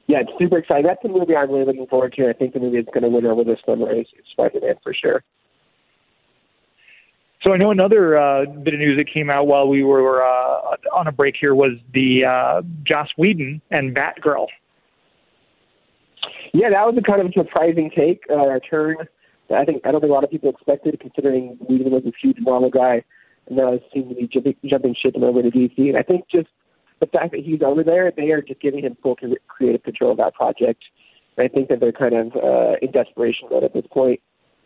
Yeah, 0.08 0.20
it's 0.20 0.32
super 0.38 0.60
exciting. 0.60 0.86
That's 0.86 1.02
the 1.02 1.10
movie 1.10 1.36
I'm 1.36 1.50
really 1.50 1.66
looking 1.66 1.88
forward 1.88 2.14
to. 2.14 2.30
I 2.30 2.34
think 2.34 2.54
the 2.54 2.60
movie 2.60 2.78
is 2.78 2.86
going 2.94 3.04
to 3.04 3.10
win 3.10 3.26
over 3.26 3.44
this 3.44 3.58
summer 3.66 3.92
is 3.92 4.06
Spider-Man 4.34 4.76
for 4.84 4.94
sure. 4.94 5.24
So 7.46 7.54
I 7.54 7.58
know 7.58 7.70
another 7.70 8.18
uh, 8.18 8.46
bit 8.64 8.74
of 8.74 8.80
news 8.80 8.98
that 8.98 9.06
came 9.14 9.30
out 9.30 9.46
while 9.46 9.68
we 9.68 9.84
were 9.84 10.24
uh, 10.24 10.78
on 10.96 11.06
a 11.06 11.12
break 11.12 11.36
here 11.40 11.54
was 11.54 11.74
the 11.94 12.26
uh, 12.26 12.64
Joss 12.84 13.10
Whedon 13.18 13.62
and 13.70 13.96
Batgirl. 13.96 14.48
Yeah, 16.56 16.72
that 16.72 16.82
was 16.88 16.96
a 16.98 17.04
kind 17.04 17.22
of 17.22 17.32
surprising 17.34 17.92
take, 17.96 18.22
uh, 18.34 18.60
turn. 18.68 18.98
I 19.56 19.64
think 19.64 19.86
I 19.86 19.92
don't 19.92 20.02
think 20.02 20.10
a 20.10 20.14
lot 20.14 20.24
of 20.24 20.32
people 20.32 20.50
expected, 20.50 21.00
considering 21.00 21.56
Whedon 21.70 21.92
was 21.92 22.02
a 22.08 22.12
huge 22.20 22.38
Marvel 22.40 22.72
guy, 22.72 23.04
and 23.46 23.58
now 23.58 23.78
seems 23.94 24.10
to 24.10 24.16
be 24.16 24.28
jumping, 24.28 24.56
jumping 24.66 24.96
ship 25.00 25.14
over 25.16 25.44
to 25.44 25.52
DC. 25.52 25.78
And 25.78 25.98
I 25.98 26.02
think 26.02 26.26
just 26.32 26.48
the 27.00 27.06
fact 27.06 27.30
that 27.34 27.42
he's 27.42 27.62
over 27.62 27.84
there, 27.84 28.12
they 28.16 28.32
are 28.32 28.42
just 28.42 28.60
giving 28.60 28.84
him 28.84 28.98
full 29.04 29.18
creative 29.48 29.84
control 29.84 30.12
of 30.12 30.18
that 30.18 30.34
project. 30.34 30.84
And 31.38 31.46
I 31.46 31.54
think 31.54 31.70
that 31.70 31.80
they're 31.80 31.92
kind 31.92 32.16
of 32.16 32.36
uh, 32.36 32.78
in 32.82 32.92
desperation 32.92 33.50
mode 33.52 33.64
at 33.64 33.74
this 33.74 33.86
point 33.92 34.20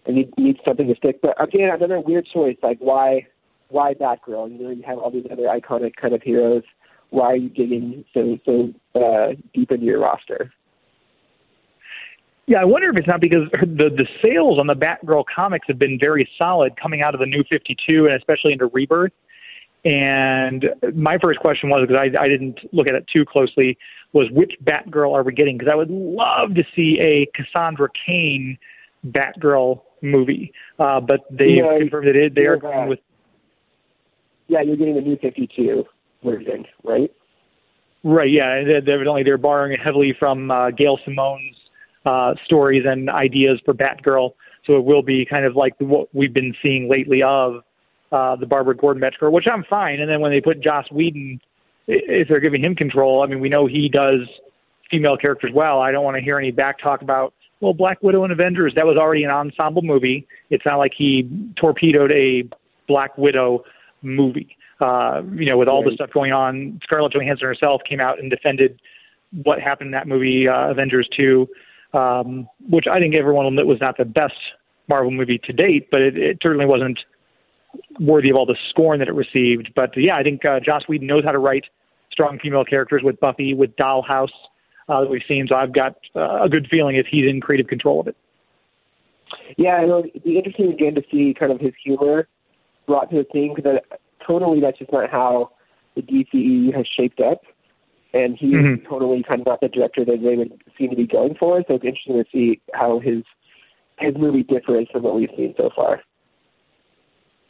and 0.10 0.18
need 0.18 0.34
need 0.38 0.57
something 0.66 0.88
to 0.88 0.95
stick. 0.95 1.22
But 1.22 1.41
again, 1.41 1.70
another 1.70 1.99
weird 1.99 2.28
choice. 2.34 2.57
Like 2.64 2.80
why 2.80 3.28
why 3.70 3.93
Batgirl? 3.93 4.51
You 4.51 4.64
know, 4.64 4.70
you 4.72 4.84
have 4.86 4.97
all 4.97 5.12
these 5.12 5.26
other 5.32 5.43
iconic 5.43 5.95
kind 5.95 6.14
of 6.14 6.24
heroes. 6.24 6.64
Why 7.12 7.26
are 7.28 7.36
you 7.36 7.49
digging 7.49 8.03
so 8.14 8.38
so 8.45 8.74
uh, 8.95 9.36
deep 9.53 9.72
into 9.72 9.86
your 9.86 9.99
roster? 9.99 10.51
Yeah, 12.47 12.62
I 12.62 12.66
wonder 12.66 12.89
if 12.89 12.97
it's 12.97 13.07
not 13.07 13.22
because 13.22 13.49
the 13.62 13.89
the 13.95 14.07
sales 14.22 14.57
on 14.60 14.66
the 14.66 14.74
Batgirl 14.74 15.26
comics 15.34 15.68
have 15.68 15.78
been 15.78 15.99
very 15.99 16.28
solid 16.38 16.74
coming 16.82 17.01
out 17.01 17.14
of 17.14 17.20
the 17.20 17.28
New 17.28 17.43
Fifty 17.49 17.76
Two 17.88 18.07
and 18.07 18.16
especially 18.16 18.53
into 18.53 18.66
Rebirth. 18.66 19.14
And 19.86 20.66
my 20.93 21.18
first 21.20 21.39
question 21.39 21.70
was 21.70 21.88
because 21.88 22.01
I, 22.01 22.24
I 22.24 22.28
didn't 22.28 22.60
look 22.74 22.88
at 22.88 22.95
it 22.95 23.05
too 23.14 23.24
closely 23.24 23.78
was 24.12 24.28
which 24.32 24.53
Batgirl 24.64 25.14
are 25.14 25.24
we 25.24 25.32
getting? 25.32 25.57
Because 25.57 25.72
I 25.72 25.76
would 25.76 25.91
love 25.91 26.55
to 26.55 26.64
see 26.76 26.97
a 26.99 27.30
Cassandra 27.34 27.88
Cain 28.05 28.57
Batgirl 29.07 29.82
movie, 30.02 30.54
uh, 30.80 31.00
but 31.00 31.22
they 31.30 31.58
Yeah, 31.58 31.78
confirmed 31.80 32.08
that 32.08 32.16
it, 32.16 32.36
they 32.36 32.45
are 32.45 32.58
going 32.58 32.88
with 32.88 33.00
Yeah, 34.47 34.62
you're 34.62 34.78
getting 34.78 34.95
the 34.95 35.02
new 35.02 35.18
52 35.18 35.86
version, 36.24 36.66
right? 36.84 37.12
right. 38.04 38.30
Yeah, 38.30 38.56
and 38.56 38.70
evidently 38.70 39.24
they're 39.24 39.38
borrowing 39.38 39.78
heavily 39.78 40.16
from 40.18 40.52
uh, 40.52 40.72
Gail 40.72 40.97
Simone's 41.06 41.56
uh, 42.06 42.34
stories 42.45 42.84
and 42.86 43.10
ideas 43.10 43.62
for 43.66 43.74
Batgirl. 43.74 44.32
So 44.66 44.78
it 44.78 44.86
will 44.86 45.02
be 45.02 45.26
kind 45.26 45.45
of 45.45 45.56
like 45.56 45.74
what 45.80 46.14
we've 46.14 46.34
been 46.34 46.54
seeing 46.62 46.89
lately 46.89 47.22
of 47.24 47.64
uh, 48.12 48.36
the 48.36 48.45
Barbara 48.45 48.76
Gordon 48.76 49.02
Batgirl, 49.02 49.32
which 49.32 49.45
I'm 49.52 49.64
fine. 49.70 50.00
And 50.00 50.10
then 50.10 50.22
when 50.22 50.32
they 50.32 50.41
put 50.41 50.62
Joss 50.62 50.86
Whedon, 50.91 51.39
if 51.88 52.28
they're 52.28 52.39
giving 52.39 52.64
him 52.64 52.76
control, 52.76 53.24
I 53.24 53.28
mean, 53.28 53.39
we 53.39 53.50
know 53.50 53.68
he 53.68 53.89
does 53.89 54.22
female 54.91 55.18
characters 55.18 55.52
well. 55.54 55.80
I 55.80 55.91
don't 55.91 56.04
want 56.04 56.18
to 56.18 56.24
hear 56.24 56.38
any 56.38 56.52
back 56.52 56.80
talk 56.80 57.02
about 57.02 57.34
well, 57.62 57.74
Black 57.74 58.01
Widow 58.01 58.24
and 58.24 58.32
Avengers. 58.32 58.74
That 58.76 58.86
was 58.86 58.97
already 58.97 59.24
an 59.24 59.32
ensemble 59.32 59.82
movie. 59.82 60.28
It's 60.49 60.66
not 60.66 60.78
like 60.78 60.93
he 60.97 61.30
torpedoed 61.60 62.12
a 62.12 62.43
Black 62.88 63.18
Widow 63.18 63.64
movie. 64.01 64.55
Uh, 64.80 65.22
you 65.34 65.45
know, 65.45 65.57
with 65.57 65.68
all 65.68 65.84
the 65.84 65.91
stuff 65.93 66.10
going 66.14 66.32
on, 66.32 66.80
Scarlett 66.84 67.14
Johansson 67.14 67.45
herself 67.45 67.82
came 67.88 67.99
out 67.99 68.18
and 68.18 68.30
defended 68.30 68.80
what 69.43 69.60
happened 69.60 69.89
in 69.89 69.91
that 69.91 70.07
movie, 70.07 70.47
uh, 70.47 70.72
Avengers 70.72 71.07
2, 71.18 71.47
um, 71.93 72.47
which 72.70 72.86
I 72.89 72.99
think 72.99 73.14
everyone 73.14 73.43
will 73.43 73.49
admit 73.49 73.68
was 73.68 73.82
not 73.82 73.97
the 73.97 74.05
best 74.05 74.34
Marvel 74.88 75.12
movie 75.12 75.39
to 75.43 75.53
date, 75.53 75.89
but 75.91 76.01
it, 76.01 76.18
it 76.18 76.38
certainly 76.41 76.66
wasn't 76.66 76.97
worthy 77.99 78.30
of 78.30 78.38
all 78.38 78.45
the 78.45 78.57
scorn 78.70 78.99
that 78.99 79.07
it 79.07 79.14
received. 79.14 79.72
But 79.76 79.91
yeah, 79.95 80.16
I 80.16 80.24
think 80.24 80.45
uh, 80.45 80.60
Joss 80.60 80.84
Whedon 80.88 81.07
knows 81.07 81.24
how 81.26 81.32
to 81.32 81.39
write 81.39 81.66
strong 82.12 82.39
female 82.41 82.64
characters 82.64 83.01
with 83.03 83.20
Buffy, 83.20 83.53
with 83.53 83.76
Dollhouse 83.76 84.30
uh, 84.89 85.01
that 85.01 85.09
we've 85.09 85.21
seen. 85.27 85.47
So 85.47 85.55
I've 85.55 85.73
got 85.73 85.95
uh, 86.15 86.43
a 86.43 86.49
good 86.49 86.67
feeling 86.69 86.95
if 86.95 87.05
he's 87.09 87.29
in 87.29 87.39
creative 87.39 87.67
control 87.67 88.01
of 88.01 88.07
it. 88.07 88.17
Yeah, 89.57 89.83
it'll 89.83 90.03
be 90.23 90.37
interesting 90.37 90.71
again 90.71 90.95
to 90.95 91.03
see 91.11 91.35
kind 91.37 91.51
of 91.51 91.59
his 91.59 91.73
humor 91.83 92.27
brought 92.87 93.09
to 93.11 93.17
the 93.17 93.25
theme 93.31 93.53
because 93.55 93.79
totally 94.25 94.59
that's 94.59 94.79
just 94.79 94.91
not 94.91 95.09
how 95.09 95.51
the 95.95 96.01
DCEU 96.01 96.75
has 96.75 96.85
shaped 96.87 97.19
up, 97.19 97.41
and 98.13 98.35
he's 98.37 98.55
Mhm. 98.55 98.87
totally 98.87 99.21
kind 99.23 99.41
of 99.41 99.47
not 99.47 99.61
the 99.61 99.67
director 99.67 100.03
that 100.05 100.21
they 100.21 100.35
would 100.35 100.59
seem 100.77 100.89
to 100.89 100.95
be 100.95 101.05
going 101.05 101.35
for. 101.35 101.63
So 101.67 101.75
it's 101.75 101.85
interesting 101.85 102.23
to 102.23 102.29
see 102.31 102.59
how 102.73 102.99
his 102.99 103.23
his 103.99 104.15
movie 104.15 104.43
differs 104.43 104.87
from 104.91 105.03
what 105.03 105.15
we've 105.15 105.29
seen 105.35 105.53
so 105.57 105.69
far. 105.75 106.01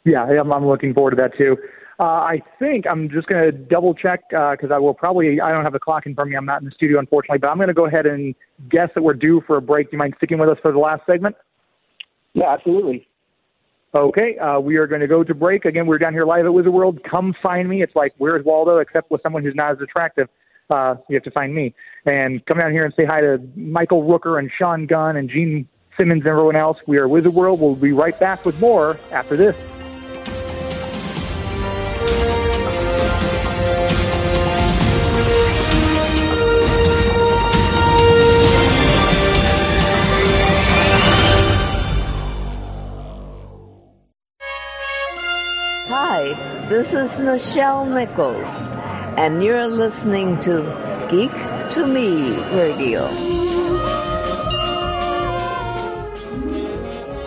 Yeah, 0.04 0.24
I'm, 0.24 0.52
I'm 0.52 0.66
looking 0.66 0.92
forward 0.94 1.10
to 1.12 1.16
that 1.16 1.36
too. 1.36 1.56
Uh, 2.00 2.04
I 2.04 2.42
think 2.58 2.86
I'm 2.86 3.10
just 3.10 3.26
going 3.26 3.44
to 3.44 3.52
double 3.52 3.92
check 3.92 4.22
because 4.30 4.70
I 4.72 4.78
will 4.78 4.94
probably, 4.94 5.38
I 5.38 5.52
don't 5.52 5.64
have 5.64 5.74
the 5.74 5.78
clock 5.78 6.06
in 6.06 6.14
front 6.14 6.28
of 6.28 6.30
me. 6.30 6.36
I'm 6.38 6.46
not 6.46 6.62
in 6.62 6.64
the 6.64 6.74
studio, 6.74 6.98
unfortunately, 6.98 7.38
but 7.38 7.48
I'm 7.48 7.58
going 7.58 7.68
to 7.68 7.74
go 7.74 7.84
ahead 7.84 8.06
and 8.06 8.34
guess 8.70 8.88
that 8.94 9.02
we're 9.02 9.12
due 9.12 9.42
for 9.46 9.58
a 9.58 9.60
break. 9.60 9.90
Do 9.90 9.96
you 9.96 9.98
mind 9.98 10.14
sticking 10.16 10.38
with 10.38 10.48
us 10.48 10.56
for 10.62 10.72
the 10.72 10.78
last 10.78 11.02
segment? 11.04 11.36
Yeah, 12.32 12.54
absolutely. 12.54 13.06
Okay, 13.94 14.38
uh, 14.38 14.58
we 14.60 14.76
are 14.76 14.86
going 14.86 15.02
to 15.02 15.06
go 15.06 15.22
to 15.22 15.34
break. 15.34 15.66
Again, 15.66 15.86
we're 15.86 15.98
down 15.98 16.14
here 16.14 16.24
live 16.24 16.46
at 16.46 16.54
Wizard 16.54 16.72
World. 16.72 17.00
Come 17.04 17.34
find 17.42 17.68
me. 17.68 17.82
It's 17.82 17.94
like, 17.94 18.14
where's 18.16 18.46
Waldo? 18.46 18.78
Except 18.78 19.10
with 19.10 19.20
someone 19.20 19.42
who's 19.42 19.54
not 19.54 19.72
as 19.72 19.80
attractive. 19.82 20.28
Uh, 20.70 20.94
you 21.10 21.16
have 21.16 21.24
to 21.24 21.30
find 21.32 21.54
me. 21.54 21.74
And 22.06 22.42
come 22.46 22.56
down 22.56 22.72
here 22.72 22.86
and 22.86 22.94
say 22.96 23.04
hi 23.04 23.20
to 23.20 23.46
Michael 23.56 24.04
Rooker 24.04 24.38
and 24.38 24.50
Sean 24.56 24.86
Gunn 24.86 25.16
and 25.16 25.28
Gene 25.28 25.68
Simmons 25.98 26.20
and 26.20 26.28
everyone 26.28 26.56
else. 26.56 26.78
We 26.86 26.96
are 26.96 27.08
Wizard 27.08 27.34
World. 27.34 27.60
We'll 27.60 27.74
be 27.74 27.92
right 27.92 28.18
back 28.18 28.46
with 28.46 28.58
more 28.58 28.98
after 29.10 29.36
this. 29.36 29.56
This 46.70 46.94
is 46.94 47.20
Nichelle 47.20 47.92
Nichols, 47.92 48.48
and 49.18 49.42
you're 49.42 49.66
listening 49.66 50.38
to 50.42 50.62
Geek 51.10 51.32
to 51.72 51.84
Me 51.84 52.30
Radio. 52.56 53.08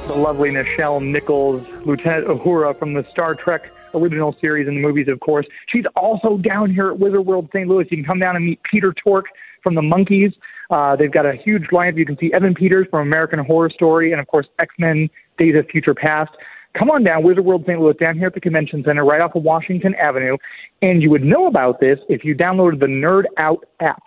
the 0.08 0.14
lovely 0.16 0.50
Nichelle 0.50 1.04
Nichols, 1.04 1.68
Lieutenant 1.86 2.28
Uhura 2.28 2.80
from 2.80 2.94
the 2.94 3.06
Star 3.12 3.36
Trek 3.36 3.70
original 3.94 4.34
series 4.39 4.66
and 4.66 4.78
the 4.78 4.82
movies, 4.82 5.10
of 5.10 5.20
course. 5.20 5.46
She's 5.68 5.86
also 5.98 6.38
down 6.38 6.72
here 6.72 6.88
at 6.91 7.00
Wizard 7.00 7.26
World 7.26 7.50
St. 7.54 7.68
Louis. 7.68 7.86
You 7.91 7.98
can 7.98 8.06
come 8.06 8.20
down 8.20 8.38
and 8.38 8.46
meet 8.46 8.62
Peter 8.64 8.94
Tork 8.94 9.26
from 9.62 9.76
the 9.76 9.82
Monkees. 9.82 10.34
Uh, 10.70 10.96
they've 10.96 11.12
got 11.12 11.26
a 11.26 11.34
huge 11.34 11.64
lineup. 11.74 11.98
You 11.98 12.06
can 12.06 12.18
see 12.18 12.32
Evan 12.32 12.56
Peters 12.56 12.88
from 12.89 13.02
American 13.02 13.39
Horror 13.39 13.70
Story 13.70 14.14
and, 14.14 14.22
of 14.22 14.28
course, 14.28 14.48
X 14.60 14.74
Men 14.80 15.10
Days 15.38 15.56
of 15.56 15.68
Future 15.68 15.94
Past. 15.94 16.32
Come 16.78 16.90
on 16.90 17.04
down, 17.04 17.24
Wizard 17.24 17.46
World 17.46 17.64
St. 17.68 17.80
Louis, 17.80 17.94
down 18.00 18.18
here 18.18 18.28
at 18.28 18.34
the 18.34 18.42
Convention 18.42 18.84
Center, 18.84 19.06
right 19.06 19.22
off 19.22 19.36
of 19.36 19.44
Washington 19.44 19.94
Avenue. 19.96 20.38
And 20.82 21.04
you 21.04 21.10
would 21.12 21.24
know 21.24 21.46
about 21.46 21.80
this 21.80 22.00
if 22.10 22.26
you 22.26 22.36
downloaded 22.36 22.80
the 22.80 22.88
Nerd 22.88 23.26
Out 23.38 23.64
app 23.80 24.02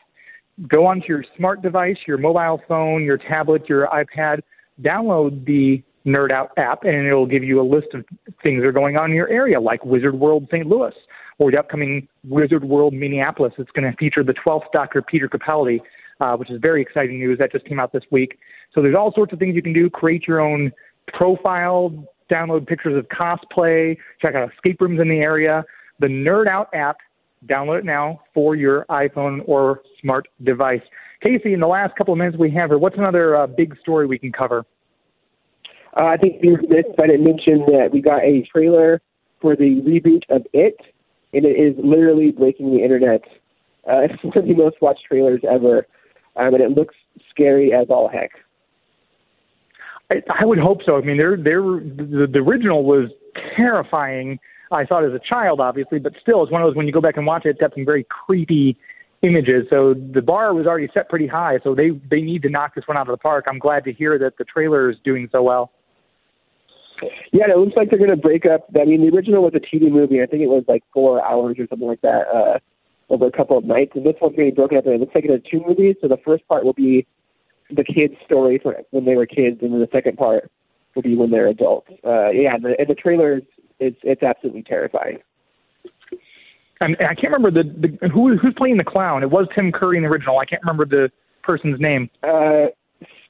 go 0.68 0.86
onto 0.86 1.06
your 1.08 1.24
smart 1.36 1.62
device, 1.62 1.96
your 2.06 2.18
mobile 2.18 2.60
phone, 2.66 3.04
your 3.04 3.18
tablet, 3.18 3.68
your 3.68 3.88
iPad, 3.88 4.40
download 4.82 5.44
the 5.44 5.82
Nerd 6.06 6.30
Out 6.30 6.50
app, 6.56 6.84
and 6.84 7.06
it'll 7.06 7.26
give 7.26 7.44
you 7.44 7.60
a 7.60 7.66
list 7.66 7.88
of 7.94 8.04
things 8.42 8.62
that 8.62 8.66
are 8.66 8.72
going 8.72 8.96
on 8.96 9.10
in 9.10 9.16
your 9.16 9.28
area, 9.28 9.60
like 9.60 9.84
Wizard 9.84 10.18
World 10.18 10.46
St. 10.50 10.66
Louis 10.66 10.94
or 11.38 11.50
the 11.50 11.58
upcoming 11.58 12.08
Wizard 12.24 12.64
World 12.64 12.94
Minneapolis. 12.94 13.52
It's 13.58 13.70
going 13.72 13.90
to 13.90 13.94
feature 13.98 14.24
the 14.24 14.32
12th 14.32 14.72
Doctor 14.72 15.02
Peter 15.02 15.28
Capaldi, 15.28 15.80
uh, 16.20 16.34
which 16.36 16.50
is 16.50 16.58
very 16.62 16.80
exciting 16.80 17.18
news. 17.18 17.38
That 17.38 17.52
just 17.52 17.66
came 17.66 17.78
out 17.78 17.92
this 17.92 18.04
week. 18.10 18.38
So 18.74 18.80
there's 18.80 18.94
all 18.94 19.12
sorts 19.12 19.34
of 19.34 19.38
things 19.38 19.54
you 19.54 19.60
can 19.60 19.74
do. 19.74 19.90
Create 19.90 20.26
your 20.26 20.40
own 20.40 20.72
profile, 21.12 21.92
download 22.30 22.66
pictures 22.66 22.96
of 22.96 23.06
cosplay, 23.08 23.96
check 24.20 24.34
out 24.34 24.50
escape 24.52 24.80
rooms 24.80 25.00
in 25.00 25.08
the 25.08 25.18
area. 25.18 25.64
The 26.00 26.06
Nerd 26.06 26.48
Out 26.48 26.68
app 26.74 26.98
Download 27.44 27.78
it 27.78 27.84
now 27.84 28.22
for 28.34 28.56
your 28.56 28.86
iPhone 28.90 29.40
or 29.46 29.82
smart 30.00 30.26
device. 30.42 30.80
Casey, 31.22 31.52
in 31.52 31.60
the 31.60 31.66
last 31.66 31.96
couple 31.96 32.12
of 32.12 32.18
minutes 32.18 32.36
we 32.38 32.50
have 32.52 32.70
here, 32.70 32.78
what's 32.78 32.96
another 32.96 33.36
uh, 33.36 33.46
big 33.46 33.76
story 33.80 34.06
we 34.06 34.18
can 34.18 34.32
cover? 34.32 34.64
Uh, 35.96 36.06
I 36.06 36.16
think 36.16 36.42
we 36.42 36.56
but 36.96 37.10
it 37.10 37.20
mentioned 37.20 37.62
that 37.68 37.90
we 37.92 38.00
got 38.00 38.22
a 38.22 38.42
trailer 38.50 39.00
for 39.40 39.54
the 39.54 39.80
reboot 39.82 40.22
of 40.28 40.46
It, 40.52 40.76
and 41.32 41.44
it 41.44 41.56
is 41.58 41.74
literally 41.82 42.32
breaking 42.32 42.74
the 42.74 42.82
internet. 42.82 43.22
Uh, 43.86 44.00
it's 44.10 44.22
one 44.22 44.36
of 44.36 44.46
the 44.46 44.54
most 44.54 44.76
watched 44.80 45.04
trailers 45.06 45.40
ever, 45.48 45.86
um, 46.36 46.54
and 46.54 46.62
it 46.62 46.70
looks 46.70 46.94
scary 47.30 47.72
as 47.72 47.86
all 47.90 48.08
heck. 48.08 48.30
I, 50.10 50.44
would 50.44 50.58
hope 50.58 50.80
so. 50.86 50.96
I 50.96 51.00
mean, 51.00 51.16
they're, 51.16 51.36
they're, 51.36 51.60
the, 51.60 52.28
the 52.32 52.38
original 52.38 52.84
was 52.84 53.10
terrifying. 53.56 54.38
I 54.70 54.86
saw 54.86 55.02
it 55.02 55.08
as 55.08 55.14
a 55.14 55.20
child, 55.28 55.60
obviously, 55.60 55.98
but 55.98 56.12
still, 56.20 56.42
it's 56.42 56.52
one 56.52 56.62
of 56.62 56.68
those 56.68 56.76
when 56.76 56.86
you 56.86 56.92
go 56.92 57.00
back 57.00 57.16
and 57.16 57.26
watch 57.26 57.44
it, 57.44 57.50
it's 57.50 57.60
got 57.60 57.74
some 57.74 57.84
very 57.84 58.06
creepy 58.08 58.76
images. 59.22 59.66
So 59.70 59.94
the 59.94 60.22
bar 60.22 60.54
was 60.54 60.66
already 60.66 60.88
set 60.92 61.08
pretty 61.08 61.26
high. 61.26 61.58
So 61.64 61.74
they 61.74 61.90
they 62.10 62.20
need 62.20 62.42
to 62.42 62.50
knock 62.50 62.74
this 62.74 62.86
one 62.86 62.96
out 62.96 63.08
of 63.08 63.12
the 63.12 63.20
park. 63.20 63.46
I'm 63.48 63.58
glad 63.58 63.84
to 63.84 63.92
hear 63.92 64.18
that 64.18 64.38
the 64.38 64.44
trailer 64.44 64.90
is 64.90 64.96
doing 65.04 65.28
so 65.32 65.42
well. 65.42 65.72
Yeah, 67.32 67.44
it 67.50 67.58
looks 67.58 67.76
like 67.76 67.90
they're 67.90 67.98
going 67.98 68.10
to 68.10 68.16
break 68.16 68.46
up. 68.46 68.68
I 68.74 68.84
mean, 68.84 69.02
the 69.02 69.14
original 69.14 69.42
was 69.42 69.52
a 69.54 69.60
TV 69.60 69.90
movie. 69.90 70.22
I 70.22 70.26
think 70.26 70.42
it 70.42 70.48
was 70.48 70.64
like 70.66 70.82
four 70.94 71.24
hours 71.24 71.56
or 71.58 71.66
something 71.68 71.86
like 71.86 72.00
that 72.00 72.24
uh, 72.34 72.58
over 73.12 73.26
a 73.26 73.32
couple 73.32 73.58
of 73.58 73.64
nights. 73.64 73.92
And 73.94 74.06
this 74.06 74.14
one's 74.20 74.34
going 74.34 74.48
to 74.48 74.52
be 74.52 74.56
broken 74.56 74.78
up. 74.78 74.86
And 74.86 74.94
it 74.94 75.00
looks 75.00 75.14
like 75.14 75.24
it 75.24 75.30
has 75.30 75.40
two 75.50 75.62
movies. 75.66 75.96
So 76.00 76.08
the 76.08 76.16
first 76.24 76.48
part 76.48 76.64
will 76.64 76.72
be 76.72 77.06
the 77.70 77.84
kids' 77.84 78.14
story 78.24 78.58
for 78.62 78.76
when 78.90 79.04
they 79.04 79.16
were 79.16 79.26
kids, 79.26 79.58
and 79.62 79.72
then 79.72 79.80
the 79.80 79.88
second 79.92 80.16
part 80.16 80.50
will 80.94 81.02
be 81.02 81.16
when 81.16 81.30
they're 81.30 81.48
adults. 81.48 81.90
Uh, 82.04 82.30
yeah, 82.30 82.54
and 82.54 82.64
the, 82.64 82.74
and 82.78 82.88
the 82.88 82.94
trailer 82.94 83.36
is 83.36 83.42
it's 83.78 83.98
it's 84.02 84.22
absolutely 84.22 84.62
terrifying. 84.62 85.18
And 86.80 86.96
I 87.00 87.14
can't 87.14 87.32
remember 87.32 87.50
the, 87.50 87.68
the 87.68 88.08
who 88.08 88.36
who's 88.36 88.54
playing 88.56 88.76
the 88.76 88.84
clown. 88.84 89.22
It 89.22 89.30
was 89.30 89.46
Tim 89.54 89.72
Curry 89.72 89.96
in 89.96 90.02
the 90.02 90.08
original. 90.08 90.38
I 90.38 90.44
can't 90.44 90.62
remember 90.62 90.84
the 90.84 91.10
person's 91.42 91.80
name. 91.80 92.10
Uh, 92.22 92.66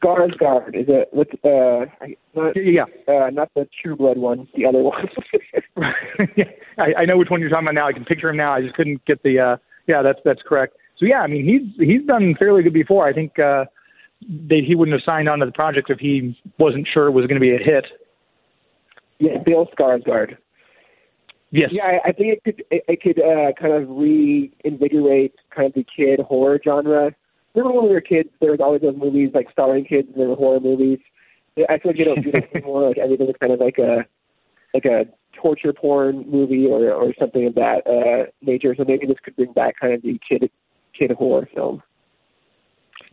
Skarsgård 0.03 0.74
is 0.74 0.87
it? 0.89 1.09
With 1.12 1.28
uh, 1.45 1.87
not, 2.34 2.55
yeah, 2.57 2.84
uh, 3.09 3.30
not 3.30 3.51
the 3.55 3.68
True 3.82 3.97
Blood 3.97 4.18
one, 4.18 4.49
the 4.57 4.66
other 4.66 4.78
one. 4.78 5.09
yeah, 6.37 6.45
I, 6.78 7.03
I 7.03 7.05
know 7.05 7.16
which 7.16 7.30
one 7.30 7.41
you're 7.41 7.51
talking 7.51 7.66
about 7.66 7.74
now. 7.74 7.89
I 7.89 7.93
can 7.93 8.05
picture 8.05 8.28
him 8.28 8.37
now. 8.37 8.53
I 8.53 8.62
just 8.62 8.74
couldn't 8.74 9.05
get 9.07 9.22
the. 9.22 9.39
uh 9.39 9.57
Yeah, 9.87 10.03
that's 10.03 10.18
that's 10.24 10.43
correct. 10.47 10.76
So 10.99 11.07
yeah, 11.07 11.20
I 11.20 11.26
mean 11.26 11.45
he's 11.45 11.87
he's 11.87 12.07
done 12.07 12.34
fairly 12.39 12.62
good 12.62 12.72
before. 12.72 13.07
I 13.07 13.12
think 13.12 13.39
uh 13.39 13.66
they, 14.22 14.60
he 14.60 14.74
wouldn't 14.74 14.94
have 14.94 15.04
signed 15.04 15.28
on 15.28 15.38
to 15.40 15.46
the 15.46 15.52
project 15.52 15.90
if 15.90 15.98
he 15.98 16.38
wasn't 16.58 16.88
sure 16.92 17.06
it 17.06 17.12
was 17.12 17.26
going 17.26 17.40
to 17.40 17.40
be 17.40 17.54
a 17.54 17.58
hit. 17.58 17.86
Yeah, 19.18 19.38
Bill 19.44 19.68
Skarsgård. 19.78 20.36
Yes. 21.50 21.70
Yeah, 21.72 21.84
I, 21.84 22.08
I 22.08 22.12
think 22.12 22.34
it 22.34 22.44
could 22.44 22.64
it, 22.70 22.84
it 22.88 23.02
could 23.02 23.22
uh, 23.22 23.52
kind 23.58 23.72
of 23.72 23.88
reinvigorate 23.88 25.34
kind 25.54 25.66
of 25.66 25.74
the 25.74 25.84
kid 25.84 26.20
horror 26.20 26.60
genre. 26.62 27.14
Remember 27.54 27.80
when 27.80 27.88
we 27.88 27.94
were 27.94 28.00
kids, 28.00 28.28
there 28.40 28.50
was 28.50 28.60
always 28.60 28.82
those 28.82 28.96
movies 28.96 29.30
like 29.32 29.46
starring 29.50 29.84
kids 29.84 30.08
and 30.08 30.20
there 30.20 30.28
were 30.28 30.34
horror 30.34 30.60
movies. 30.60 30.98
I 31.70 31.78
feel 31.78 31.92
like 31.92 31.98
you 31.98 32.04
don't 32.04 32.22
do 32.22 32.32
that 32.32 32.54
anymore. 32.54 32.88
Like 32.88 32.98
everything 32.98 33.28
is 33.28 33.36
kind 33.40 33.52
of 33.52 33.60
like 33.60 33.78
a 33.78 34.04
like 34.74 34.84
a 34.84 35.06
torture 35.40 35.72
porn 35.72 36.28
movie 36.28 36.66
or 36.66 36.92
or 36.92 37.14
something 37.18 37.46
of 37.46 37.54
that 37.54 37.86
uh, 37.86 38.30
nature. 38.42 38.74
So 38.76 38.84
maybe 38.86 39.06
this 39.06 39.16
could 39.24 39.36
bring 39.36 39.52
back 39.52 39.76
kind 39.80 39.94
of 39.94 40.02
the 40.02 40.20
kid 40.28 40.50
kid 40.98 41.12
horror 41.12 41.48
film. 41.54 41.82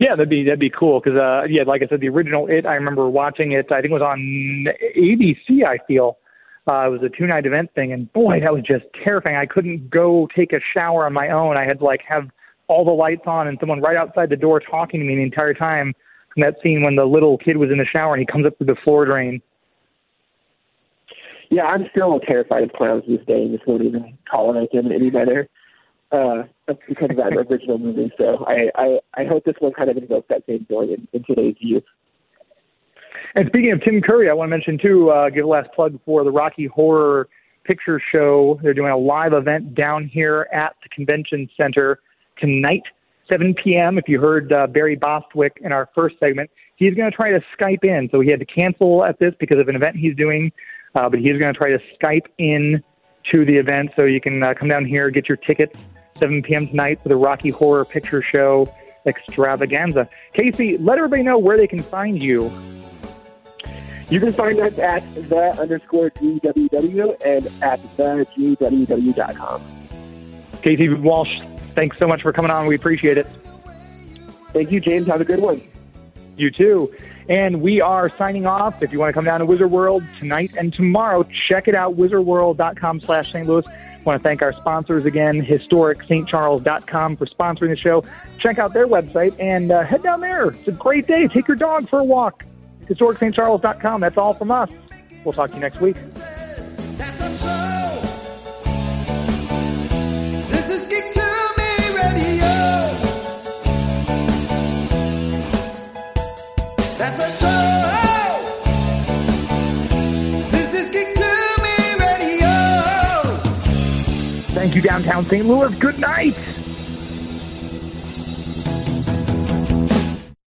Yeah, 0.00 0.10
that'd 0.16 0.28
be 0.28 0.44
that'd 0.44 0.58
be 0.58 0.70
cool 0.70 1.00
because 1.00 1.18
uh, 1.18 1.42
yeah, 1.48 1.62
like 1.62 1.82
I 1.82 1.86
said, 1.86 2.00
the 2.00 2.08
original 2.08 2.46
It. 2.48 2.66
I 2.66 2.74
remember 2.74 3.08
watching 3.08 3.52
it. 3.52 3.70
I 3.70 3.80
think 3.80 3.90
it 3.90 4.00
was 4.00 4.02
on 4.02 4.66
ABC. 4.96 5.64
I 5.64 5.78
feel 5.86 6.18
uh, 6.66 6.86
it 6.86 6.90
was 6.90 7.00
a 7.04 7.08
two 7.08 7.26
night 7.26 7.46
event 7.46 7.72
thing, 7.74 7.92
and 7.92 8.12
boy, 8.12 8.40
that 8.40 8.52
was 8.52 8.62
just 8.62 8.84
terrifying. 9.02 9.36
I 9.36 9.46
couldn't 9.46 9.90
go 9.90 10.28
take 10.34 10.52
a 10.52 10.60
shower 10.72 11.06
on 11.06 11.12
my 11.12 11.28
own. 11.28 11.56
I 11.56 11.64
had 11.64 11.78
to 11.78 11.84
like 11.84 12.00
have 12.08 12.28
all 12.66 12.84
the 12.84 12.90
lights 12.90 13.22
on 13.26 13.46
and 13.46 13.58
someone 13.60 13.80
right 13.80 13.96
outside 13.96 14.30
the 14.30 14.36
door 14.36 14.58
talking 14.60 15.00
to 15.00 15.06
me 15.06 15.14
the 15.16 15.22
entire 15.22 15.54
time. 15.54 15.94
From 16.32 16.40
that 16.42 16.56
scene 16.62 16.82
when 16.82 16.96
the 16.96 17.04
little 17.04 17.38
kid 17.38 17.58
was 17.58 17.70
in 17.70 17.78
the 17.78 17.84
shower 17.84 18.14
and 18.14 18.20
he 18.20 18.26
comes 18.26 18.44
up 18.44 18.58
through 18.58 18.66
the 18.66 18.76
floor 18.82 19.04
drain. 19.04 19.40
Yeah, 21.50 21.62
I'm 21.62 21.86
still 21.92 22.18
terrified 22.18 22.64
of 22.64 22.72
clowns 22.72 23.04
this 23.06 23.24
day, 23.26 23.42
and 23.42 23.52
just 23.56 23.68
won't 23.68 23.82
even 23.82 24.18
tolerate 24.28 24.72
them 24.72 24.90
any 24.90 25.10
better. 25.10 25.48
Uh, 26.10 26.44
because 26.66 27.10
of 27.10 27.16
that 27.16 27.32
original 27.50 27.78
movie. 27.78 28.12
So 28.18 28.44
I, 28.46 28.70
I, 28.74 28.98
I 29.14 29.24
hope 29.24 29.44
this 29.44 29.56
one 29.58 29.72
kind 29.72 29.90
of 29.90 29.96
invokes 29.96 30.28
that 30.28 30.44
same 30.46 30.66
joy 30.70 30.82
in, 30.82 31.08
in 31.12 31.24
today's 31.24 31.56
youth. 31.58 31.84
And 33.34 33.48
speaking 33.48 33.72
of 33.72 33.82
Tim 33.82 34.00
Curry, 34.00 34.30
I 34.30 34.32
want 34.32 34.48
to 34.48 34.50
mention 34.50 34.78
too, 34.78 35.10
uh, 35.10 35.28
give 35.28 35.44
a 35.44 35.48
last 35.48 35.68
plug 35.74 35.98
for 36.04 36.22
the 36.24 36.30
Rocky 36.30 36.66
Horror 36.66 37.28
Picture 37.64 38.00
Show. 38.12 38.60
They're 38.62 38.74
doing 38.74 38.92
a 38.92 38.96
live 38.96 39.32
event 39.32 39.74
down 39.74 40.06
here 40.06 40.48
at 40.52 40.76
the 40.82 40.88
convention 40.90 41.48
center 41.56 41.98
tonight, 42.38 42.82
7 43.28 43.54
p.m. 43.54 43.98
If 43.98 44.08
you 44.08 44.20
heard 44.20 44.52
uh, 44.52 44.68
Barry 44.68 44.94
Bostwick 44.94 45.58
in 45.62 45.72
our 45.72 45.88
first 45.94 46.16
segment, 46.20 46.50
he's 46.76 46.94
going 46.94 47.10
to 47.10 47.16
try 47.16 47.30
to 47.32 47.40
Skype 47.58 47.82
in. 47.82 48.08
So 48.12 48.20
he 48.20 48.30
had 48.30 48.38
to 48.38 48.46
cancel 48.46 49.04
at 49.04 49.18
this 49.18 49.34
because 49.40 49.58
of 49.58 49.68
an 49.68 49.74
event 49.74 49.96
he's 49.96 50.14
doing, 50.14 50.52
uh, 50.94 51.08
but 51.08 51.18
he's 51.18 51.36
going 51.38 51.52
to 51.52 51.58
try 51.58 51.70
to 51.70 51.80
Skype 52.00 52.26
in 52.38 52.84
to 53.32 53.44
the 53.44 53.56
event. 53.56 53.90
So 53.96 54.04
you 54.04 54.20
can 54.20 54.42
uh, 54.42 54.54
come 54.54 54.68
down 54.68 54.84
here, 54.84 55.10
get 55.10 55.28
your 55.28 55.38
tickets 55.38 55.76
7 56.18 56.42
p.m. 56.42 56.68
tonight 56.68 57.00
for 57.02 57.08
the 57.08 57.16
Rocky 57.16 57.50
Horror 57.50 57.84
Picture 57.84 58.22
Show 58.22 58.72
extravaganza. 59.06 60.08
Casey, 60.32 60.78
let 60.78 60.98
everybody 60.98 61.22
know 61.22 61.38
where 61.38 61.56
they 61.56 61.66
can 61.66 61.80
find 61.80 62.22
you. 62.22 62.52
You 64.10 64.20
can 64.20 64.32
find 64.32 64.60
us 64.60 64.78
at 64.78 65.02
the 65.28 65.58
underscore 65.58 66.10
GWW 66.10 67.16
and 67.24 67.46
at 67.62 67.80
the 67.96 68.26
GWW.com. 68.36 69.62
Casey 70.62 70.88
Walsh, 70.88 71.40
thanks 71.74 71.98
so 71.98 72.06
much 72.06 72.22
for 72.22 72.32
coming 72.32 72.50
on. 72.50 72.66
We 72.66 72.74
appreciate 72.74 73.18
it. 73.18 73.26
Thank 74.52 74.70
you, 74.70 74.80
James. 74.80 75.06
Have 75.06 75.20
a 75.20 75.24
good 75.24 75.40
one. 75.40 75.60
You 76.36 76.50
too. 76.50 76.94
And 77.28 77.62
we 77.62 77.80
are 77.80 78.08
signing 78.08 78.46
off. 78.46 78.82
If 78.82 78.92
you 78.92 78.98
want 78.98 79.08
to 79.08 79.14
come 79.14 79.24
down 79.24 79.40
to 79.40 79.46
Wizard 79.46 79.70
World 79.70 80.02
tonight 80.18 80.54
and 80.58 80.72
tomorrow, 80.72 81.26
check 81.48 81.66
it 81.66 81.74
out, 81.74 81.96
wizardworld.com 81.96 83.00
slash 83.00 83.32
St. 83.32 83.46
Louis. 83.46 83.64
Want 84.04 84.22
to 84.22 84.28
thank 84.28 84.42
our 84.42 84.52
sponsors 84.52 85.06
again, 85.06 85.44
historicstcharles.com 85.44 87.16
for 87.16 87.26
sponsoring 87.26 87.70
the 87.70 87.76
show. 87.76 88.04
Check 88.38 88.58
out 88.58 88.74
their 88.74 88.86
website 88.86 89.34
and 89.40 89.72
uh, 89.72 89.82
head 89.82 90.02
down 90.02 90.20
there. 90.20 90.50
It's 90.50 90.68
a 90.68 90.72
great 90.72 91.06
day. 91.06 91.26
Take 91.26 91.48
your 91.48 91.56
dog 91.56 91.88
for 91.88 92.00
a 92.00 92.04
walk. 92.04 92.44
historicstcharles.com. 92.86 94.00
That's 94.00 94.18
all 94.18 94.34
from 94.34 94.50
us. 94.50 94.70
We'll 95.24 95.32
talk 95.32 95.50
to 95.50 95.56
you 95.56 95.62
next 95.62 95.80
week. 95.80 95.96
That's 107.04 107.20
our 107.20 107.28
Thank 114.64 114.76
you, 114.76 114.80
downtown 114.80 115.26
St. 115.26 115.44
Louis. 115.44 115.74
Good 115.78 115.98
night. 115.98 116.34